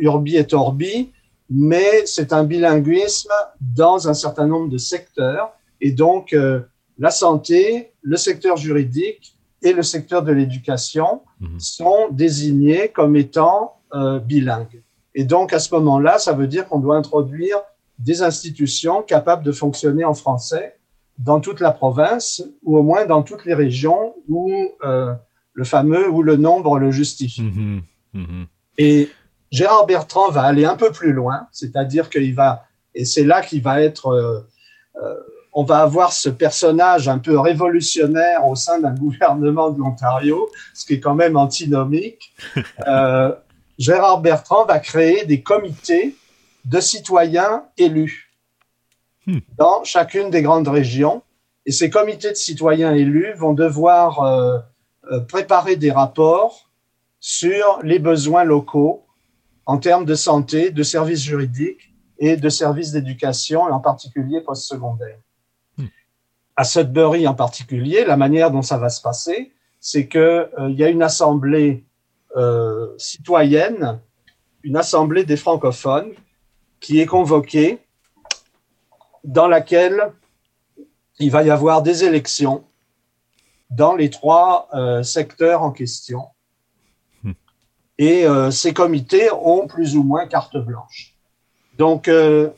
urbi 0.00 0.38
et 0.38 0.46
torbi, 0.46 1.12
mais 1.54 2.06
c'est 2.06 2.32
un 2.32 2.44
bilinguisme 2.44 3.32
dans 3.60 4.08
un 4.08 4.14
certain 4.14 4.46
nombre 4.46 4.70
de 4.70 4.78
secteurs. 4.78 5.52
Et 5.82 5.92
donc, 5.92 6.32
euh, 6.32 6.60
la 6.98 7.10
santé, 7.10 7.92
le 8.00 8.16
secteur 8.16 8.56
juridique 8.56 9.36
et 9.62 9.74
le 9.74 9.82
secteur 9.82 10.22
de 10.22 10.32
l'éducation 10.32 11.20
mmh. 11.40 11.58
sont 11.58 12.08
désignés 12.10 12.88
comme 12.88 13.16
étant 13.16 13.80
euh, 13.92 14.18
bilingues. 14.18 14.82
Et 15.14 15.24
donc, 15.24 15.52
à 15.52 15.58
ce 15.58 15.74
moment-là, 15.74 16.18
ça 16.18 16.32
veut 16.32 16.46
dire 16.46 16.66
qu'on 16.66 16.78
doit 16.78 16.96
introduire 16.96 17.58
des 17.98 18.22
institutions 18.22 19.02
capables 19.02 19.44
de 19.44 19.52
fonctionner 19.52 20.04
en 20.04 20.14
français 20.14 20.78
dans 21.18 21.40
toute 21.40 21.60
la 21.60 21.70
province, 21.70 22.42
ou 22.62 22.78
au 22.78 22.82
moins 22.82 23.04
dans 23.04 23.22
toutes 23.22 23.44
les 23.44 23.52
régions 23.52 24.14
où 24.26 24.50
euh, 24.84 25.12
le 25.52 25.64
fameux 25.64 26.08
ou 26.08 26.22
le 26.22 26.36
nombre 26.36 26.78
le 26.78 26.90
justifie. 26.90 27.42
Mmh. 27.42 27.82
Mmh. 28.14 28.44
Et 28.78 29.10
Gérard 29.52 29.84
Bertrand 29.84 30.30
va 30.30 30.42
aller 30.42 30.64
un 30.64 30.76
peu 30.76 30.90
plus 30.90 31.12
loin, 31.12 31.46
c'est-à-dire 31.52 32.08
qu'il 32.08 32.34
va, 32.34 32.64
et 32.94 33.04
c'est 33.04 33.22
là 33.22 33.42
qu'il 33.42 33.62
va 33.62 33.82
être, 33.82 34.06
euh, 34.06 34.40
euh, 34.96 35.14
on 35.52 35.62
va 35.62 35.80
avoir 35.80 36.14
ce 36.14 36.30
personnage 36.30 37.06
un 37.06 37.18
peu 37.18 37.38
révolutionnaire 37.38 38.46
au 38.46 38.54
sein 38.56 38.80
d'un 38.80 38.94
gouvernement 38.98 39.70
de 39.70 39.78
l'Ontario, 39.78 40.48
ce 40.72 40.86
qui 40.86 40.94
est 40.94 41.00
quand 41.00 41.14
même 41.14 41.36
antinomique. 41.36 42.34
Euh, 42.86 43.32
Gérard 43.78 44.20
Bertrand 44.20 44.64
va 44.64 44.78
créer 44.78 45.24
des 45.24 45.42
comités 45.42 46.16
de 46.64 46.80
citoyens 46.80 47.64
élus 47.78 48.32
hmm. 49.26 49.38
dans 49.56 49.82
chacune 49.84 50.30
des 50.30 50.42
grandes 50.42 50.68
régions. 50.68 51.22
Et 51.64 51.72
ces 51.72 51.90
comités 51.90 52.30
de 52.30 52.36
citoyens 52.36 52.92
élus 52.92 53.32
vont 53.34 53.54
devoir 53.54 54.64
préparer 55.28 55.76
des 55.76 55.90
rapports 55.90 56.70
sur 57.18 57.78
les 57.82 57.98
besoins 57.98 58.44
locaux 58.44 59.06
en 59.66 59.78
termes 59.78 60.04
de 60.04 60.14
santé, 60.14 60.70
de 60.70 60.82
services 60.82 61.22
juridiques 61.22 61.92
et 62.18 62.36
de 62.36 62.48
services 62.48 62.92
d'éducation, 62.92 63.68
et 63.68 63.72
en 63.72 63.80
particulier 63.80 64.40
postsecondaire. 64.40 65.18
Hmm. 65.76 65.86
À 66.56 66.64
Sudbury 66.64 67.26
en 67.26 67.34
particulier, 67.34 68.04
la 68.04 68.16
manière 68.16 68.50
dont 68.50 68.62
ça 68.62 68.76
va 68.76 68.88
se 68.88 69.00
passer, 69.00 69.52
c'est 69.80 70.08
qu'il 70.08 70.20
euh, 70.20 70.70
y 70.70 70.84
a 70.84 70.88
une 70.88 71.02
assemblée 71.02 71.84
euh, 72.36 72.94
citoyenne, 72.98 74.00
une 74.62 74.76
assemblée 74.76 75.24
des 75.24 75.36
francophones, 75.36 76.12
qui 76.80 77.00
est 77.00 77.06
convoquée, 77.06 77.80
dans 79.24 79.46
laquelle 79.46 80.12
il 81.18 81.30
va 81.30 81.42
y 81.42 81.50
avoir 81.50 81.82
des 81.82 82.04
élections 82.04 82.64
dans 83.70 83.94
les 83.94 84.10
trois 84.10 84.68
euh, 84.74 85.02
secteurs 85.02 85.62
en 85.62 85.70
question 85.70 86.26
et 87.98 88.26
euh, 88.26 88.50
ces 88.50 88.72
comités 88.72 89.30
ont 89.32 89.66
plus 89.66 89.96
ou 89.96 90.02
moins 90.02 90.26
carte 90.26 90.56
blanche. 90.56 91.14
Donc, 91.78 92.08
euh, 92.08 92.50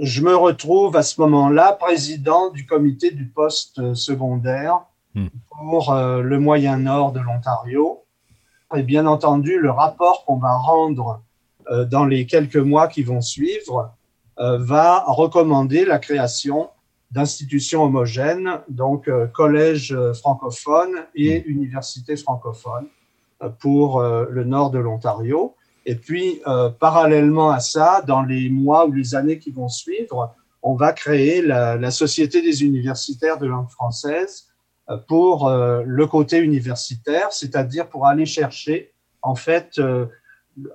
je 0.00 0.22
me 0.22 0.36
retrouve 0.36 0.96
à 0.96 1.02
ce 1.02 1.20
moment-là 1.20 1.72
président 1.72 2.50
du 2.50 2.66
comité 2.66 3.10
du 3.10 3.26
poste 3.26 3.94
secondaire 3.94 4.80
mmh. 5.14 5.26
pour 5.48 5.92
euh, 5.92 6.22
le 6.22 6.38
moyen 6.38 6.78
nord 6.78 7.12
de 7.12 7.20
l'Ontario. 7.20 8.02
Et 8.74 8.82
bien 8.82 9.06
entendu, 9.06 9.58
le 9.58 9.70
rapport 9.70 10.24
qu'on 10.24 10.36
va 10.36 10.54
rendre 10.56 11.22
euh, 11.70 11.84
dans 11.84 12.04
les 12.04 12.26
quelques 12.26 12.56
mois 12.56 12.88
qui 12.88 13.02
vont 13.02 13.20
suivre 13.20 13.94
euh, 14.38 14.58
va 14.58 15.04
recommander 15.06 15.84
la 15.84 15.98
création 15.98 16.70
d'institutions 17.12 17.84
homogènes, 17.84 18.60
donc 18.68 19.08
collège 19.32 19.96
francophone 20.14 21.06
et 21.14 21.44
université 21.46 22.16
francophone 22.16 22.88
pour 23.60 24.02
le 24.02 24.44
nord 24.44 24.70
de 24.70 24.78
l'Ontario. 24.78 25.54
Et 25.84 25.94
puis, 25.94 26.40
parallèlement 26.80 27.50
à 27.50 27.60
ça, 27.60 28.02
dans 28.06 28.22
les 28.22 28.48
mois 28.48 28.86
ou 28.86 28.92
les 28.92 29.14
années 29.14 29.38
qui 29.38 29.50
vont 29.50 29.68
suivre, 29.68 30.34
on 30.62 30.74
va 30.74 30.92
créer 30.92 31.42
la, 31.42 31.90
Société 31.90 32.42
des 32.42 32.64
universitaires 32.64 33.38
de 33.38 33.46
langue 33.46 33.68
française 33.68 34.48
pour 35.06 35.50
le 35.50 36.06
côté 36.06 36.38
universitaire, 36.38 37.32
c'est-à-dire 37.32 37.88
pour 37.88 38.06
aller 38.06 38.26
chercher 38.26 38.92
en 39.22 39.34
fait 39.34 39.80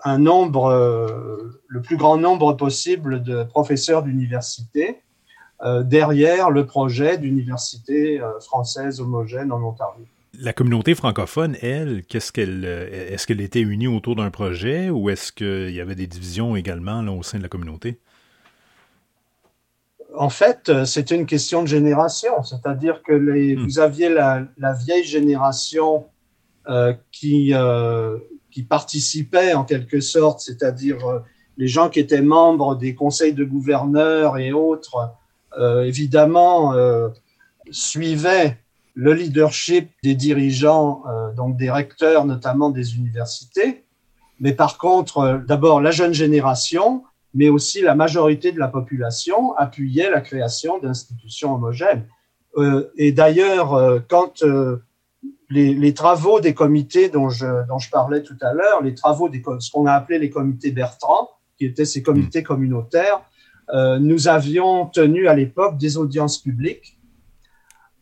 un 0.03 0.17
nombre, 0.17 0.65
euh, 0.65 1.61
le 1.67 1.81
plus 1.81 1.97
grand 1.97 2.17
nombre 2.17 2.53
possible 2.53 3.23
de 3.23 3.43
professeurs 3.43 4.03
d'université 4.03 5.01
euh, 5.63 5.83
derrière 5.83 6.49
le 6.49 6.65
projet 6.65 7.17
d'université 7.17 8.19
euh, 8.19 8.39
française 8.39 8.99
homogène 8.99 9.51
en 9.51 9.61
Ontario. 9.61 10.05
La 10.39 10.53
communauté 10.53 10.95
francophone, 10.95 11.57
elle, 11.61 12.03
qu'est-ce 12.05 12.31
qu'elle, 12.31 12.63
est-ce 12.63 13.27
qu'elle 13.27 13.41
était 13.41 13.59
unie 13.59 13.87
autour 13.87 14.15
d'un 14.15 14.31
projet 14.31 14.89
ou 14.89 15.09
est-ce 15.09 15.31
qu'il 15.31 15.75
y 15.75 15.81
avait 15.81 15.95
des 15.95 16.07
divisions 16.07 16.55
également 16.55 17.01
là, 17.01 17.11
au 17.11 17.21
sein 17.21 17.37
de 17.37 17.43
la 17.43 17.49
communauté? 17.49 17.99
En 20.15 20.29
fait, 20.29 20.71
c'est 20.85 21.11
une 21.11 21.25
question 21.25 21.63
de 21.63 21.67
génération, 21.67 22.43
c'est-à-dire 22.43 23.01
que 23.03 23.13
les, 23.13 23.55
hmm. 23.55 23.63
vous 23.63 23.79
aviez 23.79 24.09
la, 24.09 24.45
la 24.57 24.73
vieille 24.73 25.03
génération 25.03 26.05
euh, 26.69 26.93
qui, 27.11 27.53
euh, 27.53 28.17
qui 28.51 28.63
participaient 28.63 29.53
en 29.53 29.63
quelque 29.63 29.99
sorte, 29.99 30.41
c'est-à-dire 30.41 31.05
euh, 31.07 31.19
les 31.57 31.67
gens 31.67 31.89
qui 31.89 31.99
étaient 31.99 32.21
membres 32.21 32.75
des 32.75 32.93
conseils 32.93 33.33
de 33.33 33.43
gouverneurs 33.43 34.37
et 34.37 34.51
autres, 34.51 35.11
euh, 35.57 35.83
évidemment, 35.83 36.73
euh, 36.73 37.09
suivaient 37.71 38.59
le 38.93 39.13
leadership 39.13 39.89
des 40.03 40.15
dirigeants, 40.15 41.03
euh, 41.07 41.31
donc 41.33 41.57
des 41.57 41.71
recteurs 41.71 42.25
notamment 42.25 42.69
des 42.69 42.95
universités. 42.95 43.85
Mais 44.39 44.53
par 44.53 44.77
contre, 44.77 45.17
euh, 45.19 45.37
d'abord, 45.37 45.81
la 45.81 45.91
jeune 45.91 46.13
génération, 46.13 47.03
mais 47.33 47.49
aussi 47.49 47.81
la 47.81 47.95
majorité 47.95 48.51
de 48.51 48.59
la 48.59 48.67
population 48.67 49.55
appuyait 49.55 50.09
la 50.09 50.21
création 50.21 50.79
d'institutions 50.79 51.55
homogènes. 51.55 52.05
et 52.97 53.13
d'ailleurs, 53.13 54.03
quand 54.09 54.43
les, 55.51 55.93
travaux 55.93 56.39
des 56.39 56.53
comités 56.53 57.09
dont 57.09 57.29
je, 57.29 57.45
dont 57.67 57.79
je 57.79 57.89
parlais 57.89 58.23
tout 58.23 58.37
à 58.41 58.53
l'heure, 58.53 58.81
les 58.81 58.95
travaux 58.95 59.29
des 59.29 59.43
ce 59.59 59.71
qu'on 59.71 59.85
a 59.85 59.93
appelé 59.93 60.19
les 60.19 60.29
comités 60.29 60.71
Bertrand, 60.71 61.29
qui 61.57 61.65
étaient 61.65 61.85
ces 61.85 62.01
comités 62.01 62.43
communautaires, 62.43 63.21
euh, 63.73 63.99
nous 63.99 64.27
avions 64.27 64.87
tenu 64.87 65.27
à 65.27 65.35
l'époque 65.35 65.77
des 65.77 65.97
audiences 65.97 66.37
publiques 66.37 66.97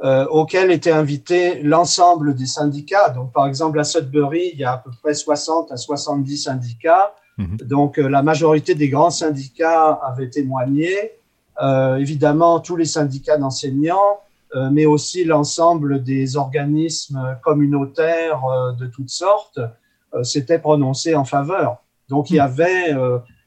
euh, 0.04 0.26
auxquelles 0.28 0.72
étaient 0.72 0.91
invités 0.91 1.62
l'ensemble 1.62 2.36
des 2.36 2.45
syndicats. 2.45 3.10
Donc, 3.10 3.34
par 3.34 3.47
exemple, 3.47 3.80
à 3.80 3.84
Sudbury, 3.84 4.52
il 4.54 4.60
y 4.60 4.64
a 4.64 4.74
à 4.74 4.78
peu 4.78 4.91
près 5.02 5.14
60 5.14 5.72
à 5.72 5.78
70 5.78 6.38
syndicats. 6.38 7.14
Mhm. 7.38 7.58
Donc, 7.58 8.00
euh, 8.00 8.08
la 8.08 8.24
majorité 8.24 8.76
des 8.76 8.89
grands 8.89 9.10
syndicats 9.12 10.00
avaient 10.04 10.30
témoigné. 10.30 11.12
Euh, 11.62 11.97
évidemment, 11.97 12.60
tous 12.60 12.78
les 12.78 12.86
syndicats 12.86 13.38
d'enseignants, 13.38 14.20
euh, 14.56 14.70
mais 14.72 14.88
aussi 14.88 15.26
l'ensemble 15.26 16.04
des 16.04 16.36
organismes 16.36 17.38
communautaires 17.43 18.43
euh, 18.45 18.72
de 18.72 18.88
toutes 18.88 19.12
sortes 19.12 19.60
euh, 20.16 20.24
s'étaient 20.24 20.58
prononcés 20.58 21.14
en 21.14 21.24
faveur. 21.24 21.84
Donc 22.08 22.32
il 22.32 22.38
y 22.38 22.39
hmm. 22.39 22.43
avait, 22.43 22.95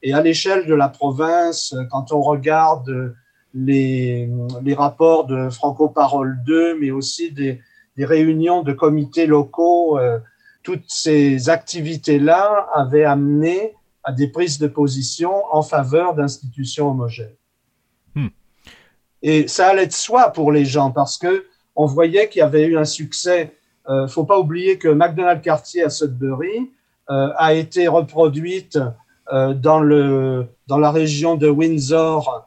et 0.04 0.14
à 0.14 0.20
l'échelle 0.20 0.66
de 0.66 0.74
la 0.74 0.88
province, 0.88 1.74
quand 1.90 2.12
on 2.12 2.20
regarde 2.20 3.14
les, 3.54 4.28
les 4.62 4.74
rapports 4.74 5.26
de 5.26 5.50
Franco 5.50 5.88
Parole 5.88 6.38
2, 6.44 6.78
mais 6.78 6.90
aussi 6.90 7.32
des, 7.32 7.60
des 7.96 8.04
réunions 8.04 8.62
de 8.62 8.72
comités 8.72 9.26
locaux, 9.26 9.98
toutes 10.62 10.84
ces 10.88 11.48
activités-là 11.48 12.68
avaient 12.74 13.04
amené 13.04 13.74
à 14.04 14.12
des 14.12 14.28
prises 14.28 14.58
de 14.58 14.66
position 14.66 15.44
en 15.52 15.62
faveur 15.62 16.14
d'institutions 16.14 16.90
homogènes. 16.90 17.36
Et 19.22 19.46
ça 19.46 19.68
allait 19.68 19.86
de 19.86 19.92
soi 19.92 20.30
pour 20.30 20.50
les 20.50 20.64
gens 20.64 20.90
parce 20.90 21.16
que 21.16 21.46
on 21.76 21.86
voyait 21.86 22.28
qu'il 22.28 22.40
y 22.40 22.42
avait 22.42 22.66
eu 22.66 22.76
un 22.76 22.84
succès. 22.84 23.54
Euh, 23.88 24.06
faut 24.08 24.24
pas 24.24 24.38
oublier 24.38 24.78
que 24.78 24.88
McDonald 24.88 25.40
Cartier 25.40 25.84
à 25.84 25.90
Sudbury 25.90 26.70
euh, 27.10 27.28
a 27.36 27.54
été 27.54 27.88
reproduite 27.88 28.78
euh, 29.32 29.54
dans 29.54 29.80
le 29.80 30.46
dans 30.66 30.78
la 30.78 30.90
région 30.90 31.36
de 31.36 31.48
Windsor 31.48 32.28
euh, 32.28 32.40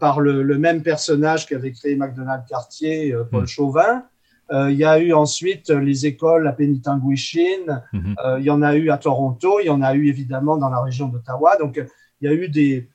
par 0.00 0.20
le, 0.20 0.42
le, 0.42 0.58
même 0.58 0.82
personnage 0.82 1.46
qui 1.46 1.54
avait 1.54 1.72
créé 1.72 1.96
McDonald 1.96 2.44
Cartier, 2.48 3.12
euh, 3.12 3.24
Paul 3.24 3.44
mm. 3.44 3.46
Chauvin. 3.46 4.04
Euh, 4.50 4.70
il 4.70 4.78
y 4.78 4.84
a 4.84 4.98
eu 4.98 5.12
ensuite 5.12 5.70
les 5.70 6.06
écoles 6.06 6.48
à 6.48 6.52
Pénitanguishine. 6.52 7.82
Mm-hmm. 7.92 8.38
il 8.40 8.44
y 8.44 8.50
en 8.50 8.62
a 8.62 8.74
eu 8.74 8.90
à 8.90 8.98
Toronto. 8.98 9.60
Il 9.60 9.66
y 9.66 9.70
en 9.70 9.82
a 9.82 9.94
eu 9.94 10.08
évidemment 10.08 10.56
dans 10.56 10.70
la 10.70 10.80
région 10.80 11.08
d'Ottawa. 11.08 11.56
Donc 11.58 11.80
il 12.20 12.24
y 12.24 12.28
a 12.28 12.34
eu 12.34 12.48
des 12.48 12.88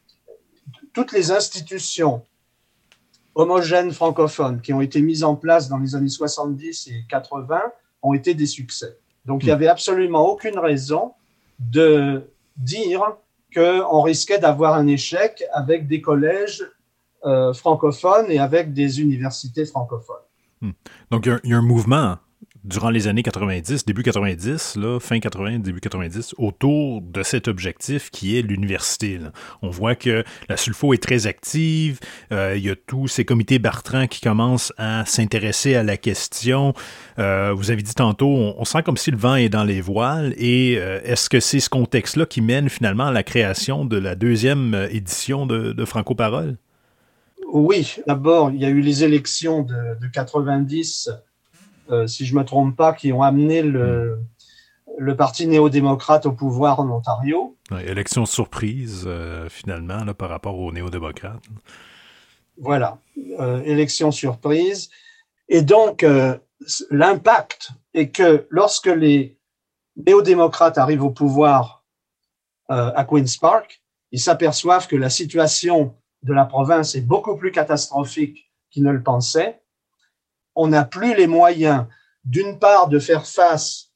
toutes 0.93 1.11
les 1.11 1.31
institutions 1.31 2.23
homogènes 3.35 3.91
francophones 3.91 4.61
qui 4.61 4.73
ont 4.73 4.81
été 4.81 5.01
mises 5.01 5.23
en 5.23 5.35
place 5.35 5.67
dans 5.67 5.79
les 5.79 5.95
années 5.95 6.09
70 6.09 6.87
et 6.87 7.05
80 7.09 7.61
ont 8.03 8.13
été 8.13 8.33
des 8.35 8.45
succès. 8.45 8.97
Donc, 9.25 9.43
il 9.43 9.47
n'y 9.47 9.51
avait 9.51 9.67
absolument 9.67 10.27
aucune 10.27 10.59
raison 10.59 11.13
de 11.59 12.29
dire 12.57 13.01
qu'on 13.53 14.01
risquait 14.01 14.39
d'avoir 14.39 14.75
un 14.75 14.87
échec 14.87 15.43
avec 15.53 15.87
des 15.87 16.01
collèges 16.01 16.63
euh, 17.25 17.53
francophones 17.53 18.25
et 18.29 18.39
avec 18.39 18.73
des 18.73 19.01
universités 19.01 19.65
francophones. 19.65 20.17
Hmm. 20.61 20.71
Donc, 21.11 21.25
il 21.25 21.39
y, 21.43 21.49
y, 21.49 21.53
a 21.53 21.57
un 21.57 21.61
mouvement 21.61 22.17
durant 22.63 22.89
les 22.89 23.07
années 23.07 23.23
90, 23.23 23.85
début 23.85 24.03
90, 24.03 24.77
là, 24.77 24.99
fin 24.99 25.19
80, 25.19 25.59
début 25.59 25.81
90, 25.81 26.35
autour 26.37 27.01
de 27.01 27.21
cet 27.23 27.47
objectif 27.47 28.09
qui 28.09 28.37
est 28.37 28.41
l'université. 28.41 29.19
On 29.61 29.69
voit 29.69 29.95
que 29.95 30.23
la 30.47 30.57
Sulfo 30.57 30.93
est 30.93 31.01
très 31.01 31.27
active, 31.27 31.99
euh, 32.31 32.55
il 32.55 32.63
y 32.63 32.69
a 32.69 32.75
tous 32.75 33.07
ces 33.07 33.25
comités 33.25 33.59
Bartrand 33.59 34.07
qui 34.07 34.21
commencent 34.21 34.73
à 34.77 35.05
s'intéresser 35.05 35.75
à 35.75 35.83
la 35.83 35.97
question. 35.97 36.73
Euh, 37.19 37.53
vous 37.55 37.71
avez 37.71 37.81
dit 37.81 37.93
tantôt, 37.93 38.27
on, 38.27 38.63
sent 38.65 38.83
comme 38.83 38.97
si 38.97 39.11
le 39.11 39.17
vent 39.17 39.35
est 39.35 39.49
dans 39.49 39.65
les 39.65 39.81
voiles, 39.81 40.33
et 40.37 40.77
euh, 40.77 41.01
est-ce 41.03 41.29
que 41.29 41.39
c'est 41.39 41.59
ce 41.59 41.69
contexte-là 41.69 42.25
qui 42.25 42.41
mène 42.41 42.69
finalement 42.69 43.07
à 43.07 43.11
la 43.11 43.23
création 43.23 43.83
de 43.85 43.97
la 43.97 44.15
deuxième 44.15 44.87
édition 44.89 45.45
de, 45.45 45.83
Franco 45.85 46.15
Parole? 46.15 46.55
Oui, 47.51 47.97
d'abord, 48.07 48.51
il 48.51 48.61
y 48.61 48.65
a 48.65 48.69
eu 48.69 48.79
les 48.79 49.03
élections 49.03 49.63
de, 49.63 49.99
de 49.99 50.07
90 50.07 51.09
euh, 51.11 51.15
si 52.07 52.25
je 52.25 52.35
me 52.35 52.43
trompe 52.43 52.75
pas, 52.75 52.93
qui 52.93 53.11
ont 53.13 53.23
amené 53.23 53.61
le, 53.61 54.19
le 54.97 55.15
parti 55.15 55.47
néo-démocrate 55.47 56.25
au 56.25 56.31
pouvoir 56.31 56.79
en 56.79 56.89
Ontario. 56.89 57.57
élection 57.85 58.25
surprise, 58.25 59.03
euh, 59.05 59.49
finalement, 59.49 60.03
là, 60.03 60.13
par 60.13 60.29
rapport 60.29 60.57
aux 60.57 60.71
néo-démocrates. 60.71 61.43
Voilà, 62.57 62.99
euh, 63.39 63.61
élection 63.63 64.11
surprise. 64.11 64.89
Et 65.49 65.61
donc, 65.61 66.03
euh, 66.03 66.37
l'impact 66.91 67.71
est 67.93 68.09
que 68.09 68.47
lorsque 68.49 68.87
les 68.87 69.37
néo-démocrates 69.95 70.77
arrivent 70.77 71.03
au 71.03 71.09
pouvoir 71.09 71.83
euh, 72.71 72.91
à 72.95 73.05
Queen's 73.05 73.37
Park, 73.37 73.81
ils 74.11 74.19
s'aperçoivent 74.19 74.87
que 74.87 74.95
la 74.95 75.09
situation 75.09 75.95
de 76.21 76.33
la 76.33 76.45
province 76.45 76.95
est 76.95 77.01
beaucoup 77.01 77.35
plus 77.35 77.51
catastrophique 77.51 78.51
qu'ils 78.69 78.83
ne 78.83 78.91
le 78.91 79.01
pensaient 79.01 79.62
on 80.55 80.67
n'a 80.67 80.85
plus 80.85 81.15
les 81.15 81.27
moyens, 81.27 81.85
d'une 82.25 82.59
part, 82.59 82.87
de 82.87 82.99
faire 82.99 83.25
face 83.25 83.91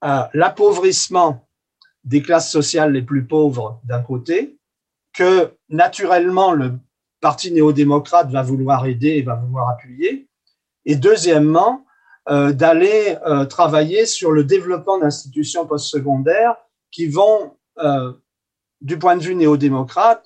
à 0.00 0.30
l'appauvrissement 0.34 1.46
des 2.04 2.22
classes 2.22 2.50
sociales 2.50 2.92
les 2.92 3.02
plus 3.02 3.24
pauvres 3.24 3.80
d'un 3.84 4.02
côté, 4.02 4.58
que 5.12 5.54
naturellement 5.68 6.52
le 6.52 6.78
parti 7.20 7.52
néo-démocrate 7.52 8.30
va 8.30 8.42
vouloir 8.42 8.86
aider 8.86 9.10
et 9.10 9.22
va 9.22 9.36
vouloir 9.36 9.68
appuyer, 9.68 10.28
et 10.84 10.96
deuxièmement, 10.96 11.84
euh, 12.28 12.52
d'aller 12.52 13.16
euh, 13.26 13.44
travailler 13.46 14.06
sur 14.06 14.30
le 14.30 14.44
développement 14.44 14.96
d'institutions 14.98 15.66
postsecondaires 15.66 16.54
qui 16.92 17.08
vont, 17.08 17.56
euh, 17.78 18.12
du 18.80 18.96
point 18.96 19.16
de 19.16 19.22
vue 19.22 19.34
néo-démocrate, 19.34 20.24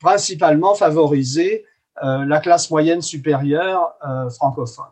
principalement 0.00 0.74
favoriser 0.74 1.64
la 2.02 2.40
classe 2.40 2.70
moyenne 2.70 3.00
supérieure 3.00 3.94
francophone. 4.36 4.84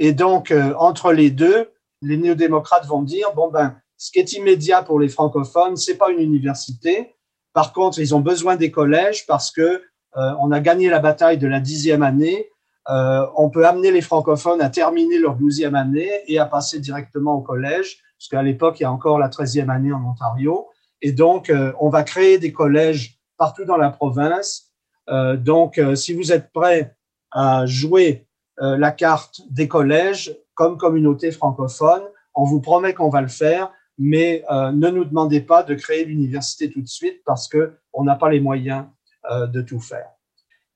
Et 0.00 0.12
donc, 0.12 0.50
euh, 0.50 0.74
entre 0.76 1.12
les 1.12 1.30
deux, 1.30 1.70
les 2.02 2.16
néo-démocrates 2.16 2.86
vont 2.86 3.02
dire, 3.02 3.32
bon, 3.36 3.48
ben, 3.48 3.76
ce 3.96 4.10
qui 4.10 4.18
est 4.18 4.32
immédiat 4.32 4.82
pour 4.82 4.98
les 4.98 5.08
francophones, 5.08 5.76
c'est 5.76 5.96
pas 5.96 6.10
une 6.10 6.18
université. 6.18 7.14
Par 7.52 7.72
contre, 7.72 8.00
ils 8.00 8.12
ont 8.12 8.20
besoin 8.20 8.56
des 8.56 8.72
collèges 8.72 9.26
parce 9.26 9.52
que 9.52 9.82
on 10.16 10.50
a 10.50 10.58
gagné 10.58 10.88
la 10.88 10.98
bataille 10.98 11.38
de 11.38 11.46
la 11.46 11.60
dixième 11.60 12.02
année. 12.02 12.50
on 12.88 13.48
peut 13.48 13.64
amener 13.64 13.92
les 13.92 14.00
francophones 14.00 14.60
à 14.60 14.68
terminer 14.68 15.18
leur 15.18 15.36
douzième 15.36 15.76
année 15.76 16.10
et 16.26 16.40
à 16.40 16.46
passer 16.46 16.80
directement 16.80 17.34
au 17.34 17.42
collège, 17.42 17.98
parce 18.18 18.28
qu'à 18.28 18.42
l'époque, 18.42 18.80
il 18.80 18.82
y 18.82 18.86
a 18.86 18.90
encore 18.90 19.20
la 19.20 19.28
treizième 19.28 19.70
année 19.70 19.92
en 19.92 20.02
Ontario. 20.02 20.66
Et 21.00 21.12
donc, 21.12 21.52
on 21.78 21.90
va 21.90 22.02
créer 22.02 22.38
des 22.38 22.52
collèges 22.52 23.20
partout 23.36 23.64
dans 23.64 23.76
la 23.76 23.90
province 23.90 24.70
euh, 25.10 25.36
donc, 25.36 25.78
euh, 25.78 25.94
si 25.94 26.14
vous 26.14 26.32
êtes 26.32 26.52
prêts 26.52 26.94
à 27.30 27.66
jouer 27.66 28.26
euh, 28.62 28.76
la 28.76 28.90
carte 28.90 29.40
des 29.48 29.68
collèges 29.68 30.36
comme 30.54 30.76
communauté 30.76 31.30
francophone. 31.30 32.02
On 32.34 32.44
vous 32.44 32.60
promet 32.60 32.92
qu'on 32.92 33.08
va 33.08 33.22
le 33.22 33.28
faire, 33.28 33.72
mais 33.96 34.44
euh, 34.50 34.70
ne 34.70 34.90
nous 34.90 35.06
demandez 35.06 35.40
pas 35.40 35.62
de 35.62 35.74
créer 35.74 36.04
l'université 36.04 36.70
tout 36.70 36.82
de 36.82 36.88
suite 36.88 37.22
parce 37.24 37.48
que 37.48 37.72
on 37.94 38.04
n'a 38.04 38.16
pas 38.16 38.28
les 38.28 38.40
moyens 38.40 38.84
euh, 39.30 39.46
de 39.46 39.62
tout 39.62 39.80
faire. 39.80 40.08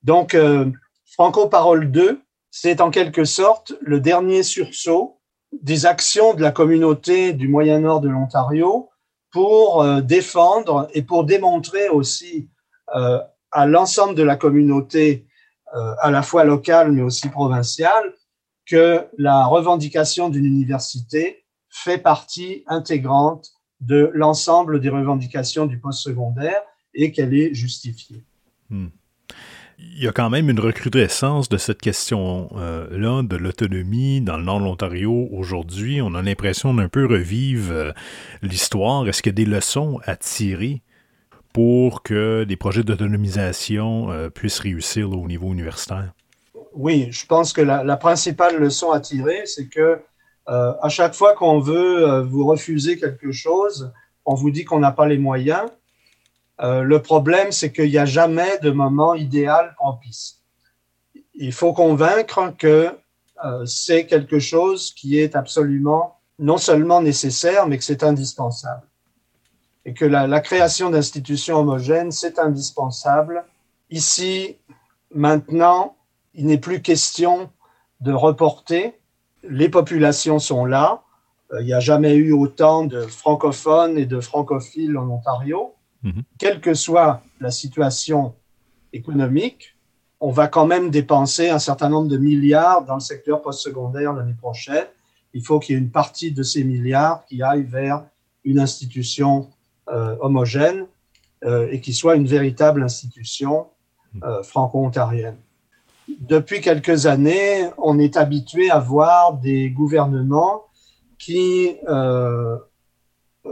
Donc, 0.03 0.37
Franco 1.07 1.49
Parole 1.49 1.91
2, 1.91 2.21
c'est 2.51 2.83
en 2.83 2.91
quelque 2.91 3.25
sorte 3.25 3.73
le 3.81 4.01
dernier 4.01 4.43
sursaut 4.43 5.19
des 5.63 5.87
actions 5.87 6.35
de 6.35 6.43
la 6.43 6.51
communauté 6.51 7.33
du 7.33 7.49
Moyen-Nord 7.49 8.03
de 8.03 8.11
l'Ontario 8.11 8.91
pour 9.33 9.83
défendre 10.03 10.89
et 10.93 11.01
pour 11.01 11.25
démontrer 11.25 11.89
aussi 11.89 12.51
à 12.87 13.67
l'ensemble 13.67 14.15
de 14.15 14.23
la 14.23 14.37
communauté, 14.37 15.25
à 15.75 16.11
la 16.11 16.23
fois 16.23 16.45
locale 16.45 16.93
mais 16.93 17.03
aussi 17.03 17.29
provinciale, 17.29 18.15
que 18.67 19.07
la 19.19 19.47
revendication 19.47 20.29
d'une 20.29 20.45
université 20.45 21.45
fait 21.69 21.99
partie 21.99 22.63
intégrante 22.67 23.51
de 23.81 24.11
l'ensemble 24.15 24.81
des 24.81 24.89
revendications 24.89 25.67
du 25.67 25.79
postsecondaire 25.79 26.63
et 26.95 27.13
qu'elle 27.13 27.35
est 27.35 27.53
justifiée. 27.53 28.25
Hmm. 28.71 28.89
Il 29.79 30.03
y 30.03 30.09
a 30.09 30.13
quand 30.13 30.31
même 30.31 30.49
une 30.49 30.61
recrudescence 30.61 31.49
de 31.49 31.57
cette 31.57 31.81
question-là, 31.81 33.23
de 33.23 33.37
l'autonomie 33.37 34.21
dans 34.21 34.37
le 34.37 34.45
nord 34.45 34.61
de 34.61 34.65
l'Ontario 34.65 35.29
aujourd'hui. 35.33 36.01
On 36.01 36.15
a 36.15 36.23
l'impression 36.23 36.73
d'un 36.73 36.89
peu 36.89 37.07
revivre 37.07 37.73
euh, 37.73 37.93
l'histoire. 38.41 39.07
Est-ce 39.09 39.21
qu'il 39.21 39.31
y 39.31 39.35
a 39.35 39.45
des 39.45 39.51
leçons 39.51 40.01
à 40.05 40.17
tirer 40.17 40.83
pour 41.55 42.03
que 42.03 42.43
des 42.43 42.57
projets 42.57 42.83
d'autonomisation 42.83 44.11
euh, 44.11 44.29
puissent 44.29 44.59
réussir 44.59 45.11
au 45.11 45.27
niveau 45.27 45.51
universitaire? 45.51 46.13
oui, 46.77 47.07
je 47.13 47.25
pense 47.25 47.53
que 47.53 47.61
la, 47.61 47.97
principale 47.97 48.57
leçon 48.57 48.91
à 48.91 48.99
tirer, 48.99 49.43
c'est 49.47 49.69
que 49.69 50.01
euh, 50.49 50.73
à 50.83 50.89
chaque 50.89 51.15
fois 51.15 51.35
qu'on 51.35 51.61
veut 51.61 52.03
euh, 52.03 52.23
vous 52.25 52.45
refuser 52.45 52.99
quelque 52.99 53.31
chose, 53.31 53.93
on 54.25 54.35
vous 54.35 54.51
dit 54.51 54.65
qu'on 54.65 54.81
n'a 54.81 54.91
pas 54.91 55.07
les 55.07 55.17
moyens. 55.17 55.71
Le 56.59 56.99
problème, 56.99 57.53
c'est 57.53 57.73
qu'il 57.73 57.91
n'y 57.91 57.99
a 57.99 58.07
jamais 58.07 58.59
de 58.59 58.71
moment 58.71 59.15
idéal 59.15 59.75
propice. 59.77 60.41
Il 61.35 61.53
faut 61.53 61.73
convaincre 61.73 62.55
que 62.57 62.91
c'est 63.67 64.07
quelque 64.07 64.39
chose 64.39 64.93
qui 64.95 65.19
est 65.19 65.37
absolument 65.37 66.21
non 66.39 66.57
seulement 66.57 67.03
nécessaire, 67.03 67.67
mais 67.67 67.77
que 67.77 67.85
c'est 67.85 68.03
indispensable. 68.03 68.87
Et 69.87 69.95
que 69.95 70.05
la, 70.05 70.27
la 70.27 70.41
création 70.41 70.91
d'institutions 70.91 71.59
homogènes, 71.59 72.11
c'est 72.11 72.39
indispensable. 72.39 73.45
Ici, 73.91 74.57
maintenant, 75.15 75.97
il 76.35 76.47
n'est 76.47 76.59
plus 76.59 76.83
question 76.83 77.51
de 78.01 78.13
reporter. 78.13 78.99
Les 79.43 79.69
populations 79.69 80.39
sont 80.39 80.65
là. 80.65 81.03
Euh, 81.53 81.61
il 81.61 81.67
n'y 81.67 81.75
a 81.75 81.81
jamais 81.81 82.15
eu 82.15 82.33
autant 82.33 82.85
de 82.85 83.03
francophones 83.03 83.99
et 83.99 84.07
de 84.07 84.21
francophiles 84.21 84.97
en 84.97 85.09
Ontario. 85.09 85.75
Mhm. 86.03 86.23
Quelle 86.39 86.61
que 86.61 86.75
soit 86.75 87.23
la 87.41 87.51
situation 87.51 88.35
économique, 88.93 89.77
on 90.21 90.31
va 90.31 90.49
quand 90.49 90.67
même 90.67 90.91
dépenser 90.91 91.51
un 91.51 91.59
certain 91.59 91.89
nombre 91.89 92.09
de 92.09 92.17
milliards 92.17 92.85
dans 92.85 92.95
le 92.95 93.01
secteur 93.01 93.43
postsecondaire 93.43 94.13
l'année 94.13 94.35
prochaine. 94.35 94.87
Il 95.35 95.43
faut 95.43 95.59
qu'il 95.59 95.75
y 95.75 95.77
ait 95.77 95.81
une 95.81 95.91
partie 95.91 96.33
de 96.33 96.43
ces 96.43 96.65
milliards 96.65 97.25
qui 97.27 97.43
aille 97.43 97.65
vers 97.65 98.05
une 98.45 98.61
institution 98.61 99.51
homogène 99.87 100.87
euh, 101.45 101.69
et 101.71 101.81
qui 101.81 101.93
soit 101.93 102.17
une 102.17 102.27
véritable 102.27 102.83
institution 102.83 103.67
franco-ontarienne 104.43 105.37
depuis 106.09 106.61
quelques 106.61 107.07
années, 107.07 107.69
on 107.79 107.99
est 107.99 108.17
habitué 108.17 108.71
à 108.71 108.79
voir 108.79 109.35
des 109.35 109.71
gouvernements 109.71 110.65
qui 111.19 111.77
euh, 111.89 112.57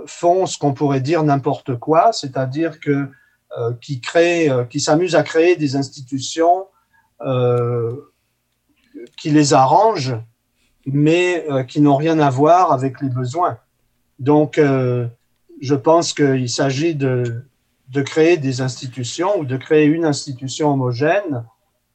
font 0.07 0.47
ce 0.47 0.59
qu'on 0.59 0.75
pourrait 0.75 1.01
dire 1.01 1.23
n'importe 1.23 1.77
quoi, 1.77 2.13
c'est-à-dire 2.13 2.81
que 2.81 3.09
euh, 3.59 3.73
qui 3.81 4.01
créent, 4.01 4.51
euh, 4.51 4.65
qui 4.65 4.81
s'amusent 4.81 5.15
à 5.15 5.23
créer 5.23 5.57
des 5.57 5.77
institutions 5.77 6.67
euh, 7.21 8.13
qui 9.19 9.31
les 9.31 9.53
arrangent, 9.55 10.17
mais 10.87 11.47
euh, 11.51 11.63
qui 11.63 11.81
n'ont 11.81 11.97
rien 11.97 12.19
à 12.19 12.31
voir 12.31 12.73
avec 12.73 13.01
les 13.01 13.09
besoins. 13.09 13.59
Donc, 14.19 14.59
euh, 14.59 15.07
je 15.63 15.77
pense 15.77 16.13
qu'il 16.13 16.51
s'agit 16.51 16.95
de, 16.95 17.45
de 17.89 18.03
créer 18.03 18.37
des 18.37 18.61
institutions 18.61 19.39
ou 19.39 19.45
de 19.45 19.57
créer 19.57 19.87
une 19.87 20.05
institution 20.05 20.73
homogène 20.73 21.45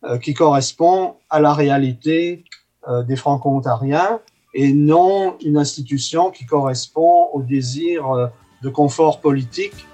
euh, 0.04 0.18
qui 0.18 0.34
correspond 0.34 1.16
à 1.30 1.40
la 1.42 1.54
réalité 1.54 2.46
euh, 2.88 3.04
des 3.04 3.18
franco-ontariens 3.18 4.22
et 4.54 4.72
non 4.72 5.38
une 5.44 5.58
institution 5.58 6.32
qui 6.32 6.46
correspond 6.46 7.28
au 7.34 7.42
désir 7.42 8.10
euh, 8.10 8.28
de 8.64 8.70
confort 8.70 9.22
politique 9.22 9.86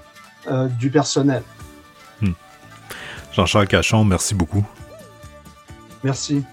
du 0.77 0.89
personnel. 0.89 1.41
Hmm. 2.19 2.33
Jean-Charles 3.31 3.67
Cachon, 3.67 4.03
merci 4.03 4.35
beaucoup. 4.35 4.65
Merci. 6.03 6.43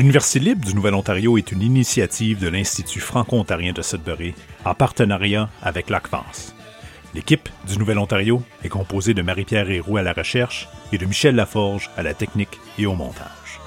L'Université 0.00 0.38
libre 0.38 0.66
du 0.66 0.74
Nouvel-Ontario 0.74 1.36
est 1.36 1.52
une 1.52 1.60
initiative 1.60 2.38
de 2.38 2.48
l'Institut 2.48 3.00
franco-ontarien 3.00 3.74
de 3.74 3.82
Sudbury 3.82 4.34
en 4.64 4.72
partenariat 4.72 5.50
avec 5.62 5.90
l'ACVANCE. 5.90 6.54
L'équipe 7.14 7.50
du 7.68 7.76
Nouvel-Ontario 7.76 8.42
est 8.64 8.70
composée 8.70 9.12
de 9.12 9.20
Marie-Pierre 9.20 9.70
Héroux 9.70 9.98
à 9.98 10.02
la 10.02 10.14
recherche 10.14 10.70
et 10.90 10.96
de 10.96 11.04
Michel 11.04 11.34
Laforge 11.34 11.90
à 11.98 12.02
la 12.02 12.14
technique 12.14 12.58
et 12.78 12.86
au 12.86 12.94
montage. 12.94 13.60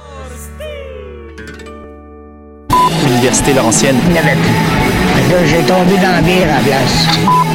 L'Université 3.05 3.53
Laurentienne. 3.53 3.97
Il 4.07 4.13
n'y 4.13 4.17
avait 4.17 4.33
plus. 4.33 5.47
J'ai 5.49 5.61
tombé 5.67 5.97
dans 5.97 6.13
la 6.13 6.21
bière 6.23 6.51
à 6.51 6.57
la 6.57 6.63
place. 6.63 7.52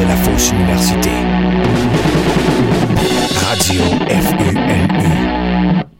De 0.00 0.06
la 0.06 0.16
fausse 0.16 0.50
université. 0.52 1.10
Radio 3.42 3.82
FUNU. 4.08 5.99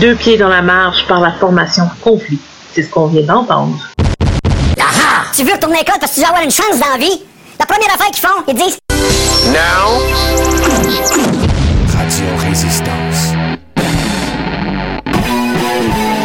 Deux 0.00 0.14
pieds 0.14 0.36
dans 0.36 0.48
la 0.48 0.62
marge 0.62 1.06
par 1.06 1.20
la 1.20 1.32
formation 1.32 1.84
conflit. 2.02 2.38
C'est 2.72 2.82
ce 2.82 2.90
qu'on 2.90 3.06
vient 3.06 3.22
d'entendre. 3.22 3.76
Ah 4.80 5.24
Tu 5.34 5.44
veux 5.44 5.52
retourner 5.52 5.76
à 5.76 5.78
l'école 5.80 5.98
parce 6.00 6.12
que 6.12 6.16
tu 6.16 6.20
veux 6.20 6.26
avoir 6.26 6.42
une 6.42 6.50
chance 6.50 6.78
dans 6.78 6.90
la 6.92 6.98
vie? 6.98 7.22
La 7.58 7.66
première 7.66 7.92
affaire 7.94 8.06
qu'ils 8.06 8.26
font, 8.26 8.42
ils 8.46 8.54
disent 8.54 8.78
Now. 9.48 9.98
Radio 11.96 12.26
Résistance. 12.46 13.34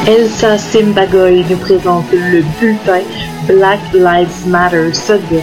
Elsa 0.05 0.57
Simbagoy 0.57 1.45
nous 1.49 1.57
présente 1.57 2.11
le 2.11 2.41
bulletin 2.59 3.01
Black 3.47 3.80
Lives 3.93 4.47
Matter 4.47 4.93
Sudbury. 4.93 5.41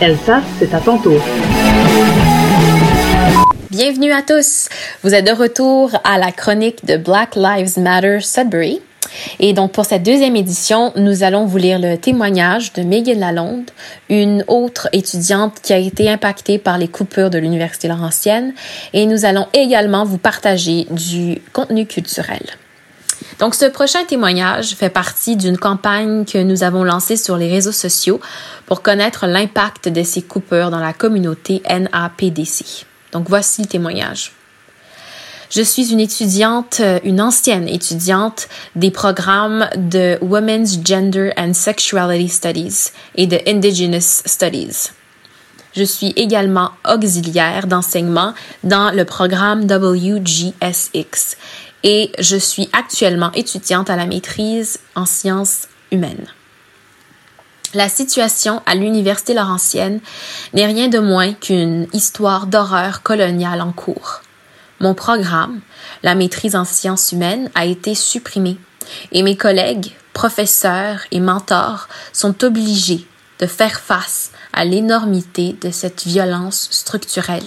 Elsa, 0.00 0.40
c'est 0.58 0.74
à 0.74 0.80
ton 0.80 0.98
tour. 0.98 1.20
Bienvenue 3.78 4.10
à 4.10 4.22
tous. 4.22 4.68
Vous 5.04 5.14
êtes 5.14 5.24
de 5.24 5.30
retour 5.30 5.92
à 6.02 6.18
la 6.18 6.32
chronique 6.32 6.84
de 6.84 6.96
Black 6.96 7.36
Lives 7.36 7.78
Matter 7.78 8.18
Sudbury. 8.20 8.80
Et 9.38 9.52
donc, 9.52 9.70
pour 9.70 9.84
cette 9.84 10.02
deuxième 10.02 10.34
édition, 10.34 10.92
nous 10.96 11.22
allons 11.22 11.46
vous 11.46 11.58
lire 11.58 11.78
le 11.78 11.96
témoignage 11.96 12.72
de 12.72 12.82
Megan 12.82 13.20
Lalonde, 13.20 13.70
une 14.08 14.42
autre 14.48 14.88
étudiante 14.92 15.60
qui 15.62 15.72
a 15.72 15.76
été 15.76 16.10
impactée 16.10 16.58
par 16.58 16.76
les 16.76 16.88
coupures 16.88 17.30
de 17.30 17.38
l'Université 17.38 17.86
Laurentienne. 17.86 18.52
Et 18.94 19.06
nous 19.06 19.24
allons 19.24 19.46
également 19.52 20.04
vous 20.04 20.18
partager 20.18 20.88
du 20.90 21.40
contenu 21.52 21.86
culturel. 21.86 22.42
Donc, 23.38 23.54
ce 23.54 23.66
prochain 23.66 24.02
témoignage 24.02 24.74
fait 24.74 24.90
partie 24.90 25.36
d'une 25.36 25.56
campagne 25.56 26.24
que 26.24 26.38
nous 26.38 26.64
avons 26.64 26.82
lancée 26.82 27.16
sur 27.16 27.36
les 27.36 27.48
réseaux 27.48 27.70
sociaux 27.70 28.18
pour 28.66 28.82
connaître 28.82 29.28
l'impact 29.28 29.88
de 29.88 30.02
ces 30.02 30.22
coupures 30.22 30.72
dans 30.72 30.80
la 30.80 30.92
communauté 30.92 31.62
NAPDC. 31.70 32.87
Donc, 33.12 33.28
voici 33.28 33.62
le 33.62 33.68
témoignage. 33.68 34.32
Je 35.50 35.62
suis 35.62 35.92
une 35.92 36.00
étudiante, 36.00 36.82
une 37.04 37.22
ancienne 37.22 37.68
étudiante 37.68 38.48
des 38.76 38.90
programmes 38.90 39.66
de 39.76 40.18
Women's 40.20 40.78
Gender 40.84 41.32
and 41.38 41.54
Sexuality 41.54 42.28
Studies 42.28 42.90
et 43.14 43.26
de 43.26 43.40
Indigenous 43.46 44.22
Studies. 44.26 44.90
Je 45.74 45.84
suis 45.84 46.12
également 46.16 46.72
auxiliaire 46.86 47.66
d'enseignement 47.66 48.34
dans 48.62 48.90
le 48.90 49.04
programme 49.04 49.62
WGSX 49.62 51.36
et 51.84 52.10
je 52.18 52.36
suis 52.36 52.68
actuellement 52.72 53.32
étudiante 53.32 53.88
à 53.88 53.96
la 53.96 54.06
maîtrise 54.06 54.80
en 54.94 55.06
sciences 55.06 55.68
humaines. 55.92 56.26
La 57.74 57.90
situation 57.90 58.62
à 58.64 58.74
l'Université 58.74 59.34
Laurentienne 59.34 60.00
n'est 60.54 60.66
rien 60.66 60.88
de 60.88 60.98
moins 60.98 61.34
qu'une 61.34 61.86
histoire 61.92 62.46
d'horreur 62.46 63.02
coloniale 63.02 63.60
en 63.60 63.72
cours. 63.72 64.22
Mon 64.80 64.94
programme, 64.94 65.60
la 66.02 66.14
maîtrise 66.14 66.56
en 66.56 66.64
sciences 66.64 67.12
humaines, 67.12 67.50
a 67.54 67.66
été 67.66 67.94
supprimé 67.94 68.56
et 69.12 69.22
mes 69.22 69.36
collègues, 69.36 69.94
professeurs 70.14 71.00
et 71.10 71.20
mentors 71.20 71.88
sont 72.14 72.42
obligés 72.42 73.06
de 73.38 73.46
faire 73.46 73.80
face 73.80 74.30
à 74.54 74.64
l'énormité 74.64 75.54
de 75.60 75.70
cette 75.70 76.04
violence 76.04 76.68
structurelle. 76.70 77.46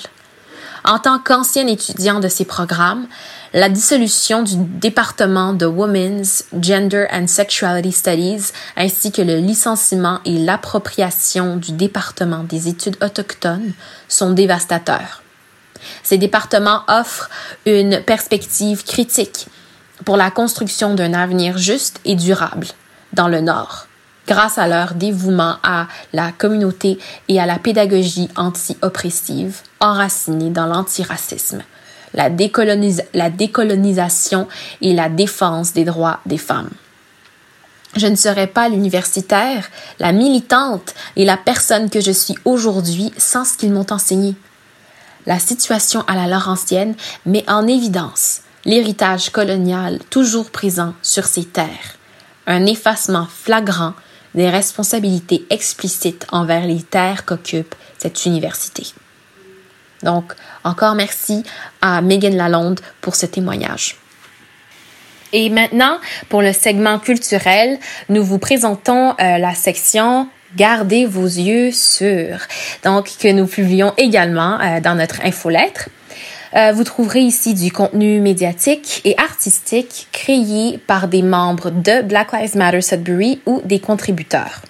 En 0.83 0.99
tant 0.99 1.17
qu'ancien 1.19 1.65
étudiant 1.67 2.19
de 2.19 2.27
ces 2.27 2.45
programmes, 2.45 3.07
la 3.53 3.67
dissolution 3.67 4.43
du 4.43 4.55
département 4.55 5.53
de 5.53 5.65
Women's 5.65 6.45
Gender 6.59 7.05
and 7.11 7.27
Sexuality 7.27 7.91
Studies 7.91 8.51
ainsi 8.77 9.11
que 9.11 9.21
le 9.21 9.37
licenciement 9.37 10.19
et 10.23 10.39
l'appropriation 10.39 11.57
du 11.57 11.73
département 11.73 12.43
des 12.43 12.69
études 12.69 12.97
autochtones 13.03 13.73
sont 14.07 14.31
dévastateurs. 14.31 15.21
Ces 16.03 16.17
départements 16.17 16.83
offrent 16.87 17.29
une 17.65 18.01
perspective 18.01 18.85
critique 18.85 19.47
pour 20.05 20.15
la 20.15 20.31
construction 20.31 20.95
d'un 20.95 21.13
avenir 21.13 21.57
juste 21.57 21.99
et 22.05 22.15
durable 22.15 22.67
dans 23.13 23.27
le 23.27 23.41
Nord, 23.41 23.87
grâce 24.27 24.57
à 24.57 24.67
leur 24.67 24.93
dévouement 24.93 25.57
à 25.63 25.87
la 26.13 26.31
communauté 26.31 26.97
et 27.27 27.41
à 27.41 27.45
la 27.45 27.59
pédagogie 27.59 28.29
anti-oppressive 28.37 29.57
enracinée 29.79 30.51
dans 30.51 30.67
l'antiracisme, 30.67 31.63
la, 32.13 32.29
décolonisation 32.29 34.47
et 34.81 34.93
la 34.93 35.09
défense 35.09 35.73
des 35.73 35.85
droits 35.85 36.19
des 36.25 36.37
femmes. 36.37 36.69
Je 37.95 38.07
ne 38.07 38.15
serais 38.15 38.47
pas 38.47 38.69
l'universitaire, 38.69 39.69
la 39.99 40.13
militante 40.13 40.93
et 41.15 41.25
la 41.25 41.37
personne 41.37 41.89
que 41.89 41.99
je 41.99 42.11
suis 42.11 42.35
aujourd'hui 42.45 43.11
sans 43.17 43.43
ce 43.43 43.57
qu'ils 43.57 43.73
m'ont 43.73 43.91
enseigné. 43.91 44.35
La 45.25 45.39
situation 45.39 46.03
à 46.07 46.15
la 46.15 46.27
Laurentienne 46.27 46.95
met 47.25 47.43
en 47.49 47.67
évidence 47.67 48.41
l'héritage 48.65 49.29
colonial 49.29 49.99
toujours 50.09 50.51
présent 50.51 50.93
sur 51.01 51.25
ces 51.25 51.45
terres, 51.45 51.97
un 52.47 52.65
effacement 52.65 53.27
flagrant 53.27 53.93
des 54.35 54.49
responsabilités 54.49 55.45
explicites 55.49 56.25
envers 56.31 56.65
les 56.65 56.81
terres 56.81 57.25
qu'occupe 57.25 57.75
cette 57.97 58.25
université. 58.25 58.93
Donc, 60.03 60.33
encore 60.63 60.95
merci 60.95 61.43
à 61.81 62.01
Megan 62.01 62.35
Lalonde 62.35 62.79
pour 63.01 63.15
ce 63.15 63.25
témoignage. 63.25 63.97
Et 65.33 65.49
maintenant, 65.49 65.97
pour 66.29 66.41
le 66.41 66.53
segment 66.53 66.99
culturel, 66.99 67.79
nous 68.09 68.23
vous 68.23 68.37
présentons 68.37 69.11
euh, 69.11 69.37
la 69.37 69.55
section 69.55 70.27
Gardez 70.57 71.05
vos 71.05 71.23
yeux 71.23 71.71
sur, 71.71 72.37
donc 72.83 73.09
que 73.17 73.31
nous 73.31 73.47
publions 73.47 73.93
également 73.95 74.59
euh, 74.59 74.81
dans 74.81 74.95
notre 74.95 75.21
infolettre. 75.25 75.87
Euh, 76.53 76.73
vous 76.73 76.83
trouverez 76.83 77.21
ici 77.21 77.53
du 77.53 77.71
contenu 77.71 78.19
médiatique 78.19 78.99
et 79.05 79.17
artistique 79.17 80.09
créé 80.11 80.77
par 80.77 81.07
des 81.07 81.21
membres 81.21 81.69
de 81.69 82.01
Black 82.01 82.33
Lives 82.33 82.57
Matter 82.57 82.81
Sudbury 82.81 83.41
ou 83.45 83.61
des 83.63 83.79
contributeurs. 83.79 84.61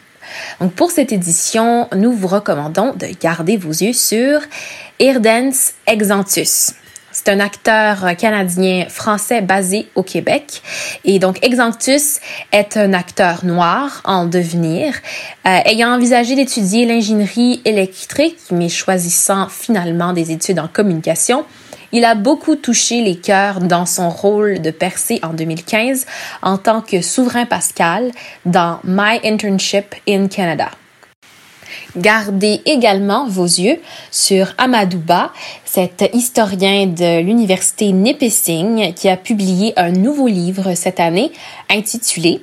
Donc 0.59 0.73
pour 0.73 0.91
cette 0.91 1.11
édition, 1.11 1.87
nous 1.95 2.11
vous 2.11 2.27
recommandons 2.27 2.93
de 2.93 3.07
garder 3.19 3.57
vos 3.57 3.71
yeux 3.71 3.93
sur 3.93 4.41
Irdens 4.99 5.73
Exantus. 5.87 6.73
C'est 7.11 7.27
un 7.27 7.41
acteur 7.41 8.15
canadien 8.17 8.85
français 8.87 9.41
basé 9.41 9.87
au 9.95 10.03
Québec. 10.03 10.61
Et 11.03 11.19
donc, 11.19 11.45
Exanctus 11.45 12.21
est 12.53 12.77
un 12.77 12.93
acteur 12.93 13.43
noir 13.43 14.01
en 14.05 14.25
devenir, 14.25 14.93
euh, 15.45 15.59
ayant 15.65 15.93
envisagé 15.93 16.35
d'étudier 16.35 16.85
l'ingénierie 16.85 17.61
électrique, 17.65 18.39
mais 18.51 18.69
choisissant 18.69 19.49
finalement 19.49 20.13
des 20.13 20.31
études 20.31 20.59
en 20.59 20.69
communication. 20.69 21.45
Il 21.91 22.05
a 22.05 22.15
beaucoup 22.15 22.55
touché 22.55 23.01
les 23.01 23.17
cœurs 23.17 23.59
dans 23.59 23.85
son 23.85 24.09
rôle 24.09 24.61
de 24.61 24.71
percé 24.71 25.19
en 25.23 25.33
2015 25.33 26.05
en 26.41 26.57
tant 26.57 26.81
que 26.81 27.01
souverain 27.01 27.45
pascal 27.45 28.11
dans 28.45 28.79
My 28.83 29.19
Internship 29.23 29.95
in 30.07 30.27
Canada. 30.27 30.69
Gardez 31.97 32.61
également 32.65 33.27
vos 33.27 33.45
yeux 33.45 33.79
sur 34.11 34.53
Amadouba, 34.57 35.33
cet 35.65 36.09
historien 36.13 36.87
de 36.87 37.21
l'université 37.21 37.91
Nipissing 37.91 38.93
qui 38.93 39.09
a 39.09 39.17
publié 39.17 39.73
un 39.77 39.91
nouveau 39.91 40.27
livre 40.27 40.73
cette 40.75 41.01
année 41.01 41.31
intitulé 41.69 42.41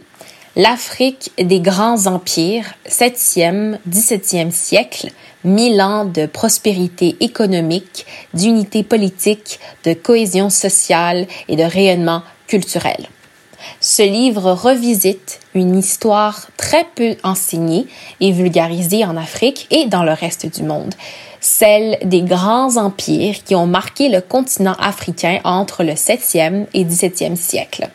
L'Afrique 0.56 1.30
des 1.38 1.60
grands 1.60 2.06
empires, 2.06 2.74
7e, 2.88 3.78
17e 3.88 4.50
siècle, 4.50 5.10
mille 5.44 5.80
ans 5.80 6.04
de 6.04 6.26
prospérité 6.26 7.16
économique, 7.20 8.06
d'unité 8.34 8.82
politique, 8.82 9.60
de 9.84 9.94
cohésion 9.94 10.50
sociale 10.50 11.26
et 11.48 11.56
de 11.56 11.62
rayonnement 11.62 12.22
culturel. 12.46 13.08
Ce 13.80 14.02
livre 14.02 14.52
revisite 14.52 15.40
une 15.54 15.76
histoire 15.76 16.46
très 16.56 16.86
peu 16.94 17.16
enseignée 17.22 17.86
et 18.20 18.32
vulgarisée 18.32 19.04
en 19.04 19.16
Afrique 19.16 19.66
et 19.70 19.86
dans 19.86 20.04
le 20.04 20.12
reste 20.12 20.46
du 20.46 20.62
monde, 20.62 20.94
celle 21.40 21.98
des 22.04 22.22
grands 22.22 22.76
empires 22.76 23.42
qui 23.44 23.54
ont 23.54 23.66
marqué 23.66 24.08
le 24.08 24.20
continent 24.20 24.76
africain 24.78 25.40
entre 25.44 25.82
le 25.82 25.92
7e 25.92 26.66
et 26.74 26.84
17e 26.84 27.36
siècle. 27.36 27.88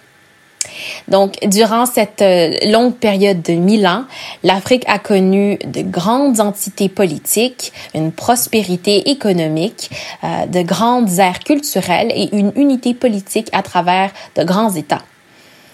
Donc, 1.08 1.38
durant 1.46 1.86
cette 1.86 2.22
euh, 2.22 2.56
longue 2.72 2.96
période 2.96 3.42
de 3.42 3.54
mille 3.54 3.86
ans, 3.88 4.06
l'Afrique 4.44 4.84
a 4.88 5.00
connu 5.00 5.58
de 5.66 5.82
grandes 5.82 6.40
entités 6.40 6.90
politiques, 6.90 7.74
une 7.94 8.12
prospérité 8.12 9.10
économique, 9.10 9.90
euh, 10.24 10.46
de 10.46 10.62
grandes 10.62 11.20
aires 11.20 11.40
culturelles 11.40 12.12
et 12.16 12.36
une 12.36 12.52
unité 12.56 12.94
politique 12.94 13.50
à 13.52 13.62
travers 13.62 14.12
de 14.36 14.44
grands 14.44 14.74
États. 14.74 15.02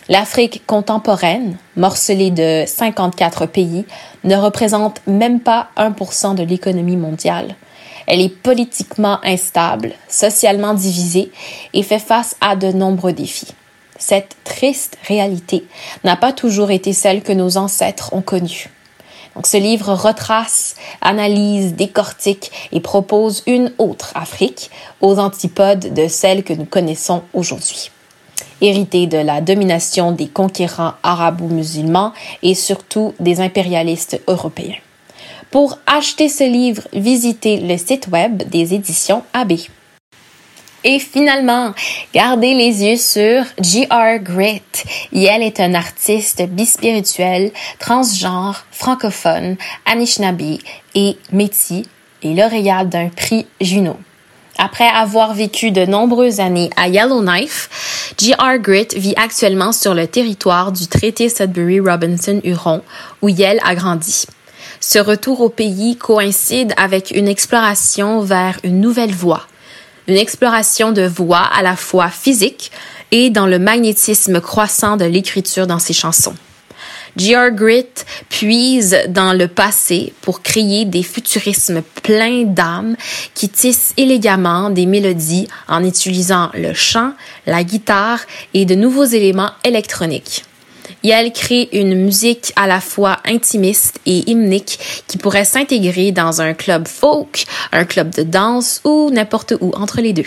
L'Afrique 0.09 0.63
contemporaine, 0.65 1.57
morcelée 1.77 2.31
de 2.31 2.63
54 2.65 3.45
pays, 3.45 3.85
ne 4.23 4.35
représente 4.35 5.01
même 5.05 5.39
pas 5.39 5.69
1% 5.77 6.33
de 6.33 6.41
l'économie 6.41 6.97
mondiale. 6.97 7.55
Elle 8.07 8.21
est 8.21 8.35
politiquement 8.35 9.19
instable, 9.23 9.91
socialement 10.07 10.73
divisée 10.73 11.31
et 11.73 11.83
fait 11.83 11.99
face 11.99 12.35
à 12.41 12.55
de 12.55 12.71
nombreux 12.71 13.13
défis. 13.13 13.53
Cette 13.99 14.37
triste 14.43 14.97
réalité 15.07 15.65
n'a 16.03 16.15
pas 16.15 16.33
toujours 16.33 16.71
été 16.71 16.93
celle 16.93 17.21
que 17.21 17.33
nos 17.33 17.57
ancêtres 17.57 18.13
ont 18.13 18.21
connue. 18.21 18.69
Donc, 19.35 19.45
ce 19.45 19.57
livre 19.57 19.93
retrace, 19.93 20.75
analyse, 21.01 21.75
décortique 21.75 22.51
et 22.71 22.79
propose 22.79 23.43
une 23.45 23.71
autre 23.77 24.11
Afrique 24.15 24.71
aux 25.01 25.19
antipodes 25.19 25.93
de 25.93 26.07
celle 26.07 26.43
que 26.43 26.53
nous 26.53 26.65
connaissons 26.65 27.21
aujourd'hui. 27.33 27.91
hérité 28.61 29.07
de 29.07 29.17
la 29.17 29.39
domination 29.39 30.11
des 30.11 30.27
conquérants 30.27 30.93
arabo-musulmans 31.03 32.13
et 32.43 32.55
surtout 32.55 33.13
des 33.19 33.39
impérialistes 33.39 34.19
européens. 34.27 34.75
Pour 35.51 35.77
acheter 35.87 36.29
ce 36.29 36.43
livre, 36.43 36.83
visitez 36.93 37.59
le 37.59 37.77
site 37.77 38.07
web 38.07 38.43
des 38.49 38.73
éditions 38.73 39.23
AB. 39.33 39.53
Et 40.85 40.99
finalement, 40.99 41.73
gardez 42.13 42.53
les 42.53 42.85
yeux 42.85 42.95
sur 42.95 43.43
G.R. 43.61 44.19
Grit. 44.19 44.61
elle 45.11 45.43
est 45.43 45.59
un 45.59 45.73
artiste 45.73 46.41
bispirituel, 46.47 47.51
transgenre, 47.79 48.65
francophone, 48.71 49.57
Anishinaabe 49.85 50.59
et 50.95 51.17
Métis 51.33 51.85
et 52.23 52.33
lauréat 52.33 52.85
d'un 52.85 53.09
prix 53.09 53.45
Juno. 53.59 53.97
Après 54.57 54.87
avoir 54.87 55.33
vécu 55.33 55.71
de 55.71 55.85
nombreuses 55.85 56.39
années 56.39 56.69
à 56.77 56.87
Yellowknife, 56.87 58.13
G.R. 58.17 58.59
Grit 58.59 58.87
vit 58.95 59.13
actuellement 59.17 59.71
sur 59.71 59.93
le 59.93 60.07
territoire 60.07 60.71
du 60.71 60.87
traité 60.87 61.29
Sudbury-Robinson-Huron, 61.29 62.81
où 63.21 63.29
Yale 63.29 63.59
a 63.65 63.75
grandi. 63.75 64.25
Ce 64.81 64.99
retour 64.99 65.41
au 65.41 65.49
pays 65.49 65.97
coïncide 65.97 66.73
avec 66.77 67.11
une 67.11 67.27
exploration 67.27 68.21
vers 68.21 68.59
une 68.63 68.79
nouvelle 68.79 69.13
voie, 69.13 69.47
une 70.09 70.17
exploration 70.17 70.91
de 70.91 71.03
voix 71.03 71.47
à 71.53 71.61
la 71.61 71.75
fois 71.75 72.09
physique 72.09 72.71
et 73.11 73.29
dans 73.29 73.45
le 73.45 73.59
magnétisme 73.59 74.41
croissant 74.41 74.97
de 74.97 75.05
l'écriture 75.05 75.67
dans 75.67 75.79
ses 75.79 75.93
chansons. 75.93 76.35
G.R. 77.15 77.51
Grit 77.51 77.85
puise 78.29 78.97
dans 79.09 79.33
le 79.33 79.47
passé 79.47 80.13
pour 80.21 80.41
créer 80.41 80.85
des 80.85 81.03
futurismes 81.03 81.81
pleins 82.03 82.43
d'âme 82.43 82.95
qui 83.33 83.49
tissent 83.49 83.93
élégamment 83.97 84.69
des 84.69 84.85
mélodies 84.85 85.47
en 85.67 85.83
utilisant 85.83 86.49
le 86.53 86.73
chant, 86.73 87.13
la 87.45 87.63
guitare 87.63 88.19
et 88.53 88.65
de 88.65 88.75
nouveaux 88.75 89.05
éléments 89.05 89.51
électroniques. 89.63 90.43
Elle 91.03 91.31
crée 91.31 91.69
une 91.71 91.95
musique 91.95 92.53
à 92.55 92.67
la 92.67 92.81
fois 92.81 93.17
intimiste 93.25 93.99
et 94.05 94.29
hymnique 94.29 94.79
qui 95.07 95.17
pourrait 95.17 95.45
s'intégrer 95.45 96.11
dans 96.11 96.41
un 96.41 96.53
club 96.53 96.87
folk, 96.87 97.45
un 97.71 97.85
club 97.85 98.13
de 98.13 98.23
danse 98.23 98.81
ou 98.83 99.09
n'importe 99.11 99.53
où 99.59 99.71
entre 99.75 100.01
les 100.01 100.13
deux. 100.13 100.25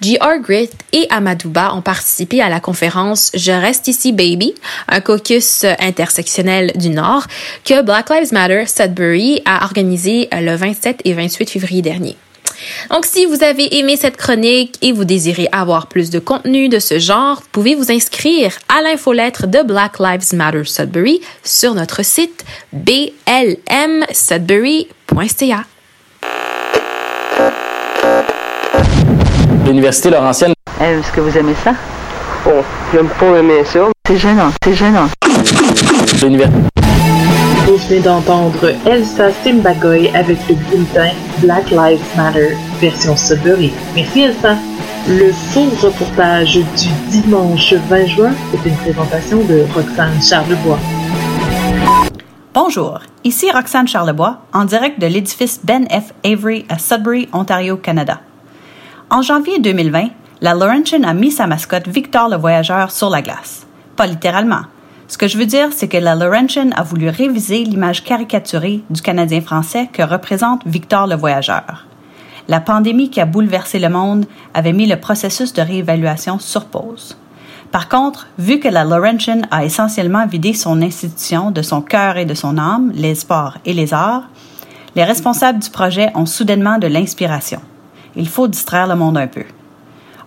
G.R. 0.00 0.40
Grit 0.40 0.70
et 0.92 1.06
Amadouba 1.10 1.74
ont 1.74 1.82
participé 1.82 2.40
à 2.40 2.48
la 2.48 2.60
conférence 2.60 3.30
Je 3.34 3.52
reste 3.52 3.88
ici, 3.88 4.12
baby, 4.12 4.54
un 4.88 5.00
caucus 5.00 5.64
intersectionnel 5.78 6.72
du 6.74 6.88
Nord 6.88 7.26
que 7.64 7.82
Black 7.82 8.10
Lives 8.10 8.32
Matter 8.32 8.64
Sudbury 8.66 9.42
a 9.44 9.64
organisé 9.64 10.28
le 10.32 10.56
27 10.56 11.02
et 11.04 11.14
28 11.14 11.50
février 11.50 11.82
dernier. 11.82 12.16
Donc, 12.90 13.06
si 13.06 13.26
vous 13.26 13.42
avez 13.42 13.78
aimé 13.78 13.96
cette 13.96 14.16
chronique 14.16 14.76
et 14.82 14.92
vous 14.92 15.04
désirez 15.04 15.48
avoir 15.52 15.86
plus 15.86 16.10
de 16.10 16.18
contenu 16.18 16.68
de 16.68 16.78
ce 16.78 16.98
genre, 16.98 17.36
vous 17.36 17.48
pouvez 17.52 17.74
vous 17.74 17.90
inscrire 17.90 18.52
à 18.68 18.82
l'infolettre 18.82 19.46
de 19.46 19.62
Black 19.62 19.98
Lives 19.98 20.34
Matter 20.34 20.64
Sudbury 20.64 21.20
sur 21.42 21.74
notre 21.74 22.04
site 22.04 22.44
blmsudbury.ca. 22.72 25.64
L'Université 29.66 30.10
Laurentienne. 30.10 30.52
Est-ce 30.80 31.12
que 31.12 31.20
vous 31.20 31.36
aimez 31.38 31.54
ça? 31.62 31.74
Oh, 32.46 32.62
j'aime 32.92 33.08
pas 33.08 33.38
aimer 33.38 33.64
ça. 33.64 33.90
C'est 34.06 34.16
gênant, 34.16 34.50
c'est 34.64 34.74
gênant. 34.74 35.08
L'Université. 36.22 36.79
Vous 37.70 37.76
venez 37.76 38.00
d'entendre 38.00 38.72
Elsa 38.84 39.30
Simbagoy 39.44 40.08
avec 40.12 40.38
le 40.48 40.56
bulletin 40.56 41.10
Black 41.38 41.70
Lives 41.70 42.02
Matter, 42.16 42.56
version 42.80 43.14
Sudbury. 43.14 43.70
Merci 43.94 44.22
Elsa. 44.22 44.56
Le 45.06 45.30
faux 45.30 45.70
reportage 45.80 46.54
du 46.54 46.88
dimanche 47.10 47.72
20 47.74 48.06
juin 48.06 48.32
est 48.52 48.68
une 48.68 48.74
présentation 48.74 49.44
de 49.44 49.64
Roxane 49.72 50.20
Charlebois. 50.20 50.80
Bonjour, 52.52 52.98
ici 53.22 53.52
Roxane 53.52 53.86
Charlebois, 53.86 54.38
en 54.52 54.64
direct 54.64 55.00
de 55.00 55.06
l'édifice 55.06 55.60
Ben 55.62 55.86
F. 55.86 56.12
Avery 56.24 56.66
à 56.68 56.76
Sudbury, 56.76 57.28
Ontario, 57.32 57.76
Canada. 57.76 58.20
En 59.10 59.22
janvier 59.22 59.60
2020, 59.60 60.08
la 60.40 60.54
Laurentian 60.54 61.04
a 61.04 61.14
mis 61.14 61.30
sa 61.30 61.46
mascotte 61.46 61.86
Victor 61.86 62.30
le 62.30 62.36
Voyageur 62.36 62.90
sur 62.90 63.10
la 63.10 63.22
glace. 63.22 63.64
Pas 63.94 64.08
littéralement, 64.08 64.62
ce 65.10 65.18
que 65.18 65.26
je 65.26 65.38
veux 65.38 65.46
dire, 65.46 65.70
c'est 65.72 65.88
que 65.88 65.96
la 65.96 66.14
Laurentian 66.14 66.70
a 66.76 66.84
voulu 66.84 67.08
réviser 67.08 67.64
l'image 67.64 68.04
caricaturée 68.04 68.80
du 68.90 69.02
Canadien 69.02 69.40
français 69.40 69.88
que 69.92 70.04
représente 70.04 70.62
Victor 70.66 71.08
le 71.08 71.16
Voyageur. 71.16 71.84
La 72.46 72.60
pandémie 72.60 73.10
qui 73.10 73.20
a 73.20 73.26
bouleversé 73.26 73.80
le 73.80 73.88
monde 73.88 74.26
avait 74.54 74.72
mis 74.72 74.86
le 74.86 75.00
processus 75.00 75.52
de 75.52 75.62
réévaluation 75.62 76.38
sur 76.38 76.66
pause. 76.66 77.18
Par 77.72 77.88
contre, 77.88 78.28
vu 78.38 78.60
que 78.60 78.68
la 78.68 78.84
Laurentian 78.84 79.42
a 79.50 79.64
essentiellement 79.64 80.28
vidé 80.28 80.54
son 80.54 80.80
institution 80.80 81.50
de 81.50 81.62
son 81.62 81.82
cœur 81.82 82.16
et 82.16 82.24
de 82.24 82.34
son 82.34 82.56
âme, 82.56 82.92
les 82.94 83.16
sports 83.16 83.58
et 83.64 83.72
les 83.72 83.92
arts, 83.92 84.28
les 84.94 85.02
responsables 85.02 85.58
du 85.58 85.70
projet 85.70 86.12
ont 86.14 86.26
soudainement 86.26 86.78
de 86.78 86.86
l'inspiration. 86.86 87.60
Il 88.14 88.28
faut 88.28 88.46
distraire 88.46 88.86
le 88.86 88.94
monde 88.94 89.18
un 89.18 89.26
peu. 89.26 89.44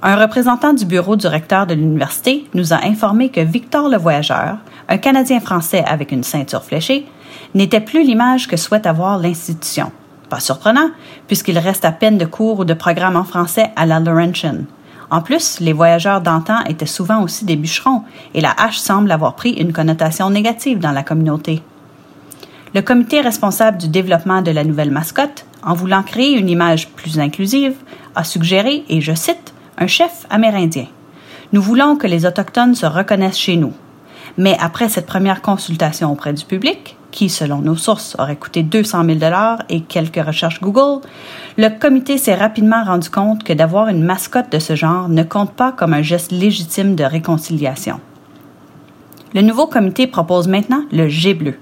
Un 0.05 0.17
représentant 0.17 0.73
du 0.73 0.83
bureau 0.83 1.15
du 1.15 1.27
recteur 1.27 1.65
de 1.65 1.73
l'université 1.73 2.45
nous 2.53 2.73
a 2.73 2.83
informé 2.83 3.29
que 3.29 3.39
Victor 3.39 3.87
le 3.87 3.95
Voyageur, 3.95 4.57
un 4.89 4.97
Canadien 4.97 5.39
français 5.39 5.83
avec 5.85 6.11
une 6.11 6.23
ceinture 6.23 6.63
fléchée, 6.63 7.05
n'était 7.53 7.79
plus 7.79 8.03
l'image 8.03 8.47
que 8.47 8.57
souhaite 8.57 8.85
avoir 8.85 9.17
l'institution. 9.17 9.91
Pas 10.29 10.39
surprenant, 10.39 10.89
puisqu'il 11.27 11.59
reste 11.59 11.85
à 11.85 11.91
peine 11.91 12.17
de 12.17 12.25
cours 12.25 12.59
ou 12.59 12.65
de 12.65 12.73
programmes 12.73 13.15
en 13.15 13.23
français 13.23 13.71
à 13.75 13.85
la 13.85 13.99
Laurentian. 13.99 14.65
En 15.11 15.21
plus, 15.21 15.59
les 15.59 15.73
voyageurs 15.73 16.21
d'antan 16.21 16.63
étaient 16.65 16.85
souvent 16.85 17.21
aussi 17.21 17.45
des 17.45 17.55
bûcherons, 17.55 18.03
et 18.33 18.41
la 18.41 18.51
hache 18.51 18.79
semble 18.79 19.11
avoir 19.11 19.35
pris 19.35 19.51
une 19.51 19.73
connotation 19.73 20.29
négative 20.29 20.79
dans 20.79 20.91
la 20.91 21.03
communauté. 21.03 21.61
Le 22.73 22.81
comité 22.81 23.21
responsable 23.21 23.77
du 23.77 23.87
développement 23.87 24.41
de 24.41 24.49
la 24.49 24.63
nouvelle 24.63 24.89
mascotte, 24.89 25.45
en 25.61 25.75
voulant 25.75 26.01
créer 26.01 26.35
une 26.35 26.49
image 26.49 26.89
plus 26.89 27.19
inclusive, 27.19 27.75
a 28.15 28.23
suggéré, 28.23 28.83
et 28.89 29.01
je 29.01 29.13
cite, 29.13 29.53
un 29.77 29.87
chef 29.87 30.25
amérindien. 30.31 30.87
Nous 31.51 31.61
voulons 31.61 31.95
que 31.95 32.07
les 32.07 32.25
Autochtones 32.25 32.73
se 32.73 32.87
reconnaissent 32.87 33.37
chez 33.37 33.57
nous. 33.57 33.73
Mais 34.37 34.57
après 34.59 34.89
cette 34.89 35.05
première 35.05 35.41
consultation 35.41 36.11
auprès 36.11 36.33
du 36.33 36.45
public, 36.45 36.97
qui, 37.11 37.29
selon 37.29 37.59
nos 37.59 37.75
sources, 37.75 38.15
aurait 38.17 38.35
coûté 38.35 38.63
200 38.63 39.05
000 39.05 39.19
et 39.69 39.81
quelques 39.81 40.25
recherches 40.25 40.61
Google, 40.61 41.05
le 41.57 41.69
comité 41.69 42.17
s'est 42.17 42.33
rapidement 42.33 42.83
rendu 42.83 43.09
compte 43.09 43.43
que 43.43 43.53
d'avoir 43.53 43.89
une 43.89 44.03
mascotte 44.03 44.51
de 44.51 44.59
ce 44.59 44.75
genre 44.75 45.09
ne 45.09 45.23
compte 45.23 45.53
pas 45.53 45.71
comme 45.71 45.93
un 45.93 46.01
geste 46.01 46.31
légitime 46.31 46.95
de 46.95 47.03
réconciliation. 47.03 47.99
Le 49.35 49.41
nouveau 49.41 49.67
comité 49.67 50.07
propose 50.07 50.47
maintenant 50.47 50.83
le 50.91 51.07
G 51.07 51.35
bleu, 51.35 51.55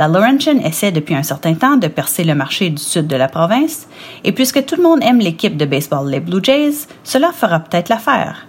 la 0.00 0.08
Laurentian 0.08 0.58
essaie 0.60 0.92
depuis 0.92 1.14
un 1.14 1.22
certain 1.22 1.52
temps 1.52 1.76
de 1.76 1.86
percer 1.86 2.24
le 2.24 2.34
marché 2.34 2.70
du 2.70 2.82
sud 2.82 3.06
de 3.06 3.16
la 3.16 3.28
province, 3.28 3.86
et 4.24 4.32
puisque 4.32 4.64
tout 4.64 4.76
le 4.76 4.82
monde 4.82 5.02
aime 5.02 5.18
l'équipe 5.18 5.58
de 5.58 5.66
baseball 5.66 6.08
les 6.08 6.20
Blue 6.20 6.42
Jays, 6.42 6.86
cela 7.04 7.32
fera 7.32 7.60
peut-être 7.60 7.90
l'affaire. 7.90 8.46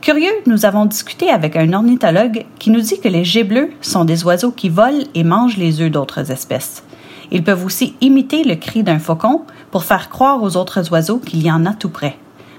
Curieux, 0.00 0.32
nous 0.46 0.64
avons 0.64 0.86
discuté 0.86 1.28
avec 1.28 1.56
un 1.56 1.72
ornithologue 1.72 2.46
qui 2.58 2.70
nous 2.70 2.80
dit 2.80 3.00
que 3.00 3.08
les 3.08 3.24
gets 3.24 3.44
bleus 3.44 3.70
sont 3.80 4.04
des 4.04 4.24
oiseaux 4.24 4.52
qui 4.52 4.68
volent 4.68 5.04
et 5.14 5.24
mangent 5.24 5.56
les 5.56 5.80
œufs 5.80 5.90
d'autres 5.90 6.30
espèces. 6.30 6.84
Ils 7.30 7.42
peuvent 7.42 7.64
aussi 7.64 7.94
imiter 8.00 8.44
le 8.44 8.54
cri 8.54 8.82
d'un 8.82 9.00
faucon 9.00 9.42
pour 9.70 9.84
faire 9.84 10.08
croire 10.08 10.42
aux 10.42 10.56
autres 10.56 10.90
oiseaux 10.92 11.18
qu'il 11.18 11.42
y 11.42 11.50
en 11.50 11.66
a 11.66 11.74
tout 11.74 11.90
près. 11.90 12.16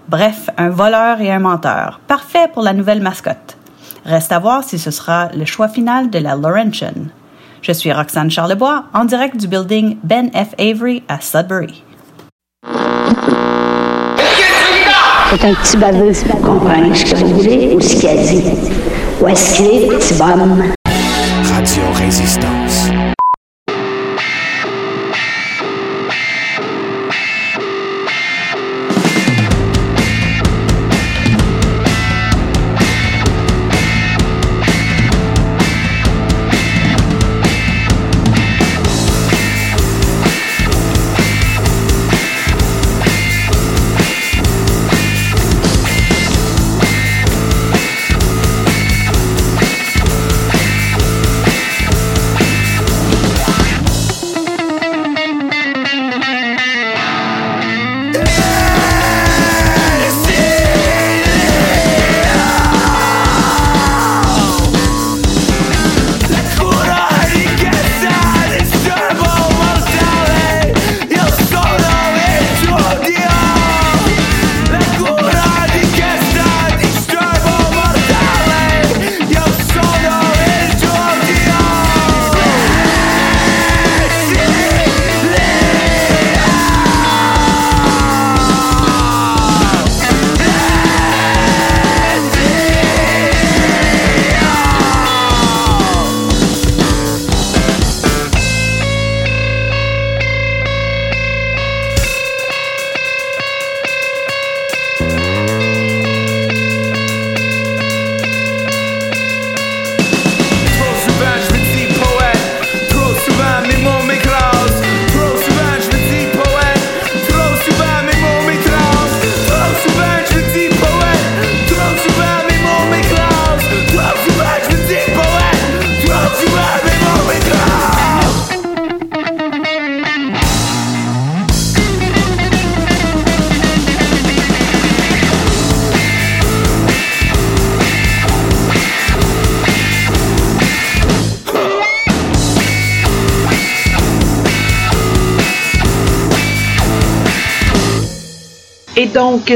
Bref, 0.10 0.50
un 0.58 0.70
voleur 0.70 1.22
et 1.22 1.32
un 1.32 1.40
menteur. 1.40 2.02
Parfait 2.08 2.50
pour 2.54 2.62
la 2.62 2.74
nouvelle 2.74 3.02
mascotte. 3.02 3.58
Reste 4.06 4.32
à 4.32 4.40
voir 4.40 4.64
si 4.64 4.78
ce 4.78 4.92
sera 4.92 5.30
le 5.34 5.46
choix 5.46 5.70
final 5.70 6.10
de 6.10 6.20
la 6.20 6.36
Laurentian. 6.36 6.94
Je 7.62 7.72
suis 7.72 7.92
Roxane 7.92 8.32
Charlebois, 8.32 8.86
en 8.94 9.06
direct 9.06 9.38
du 9.38 9.48
building 9.48 9.98
Ben 10.04 10.30
F. 10.32 10.56
Avery 10.60 11.04
à 11.08 11.20
Sudbury. 11.20 11.84
C'est 15.32 15.46
un 15.46 15.54
petit 15.54 15.78
baveux, 15.78 16.12
comprenez 16.44 16.96
ce 16.96 17.06
que 17.06 17.20
vous 17.20 17.36
voulez 17.36 17.76
ou 17.76 17.80
ce 17.80 17.96
qu'il 17.96 18.10
a 18.10 18.16
dit. 18.16 18.44
Où 19.22 19.28
est-ce 19.28 19.58
qu'il 19.58 19.66
est, 19.68 19.88
petit 19.88 20.16
bonhomme? 20.16 20.64
Radio 21.54 21.84
Résistance. 21.94 22.90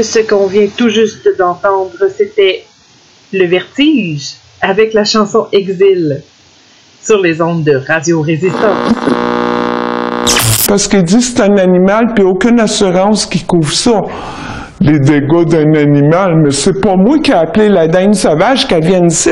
Ce 0.02 0.18
qu'on 0.18 0.48
vient 0.48 0.66
tout 0.76 0.88
juste 0.88 1.28
d'entendre, 1.38 1.92
c'était 2.16 2.64
Le 3.32 3.46
Vertige 3.46 4.34
avec 4.60 4.92
la 4.92 5.04
chanson 5.04 5.46
Exil 5.52 6.20
sur 7.00 7.20
les 7.20 7.40
ondes 7.40 7.62
de 7.62 7.80
Radio 7.86 8.20
Résistance. 8.20 8.92
Parce 10.66 10.88
qu'il 10.88 11.04
dit 11.04 11.18
que 11.18 11.22
c'est 11.22 11.42
un 11.42 11.56
animal, 11.58 12.12
puis 12.12 12.24
aucune 12.24 12.58
assurance 12.58 13.24
qui 13.24 13.44
couvre 13.44 13.72
ça. 13.72 14.02
Les 14.80 14.98
dégâts 14.98 15.44
d'un 15.44 15.72
animal, 15.74 16.38
mais 16.42 16.50
c'est 16.50 16.80
pas 16.80 16.96
moi 16.96 17.20
qui 17.20 17.30
ai 17.30 17.34
appelé 17.34 17.68
la 17.68 17.86
dinde 17.86 18.16
sauvage 18.16 18.66
qu'elle 18.66 18.84
vient 18.84 19.06
ici. 19.06 19.30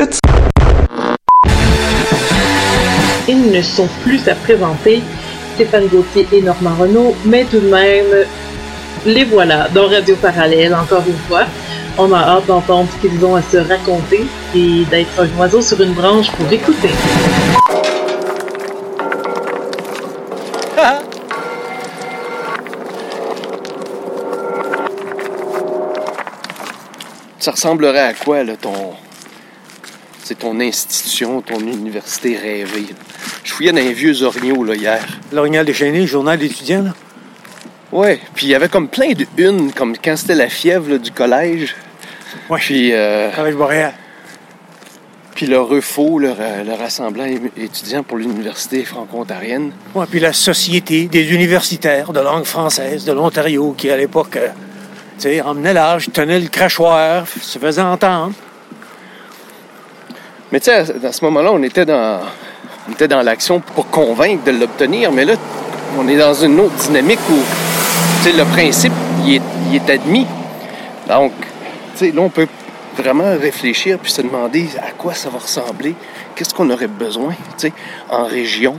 Ils 3.26 3.51
ne 3.51 3.62
sont 3.62 3.89
plus 4.05 4.28
à 4.28 4.36
présenter, 4.36 5.02
Stéphane 5.56 5.89
Gauthier 5.89 6.28
et 6.32 6.40
Normand 6.40 6.76
Renault, 6.78 7.16
mais 7.24 7.44
tout 7.51 7.59
de 7.59 7.68
même, 7.68 8.26
les 9.04 9.24
voilà 9.24 9.68
dans 9.68 9.88
Radio 9.88 10.16
Parallèle, 10.16 10.74
encore 10.74 11.02
une 11.06 11.18
fois. 11.28 11.44
On 11.98 12.12
a 12.12 12.18
hâte 12.18 12.46
d'entendre 12.46 12.88
ce 12.94 13.06
qu'ils 13.06 13.24
ont 13.24 13.34
à 13.34 13.42
se 13.42 13.58
raconter 13.58 14.24
et 14.54 14.84
d'être 14.86 15.20
un 15.20 15.28
oiseau 15.38 15.60
sur 15.60 15.80
une 15.80 15.92
branche 15.92 16.30
pour 16.32 16.50
écouter. 16.50 16.90
Ça 27.38 27.50
ressemblerait 27.50 27.98
à 27.98 28.14
quoi, 28.14 28.44
là, 28.44 28.52
ton. 28.56 28.92
C'est 30.22 30.38
ton 30.38 30.60
institution, 30.60 31.40
ton 31.40 31.58
université 31.58 32.36
rêvée? 32.36 32.82
là? 32.82 32.96
Je 33.42 33.52
fouillais 33.52 33.72
dans 33.72 33.78
les 33.78 33.92
vieux 33.92 34.22
orignaux, 34.22 34.62
là, 34.62 34.76
hier. 34.76 35.04
L'Orignal 35.32 35.66
déchaîné, 35.66 36.06
journal 36.06 36.38
d'étudiants, 36.38 36.84
là. 36.84 36.94
Ouais, 37.93 38.20
puis 38.35 38.47
il 38.47 38.48
y 38.51 38.55
avait 38.55 38.69
comme 38.69 38.89
plein 38.89 39.12
de 39.12 39.27
une, 39.36 39.70
comme 39.73 39.94
quand 40.02 40.16
c'était 40.16 40.35
la 40.35 40.48
fièvre 40.48 40.90
là, 40.90 40.98
du 40.98 41.10
collège. 41.10 41.74
Ouais. 42.48 42.59
Puis. 42.59 42.90
Euh, 42.93 43.31
Collège 43.36 43.55
boréal. 43.55 43.93
puis 45.35 45.47
le 45.47 45.60
REFO, 45.60 46.19
le, 46.19 46.31
ra- 46.31 46.62
le 46.64 46.73
rassemblement 46.74 47.27
étudiant 47.56 48.02
pour 48.02 48.16
l'université 48.16 48.85
franco-ontarienne. 48.85 49.73
Ouais, 49.94 50.06
puis 50.10 50.20
la 50.20 50.32
Société 50.32 51.05
des 51.06 51.32
universitaires 51.35 52.12
de 52.12 52.20
langue 52.20 52.44
française 52.44 53.05
de 53.05 53.12
l'Ontario, 53.12 53.74
qui 53.77 53.90
à 53.90 53.97
l'époque, 53.98 54.36
euh, 54.36 54.48
tu 55.19 55.23
sais, 55.28 55.40
emmenait 55.43 55.74
l'âge, 55.74 56.09
tenait 56.12 56.40
le 56.40 56.48
crachoir, 56.48 57.27
se 57.40 57.59
faisait 57.59 57.82
entendre. 57.82 58.32
Mais 60.51 60.60
tu 60.60 60.66
sais, 60.66 60.85
à 61.05 61.12
ce 61.12 61.24
moment-là, 61.27 61.51
on 61.52 61.62
était 61.62 61.85
dans, 61.86 62.20
on 62.89 62.93
était 62.93 63.09
dans 63.09 63.23
l'action 63.23 63.60
pour 63.60 63.89
convaincre 63.89 64.44
de 64.44 64.51
l'obtenir, 64.52 65.12
mais 65.12 65.24
là, 65.24 65.35
on 65.98 66.09
est 66.09 66.16
dans 66.16 66.35
une 66.35 66.59
autre 66.60 66.74
dynamique 66.74 67.20
où, 67.31 67.36
le 68.30 68.44
principe, 68.44 68.92
il 69.26 69.40
est, 69.74 69.90
admis. 69.90 70.26
Donc, 71.08 71.32
là, 72.00 72.20
on 72.20 72.28
peut 72.28 72.46
vraiment 72.96 73.36
réfléchir 73.36 73.98
puis 73.98 74.12
se 74.12 74.22
demander 74.22 74.68
à 74.80 74.92
quoi 74.92 75.14
ça 75.14 75.28
va 75.28 75.38
ressembler, 75.38 75.94
qu'est-ce 76.36 76.54
qu'on 76.54 76.70
aurait 76.70 76.86
besoin, 76.86 77.34
en 78.10 78.24
région. 78.24 78.76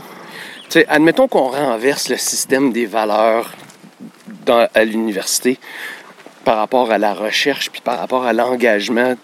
Admettons 0.87 1.27
qu'on 1.27 1.49
renverse 1.49 2.09
le 2.09 2.17
système 2.17 2.71
des 2.71 2.85
valeurs 2.85 3.53
à 4.47 4.85
l'université 4.85 5.59
par 6.45 6.57
rapport 6.57 6.91
à 6.91 6.97
la 6.97 7.13
recherche 7.13 7.69
puis 7.69 7.81
par 7.81 7.99
rapport 7.99 8.25
à 8.25 8.33
l'engagement 8.33 9.15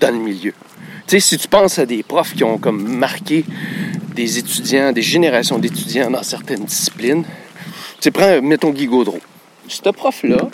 dans 0.00 0.10
le 0.10 0.20
milieu. 0.20 0.54
Si 1.06 1.38
tu 1.38 1.48
penses 1.48 1.78
à 1.78 1.86
des 1.86 2.02
profs 2.02 2.34
qui 2.34 2.44
ont 2.44 2.58
comme 2.58 2.82
marqué 2.82 3.44
des 4.14 4.38
étudiants, 4.38 4.92
des 4.92 5.02
générations 5.02 5.58
d'étudiants 5.58 6.10
dans 6.10 6.22
certaines 6.22 6.64
disciplines, 6.64 7.24
prends, 8.12 8.40
mettons 8.40 8.70
Guy 8.70 8.86
Gaudreau. 8.86 9.20
Ce 9.70 9.88
prof-là 9.88 10.48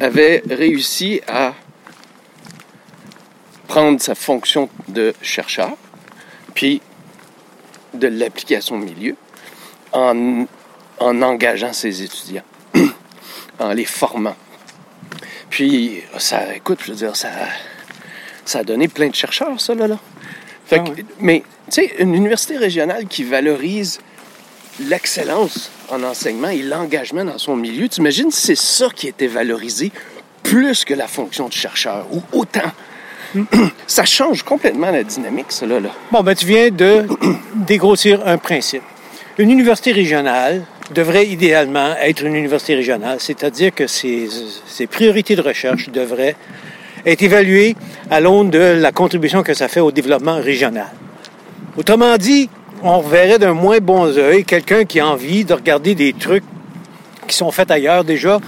avait 0.00 0.42
réussi 0.48 1.20
à 1.28 1.52
prendre 3.68 4.00
sa 4.00 4.14
fonction 4.14 4.68
de 4.88 5.12
chercheur, 5.20 5.72
puis 6.54 6.80
de 7.92 8.08
l'application 8.08 8.76
au 8.76 8.78
milieu, 8.78 9.14
en, 9.92 10.46
en 11.00 11.22
engageant 11.22 11.72
ses 11.74 12.02
étudiants, 12.02 12.44
en 13.58 13.72
les 13.72 13.84
formant. 13.84 14.36
Puis, 15.50 16.02
ça, 16.18 16.54
écoute, 16.54 16.80
je 16.84 16.92
veux 16.92 16.96
dire, 16.96 17.14
ça, 17.16 17.28
ça 18.46 18.60
a 18.60 18.64
donné 18.64 18.88
plein 18.88 19.08
de 19.08 19.14
chercheurs, 19.14 19.60
ça, 19.60 19.74
là. 19.74 19.86
là. 19.86 19.98
Fait 20.66 20.78
que- 20.82 21.02
Mais, 21.20 21.42
tu 21.66 21.72
sais, 21.82 21.94
une 21.98 22.14
université 22.14 22.56
régionale 22.56 23.06
qui 23.06 23.22
valorise 23.24 24.00
l'excellence 24.80 25.70
en 25.90 26.02
enseignement 26.02 26.48
et 26.48 26.62
l'engagement 26.62 27.24
dans 27.24 27.38
son 27.38 27.56
milieu, 27.56 27.88
t'imagines 27.88 28.30
si 28.30 28.46
c'est 28.48 28.56
ça 28.56 28.88
qui 28.94 29.08
était 29.08 29.26
valorisé 29.26 29.92
plus 30.42 30.84
que 30.84 30.94
la 30.94 31.08
fonction 31.08 31.48
de 31.48 31.52
chercheur, 31.52 32.06
ou 32.12 32.22
autant. 32.32 32.70
ça 33.86 34.04
change 34.04 34.42
complètement 34.42 34.90
la 34.90 35.02
dynamique, 35.02 35.48
là. 35.62 35.80
là. 35.80 35.90
Bon, 36.12 36.22
ben, 36.22 36.34
tu 36.34 36.46
viens 36.46 36.70
de 36.70 37.06
dégrossir 37.54 38.26
un 38.26 38.38
principe. 38.38 38.82
Une 39.38 39.50
université 39.50 39.92
régionale 39.92 40.62
devrait 40.94 41.26
idéalement 41.26 41.96
être 42.00 42.24
une 42.24 42.36
université 42.36 42.76
régionale, 42.76 43.18
c'est-à-dire 43.20 43.74
que 43.74 43.86
ses, 43.86 44.28
ses 44.66 44.86
priorités 44.86 45.34
de 45.34 45.42
recherche 45.42 45.90
devraient 45.90 46.36
être 47.04 47.22
évaluées 47.22 47.76
à 48.10 48.20
l'aune 48.20 48.50
de 48.50 48.58
la 48.58 48.92
contribution 48.92 49.42
que 49.42 49.54
ça 49.54 49.68
fait 49.68 49.80
au 49.80 49.90
développement 49.90 50.36
régional. 50.36 50.88
Autrement 51.76 52.16
dit, 52.16 52.48
on 52.82 53.00
verrait 53.00 53.38
d'un 53.38 53.54
moins 53.54 53.78
bon 53.78 54.06
œil 54.16 54.44
quelqu'un 54.44 54.84
qui 54.84 55.00
a 55.00 55.06
envie 55.06 55.44
de 55.44 55.54
regarder 55.54 55.94
des 55.94 56.12
trucs 56.12 56.44
qui 57.26 57.34
sont 57.34 57.50
faits 57.50 57.70
ailleurs 57.70 58.04
déjà, 58.04 58.38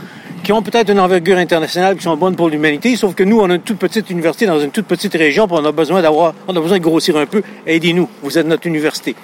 qui 0.44 0.52
ont 0.52 0.62
peut-être 0.62 0.90
une 0.90 1.00
envergure 1.00 1.36
internationale, 1.36 1.96
qui 1.96 2.04
sont 2.04 2.16
bonnes 2.16 2.36
pour 2.36 2.48
l'humanité, 2.48 2.94
sauf 2.96 3.14
que 3.14 3.24
nous, 3.24 3.40
on 3.40 3.50
a 3.50 3.54
une 3.54 3.60
toute 3.60 3.78
petite 3.78 4.08
université 4.10 4.46
dans 4.46 4.60
une 4.60 4.70
toute 4.70 4.86
petite 4.86 5.14
région, 5.14 5.46
puis 5.48 5.56
on 5.60 5.64
a 5.64 5.72
besoin 5.72 6.00
d'avoir, 6.00 6.34
on 6.46 6.56
a 6.56 6.60
besoin 6.60 6.78
de 6.78 6.82
grossir 6.82 7.16
un 7.16 7.26
peu. 7.26 7.42
Aidez-nous, 7.66 8.08
vous 8.22 8.38
êtes 8.38 8.46
notre 8.46 8.66
université. 8.66 9.14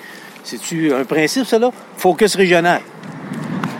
C'est-tu 0.43 0.93
un 0.93 1.05
principe, 1.05 1.47
ça? 1.47 1.59
Focus 1.97 2.35
régional. 2.35 2.81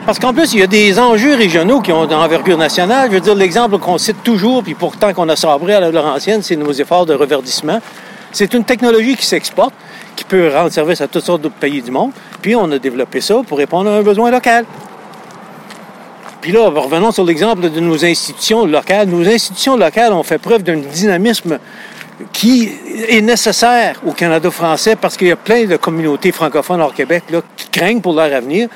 Parce 0.07 0.19
qu'en 0.19 0.35
plus, 0.35 0.53
il 0.53 0.61
y 0.61 0.63
a 0.63 0.67
des 0.67 0.99
enjeux 0.99 1.35
régionaux 1.35 1.81
qui 1.81 1.91
ont 1.91 2.05
d'envergure 2.07 2.59
nationale. 2.59 3.09
Je 3.11 3.15
veux 3.15 3.21
dire, 3.21 3.35
l'exemple 3.35 3.79
qu'on 3.79 3.97
cite 3.97 4.23
toujours, 4.23 4.63
puis 4.63 4.75
pourtant 4.75 5.13
qu'on 5.15 5.29
a 5.31 5.37
sabré 5.37 5.75
à 5.75 5.81
la 5.81 5.91
Laurentienne, 5.91 6.43
c'est 6.43 6.57
nos 6.57 6.73
efforts 6.73 7.07
de 7.07 7.15
reverdissement. 7.15 7.81
C'est 8.31 8.53
une 8.53 8.65
technologie 8.65 9.17
qui 9.17 9.25
s'exporte, 9.25 9.73
qui 10.17 10.25
peut 10.25 10.49
rendre 10.53 10.71
service 10.71 11.01
à 11.01 11.09
toutes 11.09 11.25
sortes 11.25 11.43
d'autres 11.43 11.55
pays 11.55 11.83
du 11.83 11.91
monde. 11.91 12.11
Puis 12.43 12.55
on 12.55 12.71
a 12.71 12.79
développé 12.79 13.21
ça 13.21 13.41
pour 13.47 13.59
répondre 13.59 13.91
à 13.91 13.95
un 13.95 14.03
besoin 14.03 14.31
local. 14.31 14.65
Puis 16.41 16.53
là, 16.53 16.69
revenons 16.69 17.11
sur 17.11 17.25
l'exemple 17.25 17.71
de 17.71 17.81
nos 17.81 18.05
institutions 18.05 18.67
locales. 18.67 19.09
Nos 19.09 19.27
institutions 19.27 19.77
locales 19.77 20.13
ont 20.13 20.23
fait 20.23 20.39
preuve 20.39 20.63
d'un 20.63 20.77
dynamisme 20.77 21.59
qui 22.33 22.71
est 23.09 23.23
nécessaire 23.23 24.01
au 24.07 24.13
Canada 24.13 24.51
français 24.51 24.95
parce 24.95 25.17
qu'il 25.17 25.29
y 25.29 25.33
a 25.33 25.37
plein 25.37 25.65
de 25.65 25.77
communautés 25.77 26.33
francophones 26.33 26.81
hors 26.81 26.95
Québec 26.95 27.25
là, 27.31 27.41
qui 27.57 27.69
craignent 27.69 28.01
pour 28.01 28.15
leur 28.15 28.33
avenir. 28.33 28.69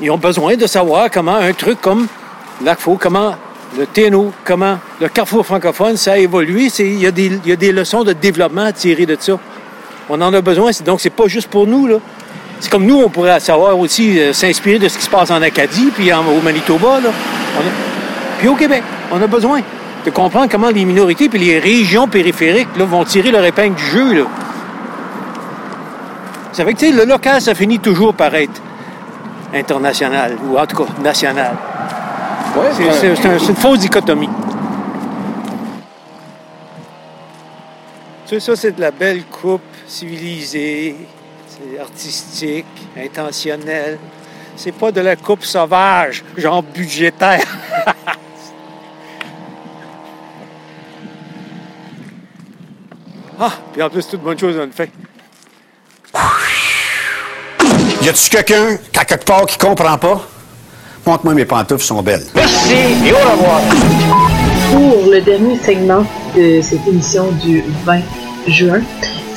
Ils 0.00 0.10
ont 0.10 0.16
besoin 0.16 0.56
de 0.56 0.66
savoir 0.66 1.10
comment 1.10 1.34
un 1.34 1.52
truc 1.52 1.80
comme 1.80 2.06
l'ACFO, 2.64 2.96
comment 2.98 3.34
le 3.76 3.86
TNO, 3.86 4.32
comment 4.44 4.78
le 5.00 5.08
Carrefour 5.08 5.44
francophone, 5.44 5.96
ça 5.96 6.12
a 6.12 6.16
évolué. 6.18 6.68
Il 6.78 7.00
y, 7.00 7.02
y 7.02 7.52
a 7.52 7.56
des 7.56 7.72
leçons 7.72 8.02
de 8.02 8.14
développement 8.14 8.64
à 8.64 8.72
tirer 8.72 9.04
de 9.04 9.16
ça. 9.20 9.38
On 10.08 10.20
en 10.20 10.32
a 10.32 10.40
besoin. 10.40 10.70
Donc, 10.84 11.00
c'est 11.00 11.10
pas 11.10 11.26
juste 11.26 11.48
pour 11.48 11.66
nous. 11.66 11.86
Là. 11.86 11.96
C'est 12.60 12.70
comme 12.70 12.84
nous, 12.86 13.00
on 13.00 13.08
pourrait 13.08 13.38
savoir 13.40 13.78
aussi 13.78 14.18
euh, 14.18 14.32
s'inspirer 14.32 14.78
de 14.78 14.88
ce 14.88 14.98
qui 14.98 15.04
se 15.04 15.10
passe 15.10 15.30
en 15.30 15.40
Acadie, 15.42 15.90
puis 15.94 16.12
en- 16.12 16.26
au 16.26 16.40
Manitoba. 16.42 17.00
Là. 17.00 17.10
On 17.56 17.60
a- 17.60 17.72
Puis 18.38 18.48
au 18.48 18.54
Québec, 18.54 18.82
on 19.12 19.20
a 19.22 19.26
besoin 19.26 19.60
de 20.04 20.10
comprendre 20.10 20.48
comment 20.50 20.68
les 20.70 20.84
minorités 20.84 21.28
puis 21.28 21.38
les 21.38 21.58
régions 21.58 22.08
périphériques 22.08 22.68
là, 22.78 22.84
vont 22.84 23.04
tirer 23.04 23.30
leur 23.30 23.44
épingle 23.44 23.74
du 23.74 23.84
jeu. 23.84 24.14
Là. 24.14 24.24
Ça 26.52 26.64
fait 26.64 26.74
que, 26.74 26.86
le 26.86 27.04
local, 27.04 27.40
ça 27.40 27.54
finit 27.54 27.78
toujours 27.78 28.14
par 28.14 28.34
être 28.34 28.60
international, 29.54 30.36
ou 30.48 30.58
en 30.58 30.66
tout 30.66 30.76
cas 30.84 30.90
national. 31.02 31.52
ouais. 32.56 32.66
c'est- 32.72 33.08
un- 33.28 33.38
c'est 33.38 33.48
une 33.50 33.56
fausse 33.56 33.78
dichotomie. 33.80 34.28
Tu 38.26 38.34
sais, 38.34 38.40
ça, 38.40 38.56
c'est 38.56 38.72
de 38.76 38.80
la 38.80 38.90
belle 38.90 39.24
coupe 39.24 39.62
civilisée, 39.88 40.94
c'est 41.48 41.80
artistique, 41.80 42.66
intentionnel. 42.96 43.98
C'est 44.54 44.72
pas 44.72 44.92
de 44.92 45.00
la 45.00 45.16
coupe 45.16 45.44
sauvage, 45.44 46.22
genre 46.36 46.62
budgétaire. 46.62 47.46
ah, 53.40 53.52
puis 53.72 53.82
en 53.82 53.88
plus, 53.88 54.06
toute 54.06 54.20
bonne 54.20 54.38
chose 54.38 54.58
en 54.58 54.70
fait. 54.70 54.90
Y 58.02 58.08
a-tu 58.08 58.30
quelqu'un, 58.30 58.76
qu'à 58.92 59.04
quelque 59.04 59.24
part, 59.24 59.46
qui 59.46 59.58
comprend 59.58 59.98
pas? 59.98 60.26
Montre-moi 61.06 61.34
mes 61.34 61.44
pantoufles 61.44 61.84
sont 61.84 62.02
belles. 62.02 62.26
Merci 62.34 62.74
et 63.06 63.12
au 63.12 63.16
revoir. 63.16 63.60
Pour 64.70 65.10
le 65.10 65.20
dernier 65.20 65.58
segment 65.58 66.04
de 66.36 66.60
cette 66.60 66.86
émission 66.86 67.30
du 67.42 67.64
20 67.84 68.00
juin, 68.46 68.82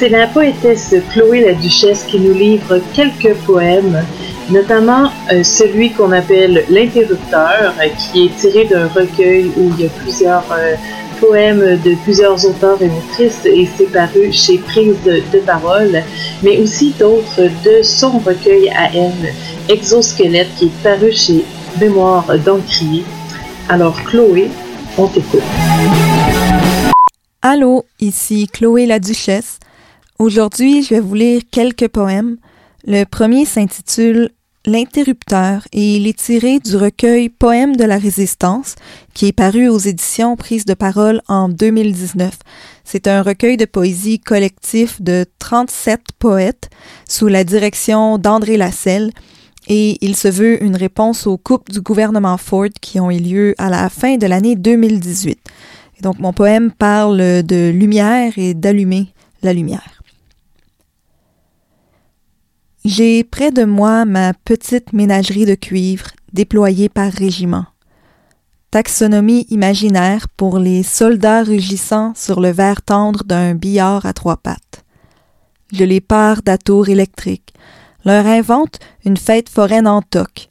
c'est 0.01 0.09
la 0.09 0.25
poétesse 0.25 0.95
Chloé 1.11 1.41
la 1.41 1.53
Duchesse 1.53 2.05
qui 2.05 2.19
nous 2.19 2.33
livre 2.33 2.81
quelques 2.91 3.35
poèmes 3.45 4.03
notamment 4.49 5.11
euh, 5.31 5.43
celui 5.43 5.91
qu'on 5.91 6.11
appelle 6.11 6.65
l'interrupteur, 6.71 7.75
euh, 7.79 7.87
qui 7.99 8.25
est 8.25 8.35
tiré 8.35 8.65
d'un 8.65 8.87
recueil 8.87 9.51
où 9.55 9.69
il 9.69 9.83
y 9.83 9.85
a 9.85 9.89
plusieurs 9.89 10.43
euh, 10.51 10.73
poèmes 11.19 11.79
de 11.85 11.93
plusieurs 12.03 12.43
auteurs 12.47 12.81
et 12.81 12.89
autrices 12.89 13.45
et 13.45 13.69
c'est 13.77 13.91
paru 13.91 14.33
chez 14.33 14.57
Prise 14.57 14.95
de 15.05 15.39
parole, 15.41 16.01
mais 16.41 16.57
aussi 16.57 16.95
d'autres 16.97 17.43
de 17.63 17.83
son 17.83 18.17
recueil 18.17 18.69
à 18.69 18.89
elle, 18.95 19.35
Exosquelette, 19.69 20.49
qui 20.57 20.65
est 20.65 20.83
paru 20.83 21.11
chez 21.11 21.45
Mémoire 21.79 22.25
d'Encrier. 22.43 23.03
Alors 23.69 24.01
Chloé, 24.05 24.49
on 24.97 25.05
t'écoute. 25.05 25.43
Allô, 27.43 27.85
ici 27.99 28.47
Chloé 28.51 28.87
la 28.87 28.97
Duchesse. 28.97 29.59
Aujourd'hui, 30.21 30.83
je 30.83 30.89
vais 30.89 30.99
vous 30.99 31.15
lire 31.15 31.41
quelques 31.49 31.87
poèmes. 31.87 32.37
Le 32.85 33.05
premier 33.05 33.43
s'intitule 33.43 34.29
L'interrupteur 34.67 35.63
et 35.73 35.95
il 35.95 36.05
est 36.05 36.19
tiré 36.19 36.59
du 36.59 36.75
recueil 36.75 37.29
Poèmes 37.29 37.75
de 37.75 37.85
la 37.85 37.97
Résistance 37.97 38.75
qui 39.15 39.25
est 39.25 39.31
paru 39.31 39.67
aux 39.67 39.79
éditions 39.79 40.35
Prise 40.35 40.65
de 40.65 40.75
parole 40.75 41.23
en 41.27 41.49
2019. 41.49 42.37
C'est 42.83 43.07
un 43.07 43.23
recueil 43.23 43.57
de 43.57 43.65
poésie 43.65 44.19
collectif 44.19 45.01
de 45.01 45.25
37 45.39 46.01
poètes 46.19 46.69
sous 47.09 47.27
la 47.27 47.43
direction 47.43 48.19
d'André 48.19 48.57
Lasselle 48.57 49.09
et 49.67 49.97
il 50.05 50.15
se 50.15 50.27
veut 50.27 50.63
une 50.63 50.75
réponse 50.75 51.25
aux 51.25 51.39
coupes 51.39 51.71
du 51.71 51.81
gouvernement 51.81 52.37
Ford 52.37 52.69
qui 52.79 52.99
ont 52.99 53.09
eu 53.09 53.17
lieu 53.17 53.55
à 53.57 53.71
la 53.71 53.89
fin 53.89 54.17
de 54.17 54.27
l'année 54.27 54.55
2018. 54.55 55.39
Et 55.97 56.01
donc 56.03 56.19
mon 56.19 56.31
poème 56.31 56.69
parle 56.69 57.41
de 57.41 57.71
lumière 57.71 58.33
et 58.37 58.53
d'allumer 58.53 59.07
la 59.41 59.53
lumière. 59.53 60.00
J'ai 62.83 63.23
près 63.23 63.51
de 63.51 63.63
moi 63.63 64.05
ma 64.05 64.33
petite 64.33 64.91
ménagerie 64.91 65.45
de 65.45 65.53
cuivre 65.53 66.07
déployée 66.33 66.89
par 66.89 67.11
régiment. 67.11 67.65
Taxonomie 68.71 69.45
imaginaire 69.51 70.27
pour 70.35 70.57
les 70.57 70.81
soldats 70.81 71.43
rugissant 71.43 72.13
sur 72.15 72.41
le 72.41 72.49
verre 72.49 72.81
tendre 72.81 73.23
d'un 73.23 73.53
billard 73.53 74.07
à 74.07 74.13
trois 74.13 74.37
pattes. 74.37 74.83
Je 75.71 75.83
les 75.83 76.01
pars 76.01 76.41
d'atours 76.41 76.89
électriques, 76.89 77.53
leur 78.03 78.25
invente 78.25 78.79
une 79.05 79.17
fête 79.17 79.49
foraine 79.49 79.87
en 79.87 80.01
toc. 80.01 80.49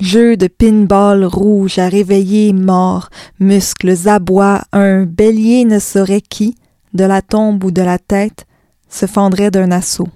Jeu 0.00 0.36
de 0.36 0.48
pinball 0.48 1.24
rouge 1.24 1.78
à 1.78 1.88
réveiller 1.88 2.52
mort, 2.52 3.08
muscles 3.38 4.06
abois, 4.06 4.64
un 4.72 5.04
bélier 5.04 5.64
ne 5.64 5.78
saurait 5.78 6.20
qui, 6.20 6.56
de 6.92 7.04
la 7.04 7.22
tombe 7.22 7.64
ou 7.64 7.70
de 7.70 7.82
la 7.82 7.98
tête, 7.98 8.44
se 8.90 9.06
fendrait 9.06 9.50
d'un 9.50 9.70
assaut. 9.70 10.08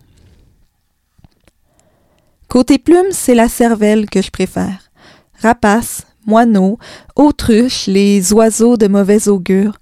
Côté 2.55 2.79
plume, 2.79 3.11
c'est 3.11 3.35
la 3.35 3.49
cervelle 3.49 4.09
que 4.09 4.23
je 4.23 4.31
préfère. 4.31 4.93
Rapaces, 5.43 6.03
moineaux, 6.25 6.79
autruches, 7.17 7.89
les 7.89 8.33
oiseaux 8.33 8.77
de 8.77 8.87
mauvais 8.87 9.27
augure. 9.27 9.81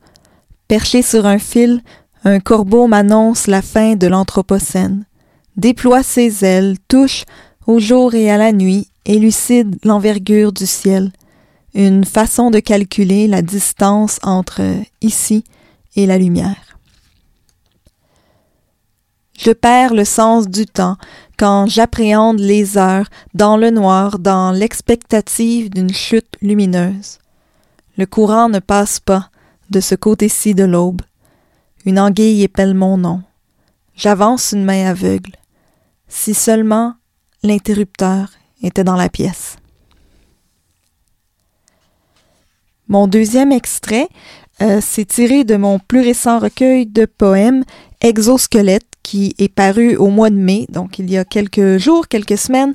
Perché 0.68 1.02
sur 1.02 1.26
un 1.26 1.38
fil, 1.38 1.82
un 2.24 2.40
corbeau 2.40 2.86
m'annonce 2.86 3.46
la 3.46 3.60
fin 3.60 3.94
de 3.94 4.06
l'Anthropocène. 4.06 5.04
Déploie 5.58 6.02
ses 6.02 6.46
ailes, 6.46 6.78
touche 6.88 7.24
au 7.66 7.78
jour 7.78 8.14
et 8.14 8.30
à 8.30 8.38
la 8.38 8.52
nuit, 8.52 8.88
élucide 9.04 9.76
l'envergure 9.84 10.50
du 10.50 10.64
ciel. 10.64 11.12
Une 11.74 12.06
façon 12.06 12.50
de 12.50 12.58
calculer 12.58 13.28
la 13.28 13.42
distance 13.42 14.18
entre 14.22 14.62
ici 15.02 15.44
et 15.94 16.06
la 16.06 16.16
lumière. 16.16 16.71
Je 19.44 19.50
perds 19.50 19.92
le 19.92 20.04
sens 20.04 20.46
du 20.46 20.66
temps 20.66 20.96
quand 21.36 21.66
j'appréhende 21.66 22.38
les 22.38 22.78
heures 22.78 23.08
dans 23.34 23.56
le 23.56 23.70
noir, 23.70 24.20
dans 24.20 24.52
l'expectative 24.52 25.68
d'une 25.68 25.92
chute 25.92 26.36
lumineuse. 26.42 27.18
Le 27.98 28.06
courant 28.06 28.48
ne 28.48 28.60
passe 28.60 29.00
pas 29.00 29.30
de 29.68 29.80
ce 29.80 29.96
côté-ci 29.96 30.54
de 30.54 30.62
l'aube. 30.62 31.02
Une 31.84 31.98
anguille 31.98 32.44
épelle 32.44 32.74
mon 32.74 32.96
nom. 32.96 33.20
J'avance 33.96 34.52
une 34.52 34.62
main 34.62 34.86
aveugle. 34.86 35.32
Si 36.06 36.34
seulement 36.34 36.94
l'interrupteur 37.42 38.28
était 38.62 38.84
dans 38.84 38.94
la 38.94 39.08
pièce. 39.08 39.56
Mon 42.86 43.08
deuxième 43.08 43.50
extrait, 43.50 44.08
euh, 44.60 44.80
c'est 44.80 45.06
tiré 45.06 45.42
de 45.42 45.56
mon 45.56 45.80
plus 45.80 46.02
récent 46.02 46.38
recueil 46.38 46.86
de 46.86 47.06
poèmes 47.06 47.64
Exosquelette 48.00 48.91
qui 49.02 49.34
est 49.38 49.52
paru 49.52 49.96
au 49.96 50.08
mois 50.08 50.30
de 50.30 50.36
mai, 50.36 50.66
donc 50.68 50.98
il 50.98 51.10
y 51.10 51.18
a 51.18 51.24
quelques 51.24 51.78
jours, 51.78 52.08
quelques 52.08 52.38
semaines, 52.38 52.74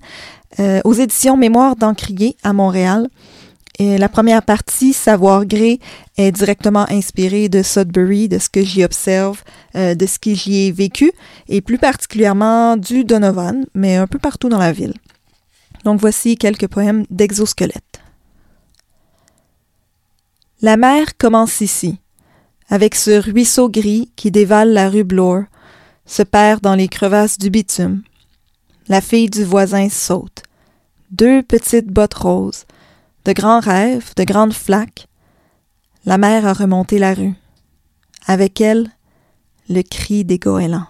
euh, 0.59 0.81
aux 0.83 0.93
éditions 0.93 1.37
Mémoire 1.37 1.75
d'Encrier 1.75 2.35
à 2.43 2.53
Montréal. 2.53 3.07
Et 3.79 3.99
la 3.99 4.09
première 4.09 4.41
partie, 4.41 4.91
Savoir 4.91 5.45
Gré, 5.45 5.79
est 6.17 6.31
directement 6.31 6.89
inspirée 6.89 7.47
de 7.47 7.61
Sudbury, 7.61 8.27
de 8.27 8.39
ce 8.39 8.49
que 8.49 8.63
j'y 8.63 8.83
observe, 8.83 9.43
euh, 9.75 9.93
de 9.93 10.05
ce 10.07 10.17
que 10.17 10.33
j'y 10.33 10.67
ai 10.67 10.71
vécu, 10.71 11.11
et 11.47 11.61
plus 11.61 11.77
particulièrement 11.77 12.75
du 12.75 13.03
Donovan, 13.03 13.65
mais 13.75 13.95
un 13.95 14.07
peu 14.07 14.17
partout 14.17 14.49
dans 14.49 14.57
la 14.57 14.71
ville. 14.71 14.95
Donc 15.83 15.99
voici 15.99 16.37
quelques 16.37 16.67
poèmes 16.67 17.05
d'exosquelette. 17.11 18.01
La 20.61 20.75
mer 20.75 21.15
commence 21.19 21.61
ici, 21.61 21.99
avec 22.67 22.95
ce 22.95 23.11
ruisseau 23.11 23.69
gris 23.69 24.11
qui 24.15 24.31
dévale 24.31 24.73
la 24.73 24.89
rue 24.89 25.03
Bloor, 25.03 25.43
se 26.07 26.23
perd 26.23 26.61
dans 26.61 26.73
les 26.73 26.88
crevasses 26.88 27.38
du 27.38 27.51
bitume. 27.51 28.01
La 28.88 29.01
fille 29.01 29.29
du 29.29 29.43
voisin 29.43 29.89
saute. 29.89 30.41
Deux 31.11 31.43
petites 31.43 31.88
bottes 31.88 32.15
roses, 32.15 32.65
de 33.25 33.34
grands 33.34 33.59
rêves, 33.59 34.13
de 34.15 34.23
grandes 34.23 34.53
flaques. 34.53 35.07
La 36.05 36.17
mère 36.17 36.47
a 36.47 36.53
remonté 36.53 36.97
la 36.97 37.13
rue. 37.13 37.35
Avec 38.25 38.61
elle, 38.61 38.89
le 39.69 39.81
cri 39.84 40.23
des 40.23 40.39
goélands. 40.39 40.88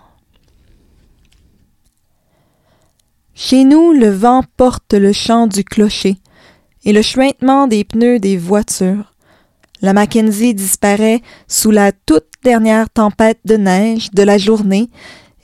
Chez 3.34 3.64
nous, 3.65 3.91
le 3.91 4.10
vent 4.10 4.44
porte 4.57 4.94
le 4.94 5.14
chant 5.14 5.48
du 5.48 5.64
clocher 5.64 6.18
et 6.85 6.94
le 6.94 7.02
chuintement 7.02 7.68
des 7.68 7.84
pneus 7.84 8.19
des 8.19 8.38
voitures. 8.38 9.14
La 9.81 9.94
Mackenzie 9.94 10.56
disparaît 10.56 11.22
sous 11.48 11.69
la 11.69 11.91
toute 11.91 12.31
dernière 12.48 12.90
tempête 12.90 13.41
de 13.44 13.57
neige 13.57 14.10
de 14.11 14.24
la 14.24 14.38
journée, 14.38 14.90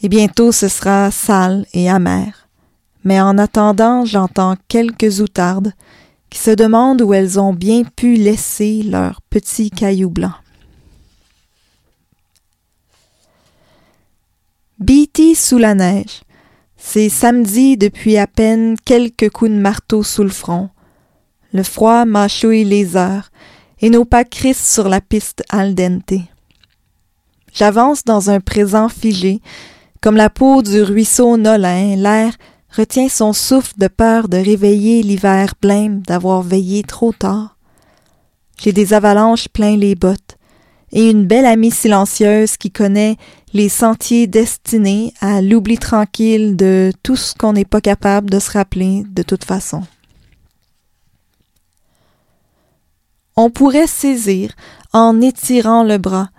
et 0.02 0.08
bientôt 0.08 0.54
ce 0.54 0.70
sera 0.70 1.12
sale 1.12 1.66
et 1.74 1.90
amer. 1.90 2.48
Mais 3.04 3.20
en 3.20 3.38
attendant, 3.38 4.06
j'entends 4.06 4.56
quelques 4.70 5.20
outardes 5.20 5.74
qui 6.30 6.40
se 6.40 6.52
demandent 6.52 7.02
où 7.02 7.14
elles 7.14 7.42
ont 7.42 7.54
bien 7.54 7.84
pu 7.84 8.16
laisser 8.16 8.84
leurs 8.84 9.22
petits 9.30 9.70
cailloux 9.70 10.12
blancs. 10.12 10.40
Beatty 14.80 15.36
sous 15.36 15.58
la 15.58 15.76
neige. 15.76 16.22
C'est 16.78 17.10
samedi 17.10 17.76
depuis 17.76 18.18
à 18.18 18.28
peine 18.28 18.78
quelques 18.86 19.30
coups 19.30 19.52
de 19.52 19.58
marteau 19.58 20.04
sous 20.04 20.24
le 20.24 20.30
front. 20.30 20.70
Le 21.52 21.64
froid 21.64 22.06
mâchouille 22.06 22.64
les 22.64 22.96
heures 22.96 23.30
et 23.82 23.90
nos 23.90 24.06
pas 24.06 24.24
crissent 24.24 24.74
sur 24.74 24.88
la 24.88 25.02
piste 25.02 25.44
al 25.50 25.76
dente. 25.76 26.33
J'avance 27.54 28.04
dans 28.04 28.32
un 28.32 28.40
présent 28.40 28.90
figé, 28.90 29.40
comme 30.02 30.16
la 30.16 30.32
peau 30.32 30.64
du 30.64 30.82
ruisseau 30.82 31.38
Nolin, 31.38 31.96
l'air 31.96 32.34
retient 32.76 33.10
son 33.10 33.32
souffle 33.32 33.74
de 33.78 33.88
peur 33.88 34.28
de 34.28 34.38
réveiller 34.38 35.04
l'hiver 35.04 35.54
blême 35.62 36.02
d'avoir 36.02 36.42
veillé 36.42 36.82
trop 36.82 37.14
tard. 37.14 37.58
J'ai 38.60 38.74
des 38.74 38.94
avalanches 38.94 39.50
plein 39.50 39.78
les 39.78 39.94
bottes, 39.94 40.38
et 40.92 41.12
une 41.12 41.28
belle 41.28 41.46
amie 41.46 41.72
silencieuse 41.72 42.58
qui 42.58 42.72
connaît 42.72 43.18
les 43.54 43.70
sentiers 43.70 44.26
destinés 44.26 45.14
à 45.22 45.42
l'oubli 45.42 45.78
tranquille 45.78 46.56
de 46.56 46.92
tout 47.04 47.16
ce 47.16 47.36
qu'on 47.36 47.54
n'est 47.54 47.66
pas 47.66 47.82
capable 47.82 48.32
de 48.32 48.40
se 48.40 48.52
rappeler 48.52 49.04
de 49.10 49.22
toute 49.22 49.44
façon. 49.44 49.84
On 53.36 53.52
pourrait 53.52 53.88
saisir, 53.88 54.54
en 54.92 55.22
étirant 55.22 55.84
le 55.84 55.98
bras, 55.98 56.30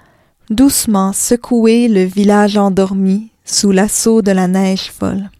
doucement 0.51 1.12
secouer 1.12 1.89
le 1.89 2.05
village 2.05 2.57
endormi 2.57 3.31
sous 3.45 3.71
l'assaut 3.71 4.23
de 4.23 4.33
la 4.33 4.49
neige 4.49 4.91
folle. 4.91 5.31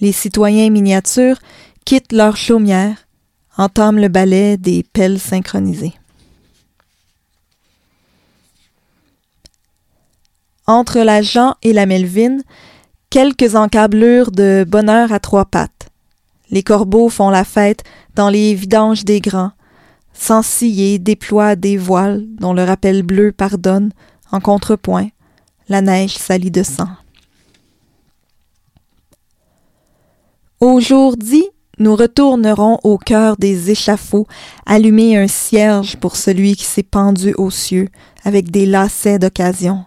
Les 0.00 0.12
citoyens 0.12 0.70
miniatures 0.70 1.38
quittent 1.84 2.12
leur 2.12 2.36
chaumière, 2.36 3.06
entament 3.56 3.98
le 3.98 4.08
ballet 4.08 4.56
des 4.56 4.84
pelles 4.92 5.18
synchronisées. 5.18 5.94
Entre 10.66 10.98
la 10.98 11.22
Jean 11.22 11.54
et 11.62 11.72
la 11.72 11.86
Melvin, 11.86 12.38
quelques 13.08 13.54
encablures 13.54 14.32
de 14.32 14.64
bonheur 14.68 15.12
à 15.12 15.20
trois 15.20 15.44
pattes. 15.44 15.88
Les 16.50 16.62
corbeaux 16.62 17.08
font 17.08 17.30
la 17.30 17.44
fête 17.44 17.84
dans 18.14 18.28
les 18.28 18.54
vidanges 18.54 19.04
des 19.04 19.20
grands, 19.20 19.52
sans 20.18 20.42
scier, 20.42 20.98
déploie 20.98 21.56
des 21.56 21.76
voiles 21.76 22.24
dont 22.40 22.52
le 22.52 22.64
rappel 22.64 23.02
bleu 23.02 23.32
pardonne, 23.32 23.92
en 24.32 24.40
contrepoint, 24.40 25.08
la 25.68 25.82
neige 25.82 26.16
salie 26.16 26.50
de 26.50 26.62
sang. 26.62 26.88
Au 30.60 30.80
jour 30.80 31.16
dit, 31.16 31.46
nous 31.78 31.94
retournerons 31.94 32.78
au 32.82 32.96
cœur 32.96 33.36
des 33.36 33.70
échafauds, 33.70 34.26
allumer 34.64 35.18
un 35.18 35.28
cierge 35.28 35.96
pour 35.96 36.16
celui 36.16 36.56
qui 36.56 36.64
s'est 36.64 36.82
pendu 36.82 37.34
aux 37.34 37.50
cieux 37.50 37.88
avec 38.24 38.50
des 38.50 38.64
lacets 38.64 39.18
d'occasion. 39.18 39.84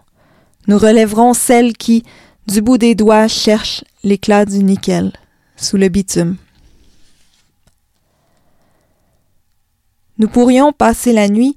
Nous 0.68 0.78
relèverons 0.78 1.34
celle 1.34 1.72
qui, 1.72 2.04
du 2.46 2.62
bout 2.62 2.78
des 2.78 2.94
doigts, 2.94 3.26
cherche 3.26 3.82
l'éclat 4.04 4.44
du 4.44 4.62
nickel 4.62 5.12
sous 5.56 5.76
le 5.76 5.88
bitume. 5.88 6.36
Nous 10.20 10.28
pourrions 10.28 10.70
passer 10.70 11.14
la 11.14 11.30
nuit 11.30 11.56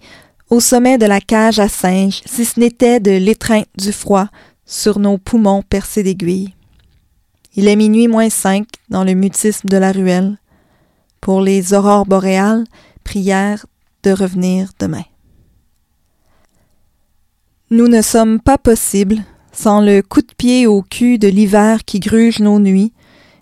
au 0.49 0.61
sommet 0.61 0.97
de 0.97 1.05
la 1.05 1.19
cage 1.19 1.59
à 1.59 1.67
singes 1.67 2.21
si 2.25 2.45
ce 2.45 2.57
n'était 2.61 3.01
de 3.01 3.11
l'étreinte 3.11 3.67
du 3.77 3.91
froid 3.91 4.29
sur 4.65 4.99
nos 4.99 5.17
poumons 5.17 5.63
percés 5.63 6.01
d'aiguilles. 6.01 6.55
Il 7.57 7.67
est 7.67 7.75
minuit 7.75 8.07
moins 8.07 8.29
cinq 8.29 8.67
dans 8.87 9.03
le 9.03 9.15
mutisme 9.15 9.67
de 9.67 9.75
la 9.75 9.91
ruelle. 9.91 10.37
Pour 11.19 11.41
les 11.41 11.73
aurores 11.73 12.05
boréales, 12.05 12.63
prière 13.03 13.65
de 14.03 14.11
revenir 14.11 14.69
demain. 14.79 15.03
Nous 17.69 17.89
ne 17.89 18.01
sommes 18.01 18.39
pas 18.39 18.57
possibles 18.57 19.23
sans 19.51 19.81
le 19.81 20.01
coup 20.01 20.21
de 20.21 20.33
pied 20.37 20.67
au 20.67 20.83
cul 20.83 21.19
de 21.19 21.27
l'hiver 21.27 21.83
qui 21.83 21.99
gruge 21.99 22.39
nos 22.39 22.59
nuits 22.59 22.93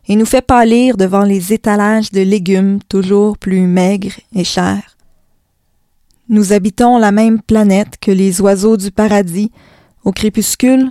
et 0.08 0.16
nous 0.16 0.26
fait 0.26 0.42
pâlir 0.42 0.98
devant 0.98 1.26
les 1.26 1.54
étalages 1.54 2.12
de 2.12 2.22
légumes 2.22 2.80
toujours 2.90 3.38
plus 3.38 3.68
maigres 3.68 4.20
et 4.34 4.44
chers. 4.44 4.91
Nous 6.32 6.54
habitons 6.54 6.98
la 6.98 7.12
même 7.12 7.42
planète 7.42 7.98
que 8.00 8.10
les 8.10 8.40
oiseaux 8.40 8.78
du 8.78 8.90
paradis. 8.90 9.52
Au 10.06 10.14
crépuscule, 10.14 10.90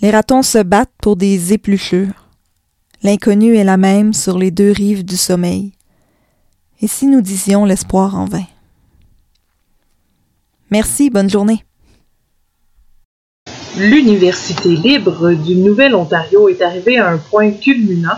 les 0.00 0.10
ratons 0.10 0.42
se 0.42 0.56
battent 0.56 0.94
pour 1.02 1.16
des 1.16 1.52
épluchures. 1.52 2.30
L'inconnu 3.02 3.56
est 3.56 3.64
la 3.64 3.76
même 3.76 4.14
sur 4.14 4.38
les 4.38 4.50
deux 4.50 4.70
rives 4.70 5.04
du 5.04 5.18
sommeil. 5.18 5.72
Et 6.80 6.86
si 6.86 7.06
nous 7.06 7.20
disions 7.20 7.66
l'espoir 7.66 8.18
en 8.18 8.24
vain? 8.24 8.46
Merci, 10.70 11.10
bonne 11.10 11.28
journée. 11.28 11.62
L'Université 13.76 14.76
libre 14.76 15.34
du 15.34 15.56
Nouvel-Ontario 15.56 16.48
est 16.48 16.62
arrivée 16.62 16.96
à 16.96 17.10
un 17.10 17.18
point 17.18 17.50
culminant 17.50 18.16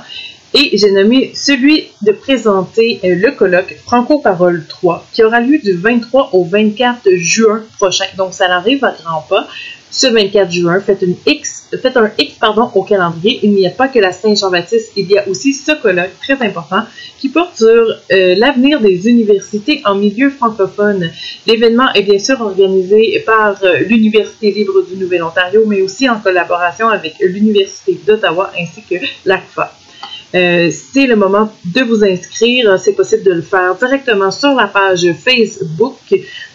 et 0.55 0.77
j'ai 0.77 0.91
nommé 0.91 1.33
celui 1.35 1.89
de 2.03 2.13
présenter 2.13 3.01
euh, 3.05 3.15
le 3.15 3.33
colloque 3.33 3.77
Franco-Parole 3.85 4.65
3 4.69 5.07
qui 5.13 5.23
aura 5.23 5.41
lieu 5.41 5.59
du 5.59 5.73
23 5.73 6.31
au 6.33 6.45
24 6.45 7.09
juin 7.17 7.63
prochain. 7.77 8.05
Donc 8.17 8.35
ça 8.35 8.47
arrive 8.53 8.85
à 8.85 8.93
grands 8.93 9.25
pas 9.29 9.49
ce 9.93 10.07
24 10.07 10.51
juin. 10.51 10.81
Faites, 10.81 11.03
une 11.03 11.17
X, 11.27 11.69
faites 11.81 11.97
un 11.97 12.11
X 12.19 12.35
pardon, 12.41 12.69
au 12.75 12.83
calendrier. 12.83 13.41
Il 13.43 13.53
n'y 13.53 13.67
a 13.67 13.71
pas 13.71 13.89
que 13.89 13.99
la 13.99 14.13
Saint-Jean-Baptiste, 14.13 14.93
il 14.97 15.11
y 15.11 15.19
a 15.19 15.29
aussi 15.29 15.53
ce 15.53 15.73
colloque 15.73 16.11
très 16.21 16.45
important 16.45 16.83
qui 17.19 17.29
porte 17.29 17.57
sur 17.57 17.67
euh, 17.67 18.35
l'avenir 18.37 18.81
des 18.81 19.09
universités 19.09 19.83
en 19.85 19.95
milieu 19.95 20.31
francophone. 20.31 21.11
L'événement 21.47 21.93
est 21.93 22.03
bien 22.03 22.19
sûr 22.19 22.41
organisé 22.41 23.23
par 23.25 23.63
euh, 23.63 23.79
l'Université 23.81 24.51
libre 24.51 24.83
du 24.83 24.97
Nouvel-Ontario, 24.97 25.63
mais 25.67 25.83
aussi 25.83 26.09
en 26.09 26.19
collaboration 26.19 26.89
avec 26.89 27.15
l'Université 27.21 27.99
d'Ottawa 28.07 28.51
ainsi 28.59 28.83
que 28.83 28.97
l'ACFA. 29.25 29.73
Euh, 30.35 30.71
c'est 30.71 31.07
le 31.07 31.17
moment 31.17 31.53
de 31.65 31.83
vous 31.83 32.05
inscrire. 32.05 32.79
C'est 32.79 32.95
possible 32.95 33.23
de 33.23 33.33
le 33.33 33.43
faire 33.43 33.75
directement 33.77 34.31
sur 34.31 34.55
la 34.55 34.67
page 34.67 35.07
Facebook 35.13 35.99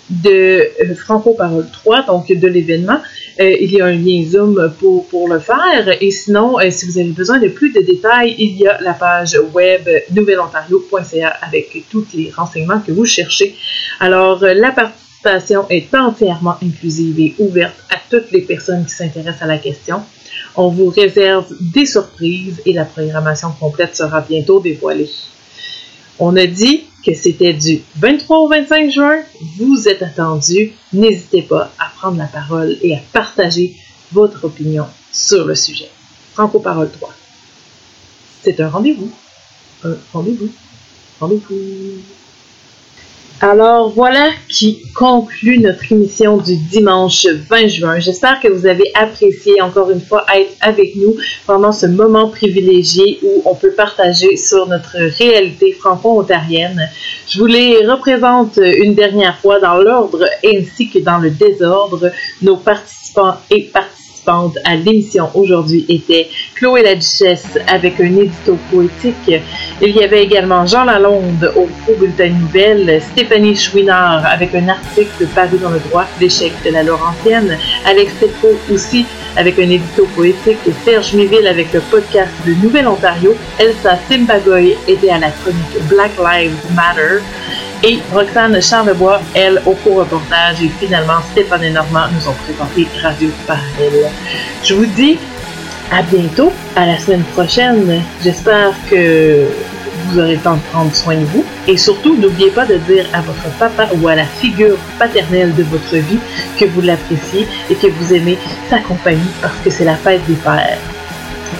de 0.10 0.64
Franco 0.96 1.34
Parole 1.34 1.68
3, 1.72 2.04
donc 2.04 2.32
de 2.32 2.48
l'événement. 2.48 3.00
Euh, 3.40 3.56
il 3.60 3.72
y 3.72 3.82
a 3.82 3.86
un 3.86 3.94
lien 3.94 4.24
Zoom 4.26 4.74
pour, 4.80 5.08
pour 5.08 5.28
le 5.28 5.40
faire. 5.40 5.90
Et 6.02 6.12
sinon, 6.12 6.60
euh, 6.60 6.72
si 6.72 6.86
vous 6.86 6.98
avez 6.98 7.10
besoin 7.10 7.40
de 7.40 7.50
plus 7.50 7.72
de 7.72 7.82
détails, 7.82 8.36
il 8.40 8.58
y 8.58 8.68
a 8.68 8.80
la 8.82 8.94
page 8.94 9.38
web 9.54 9.88
nouvelontario.ca 10.12 11.28
avec 11.42 11.84
tous 11.90 12.06
les 12.14 12.32
renseignements 12.36 12.80
que 12.80 12.92
vous 12.92 13.06
cherchez. 13.06 13.56
Alors, 14.00 14.44
euh, 14.44 14.54
la 14.54 14.72
participation 14.72 15.66
est 15.70 15.94
entièrement 15.94 16.56
inclusive 16.64 17.20
et 17.20 17.36
ouverte 17.40 17.76
à 17.92 17.98
toutes 18.10 18.32
les 18.32 18.42
personnes 18.42 18.86
qui 18.86 18.94
s'intéressent 18.94 19.42
à 19.42 19.48
la 19.48 19.58
question. 19.58 20.02
On 20.58 20.70
vous 20.70 20.90
réserve 20.90 21.46
des 21.62 21.86
surprises 21.86 22.62
et 22.66 22.74
la 22.74 22.86
programmation 22.86 23.52
complète 23.52 23.96
sera 23.96 24.22
bientôt 24.22 24.60
dévoilée. 24.60 25.10
On 26.18 26.36
a 26.36 26.48
dit 26.48 26.86
que 27.06 27.14
c'était 27.14 27.54
du 27.54 27.84
23 27.98 28.40
au 28.40 28.50
25 28.50 28.90
juin. 28.90 29.20
Vous 29.60 29.88
êtes 29.88 30.02
attendus. 30.02 30.74
N'hésitez 30.92 31.44
pas 31.44 31.72
à 31.78 31.90
prendre 31.96 32.18
la 32.18 32.26
parole 32.26 32.76
et 32.82 32.96
à 32.96 33.00
partager 33.14 33.76
votre 34.12 34.46
opinion 34.46 34.88
sur 35.14 35.46
le 35.46 35.54
sujet. 35.54 35.90
Franco 36.34 36.60
Parole 36.60 36.90
3. 36.90 37.14
C'est 38.42 38.60
un 38.60 38.70
rendez-vous. 38.70 39.12
Un 39.84 39.96
rendez-vous. 40.12 40.50
Rendez-vous. 41.20 42.02
Alors 43.40 43.90
voilà 43.90 44.32
qui 44.50 44.82
conclut 44.96 45.60
notre 45.60 45.92
émission 45.92 46.38
du 46.38 46.56
dimanche 46.56 47.28
20 47.28 47.68
juin. 47.68 48.00
J'espère 48.00 48.40
que 48.40 48.48
vous 48.48 48.66
avez 48.66 48.92
apprécié 48.96 49.62
encore 49.62 49.92
une 49.92 50.02
fois 50.02 50.26
être 50.36 50.56
avec 50.60 50.96
nous 50.96 51.16
pendant 51.46 51.72
ce 51.72 51.86
moment 51.86 52.30
privilégié 52.30 53.20
où 53.22 53.44
on 53.46 53.54
peut 53.54 53.74
partager 53.74 54.38
sur 54.38 54.68
notre 54.68 54.98
réalité 55.20 55.72
franco-ontarienne. 55.74 56.90
Je 57.28 57.38
vous 57.38 57.46
les 57.46 57.86
représente 57.86 58.58
une 58.58 58.96
dernière 58.96 59.38
fois 59.38 59.60
dans 59.60 59.78
l'ordre 59.78 60.26
ainsi 60.44 60.90
que 60.90 60.98
dans 60.98 61.20
le 61.20 61.30
désordre. 61.30 62.10
Nos 62.42 62.58
participants 62.58 63.36
et 63.52 63.66
participantes 63.66 64.58
à 64.66 64.76
l'émission 64.76 65.30
aujourd'hui 65.36 65.86
était 65.90 66.28
Chloé 66.56 66.82
la 66.82 66.96
Duchesse 66.96 67.58
avec 67.68 68.00
un 68.02 68.18
édito 68.18 68.58
poétique. 68.72 69.42
Il 69.80 69.96
y 69.96 70.04
avait 70.04 70.24
également 70.24 70.66
Jean 70.66 70.86
Lalonde 70.86 71.52
au 71.56 71.68
Faux 71.86 71.94
Bulletin 72.00 72.30
Nouvelle, 72.30 73.00
Stéphanie 73.12 73.56
Chouinard 73.56 74.26
avec 74.26 74.56
un 74.56 74.70
article 74.70 75.28
paru 75.36 75.60
dans 75.62 75.70
le 75.70 75.80
droit 75.80 76.06
d'échec 76.20 76.52
de 76.66 76.72
la 76.72 76.82
Laurentienne, 76.82 77.56
Alex 77.86 78.12
Teco 78.20 78.60
aussi 78.74 79.06
avec 79.36 79.60
un 79.60 79.70
édito 79.70 80.08
poétique, 80.16 80.58
Serge 80.84 81.14
Miville 81.14 81.46
avec 81.46 81.72
le 81.74 81.82
podcast 81.82 82.32
de 82.48 82.54
Nouvelle-Ontario, 82.56 83.36
Elsa 83.60 84.00
Simbagoy 84.10 84.76
était 84.88 85.12
à 85.12 85.20
la 85.20 85.30
chronique 85.30 85.88
Black 85.88 86.12
Lives 86.18 86.56
Matter, 86.74 87.24
et 87.84 88.00
Roxane 88.12 88.60
Charlebois, 88.60 89.22
elle, 89.36 89.62
au 89.66 89.74
co-reportage. 89.74 90.64
Et 90.64 90.72
finalement, 90.80 91.22
Stéphane 91.32 91.64
et 91.64 91.70
Normand 91.70 92.08
nous 92.12 92.28
ont 92.28 92.34
présenté 92.34 92.88
Radio 93.04 93.30
Parallèle. 93.46 94.10
Je 94.64 94.74
vous 94.74 94.88
dis 94.88 95.20
à 95.92 96.02
bientôt, 96.02 96.52
à 96.76 96.86
la 96.86 96.98
semaine 96.98 97.24
prochaine. 97.24 98.02
J'espère 98.24 98.72
que 98.90 99.48
vous 100.06 100.20
aurez 100.20 100.36
le 100.36 100.42
temps 100.42 100.56
de 100.56 100.62
prendre 100.72 100.94
soin 100.96 101.16
de 101.16 101.26
vous. 101.26 101.44
Et 101.68 101.78
surtout, 101.78 102.16
n'oubliez 102.16 102.52
pas 102.52 102.66
de 102.66 102.76
dire 102.78 103.06
à 103.14 103.22
votre 103.22 103.50
papa 103.58 103.90
ou 103.96 104.08
à 104.08 104.16
la 104.16 104.26
figure 104.26 104.78
paternelle 104.98 105.54
de 105.56 105.64
votre 105.64 105.96
vie 105.96 106.20
que 106.58 106.66
vous 106.66 106.82
l'appréciez 106.82 107.48
et 107.70 107.76
que 107.76 107.88
vous 107.88 108.14
aimez 108.14 108.38
sa 108.70 108.80
compagnie 108.80 109.32
parce 109.42 109.58
que 109.64 109.70
c'est 109.70 109.86
la 109.86 109.96
fête 109.96 110.26
des 110.28 110.36
pères. 110.36 110.78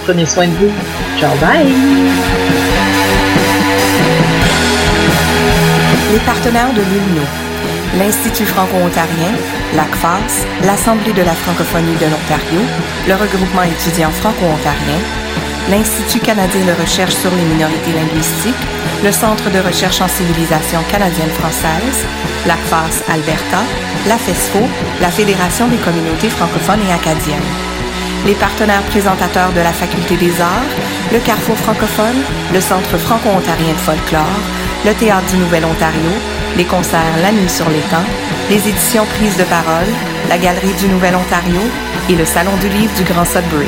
Prenez 0.04 0.26
soin 0.26 0.46
de 0.46 0.52
vous. 0.52 0.70
Ciao, 1.18 1.34
bye! 1.40 1.66
Les 6.12 6.18
partenaires 6.20 6.72
de 6.72 6.80
l'ULNO, 6.80 7.22
l'Institut 7.96 8.46
franco-ontarien, 8.46 9.32
l'ACFAS, 9.74 10.44
l'Assemblée 10.64 11.12
de 11.12 11.22
la 11.22 11.32
francophonie 11.32 11.96
de 11.96 12.06
l'Ontario, 12.06 12.60
le 13.06 13.14
regroupement 13.14 13.62
étudiant 13.62 14.10
franco-ontarien, 14.10 15.00
l'Institut 15.70 16.20
canadien 16.20 16.64
de 16.66 16.80
recherche 16.80 17.14
sur 17.14 17.30
les 17.30 17.44
minorités 17.44 17.92
linguistiques, 17.92 18.66
le 19.04 19.12
Centre 19.12 19.50
de 19.50 19.60
recherche 19.60 20.00
en 20.00 20.08
civilisation 20.08 20.80
canadienne-française, 20.90 22.04
l'ACFAS 22.46 23.04
Alberta, 23.08 23.62
la 24.06 24.18
FESFO, 24.18 24.60
la 25.00 25.10
Fédération 25.10 25.68
des 25.68 25.78
communautés 25.78 26.30
francophones 26.30 26.82
et 26.88 26.92
acadiennes. 26.92 27.77
Les 28.26 28.34
partenaires 28.34 28.82
présentateurs 28.82 29.52
de 29.52 29.60
la 29.60 29.72
Faculté 29.72 30.16
des 30.16 30.40
arts, 30.40 30.72
le 31.12 31.18
Carrefour 31.18 31.56
francophone, 31.56 32.22
le 32.52 32.60
Centre 32.60 32.98
franco-ontarien 32.98 33.72
de 33.72 33.78
folklore, 33.78 34.40
le 34.84 34.92
Théâtre 34.94 35.26
du 35.30 35.36
Nouvel-Ontario, 35.38 36.10
les 36.56 36.64
concerts 36.64 37.16
La 37.22 37.32
Nuit 37.32 37.48
sur 37.48 37.68
l'étang, 37.70 38.04
les 38.50 38.68
éditions 38.68 39.06
Prises 39.16 39.36
de 39.36 39.44
parole, 39.44 39.88
la 40.28 40.36
Galerie 40.36 40.74
du 40.78 40.88
Nouvel-Ontario 40.88 41.60
et 42.10 42.16
le 42.16 42.24
Salon 42.24 42.56
du 42.60 42.68
livre 42.68 42.94
du 42.94 43.04
Grand 43.04 43.24
Sudbury. 43.24 43.66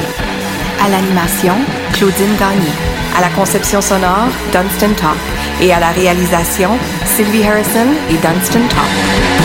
À 0.85 0.89
l'animation, 0.89 1.55
Claudine 1.93 2.37
Gagné. 2.39 2.71
À 3.17 3.21
la 3.21 3.29
conception 3.29 3.81
sonore, 3.81 4.29
Dunstan 4.53 4.95
Top. 4.97 5.17
Et 5.61 5.73
à 5.73 5.81
la 5.81 5.91
réalisation, 5.91 6.71
Sylvie 7.05 7.45
Harrison 7.45 7.87
et 8.09 8.15
Dunstan 8.15 8.61
Top. 8.69 9.40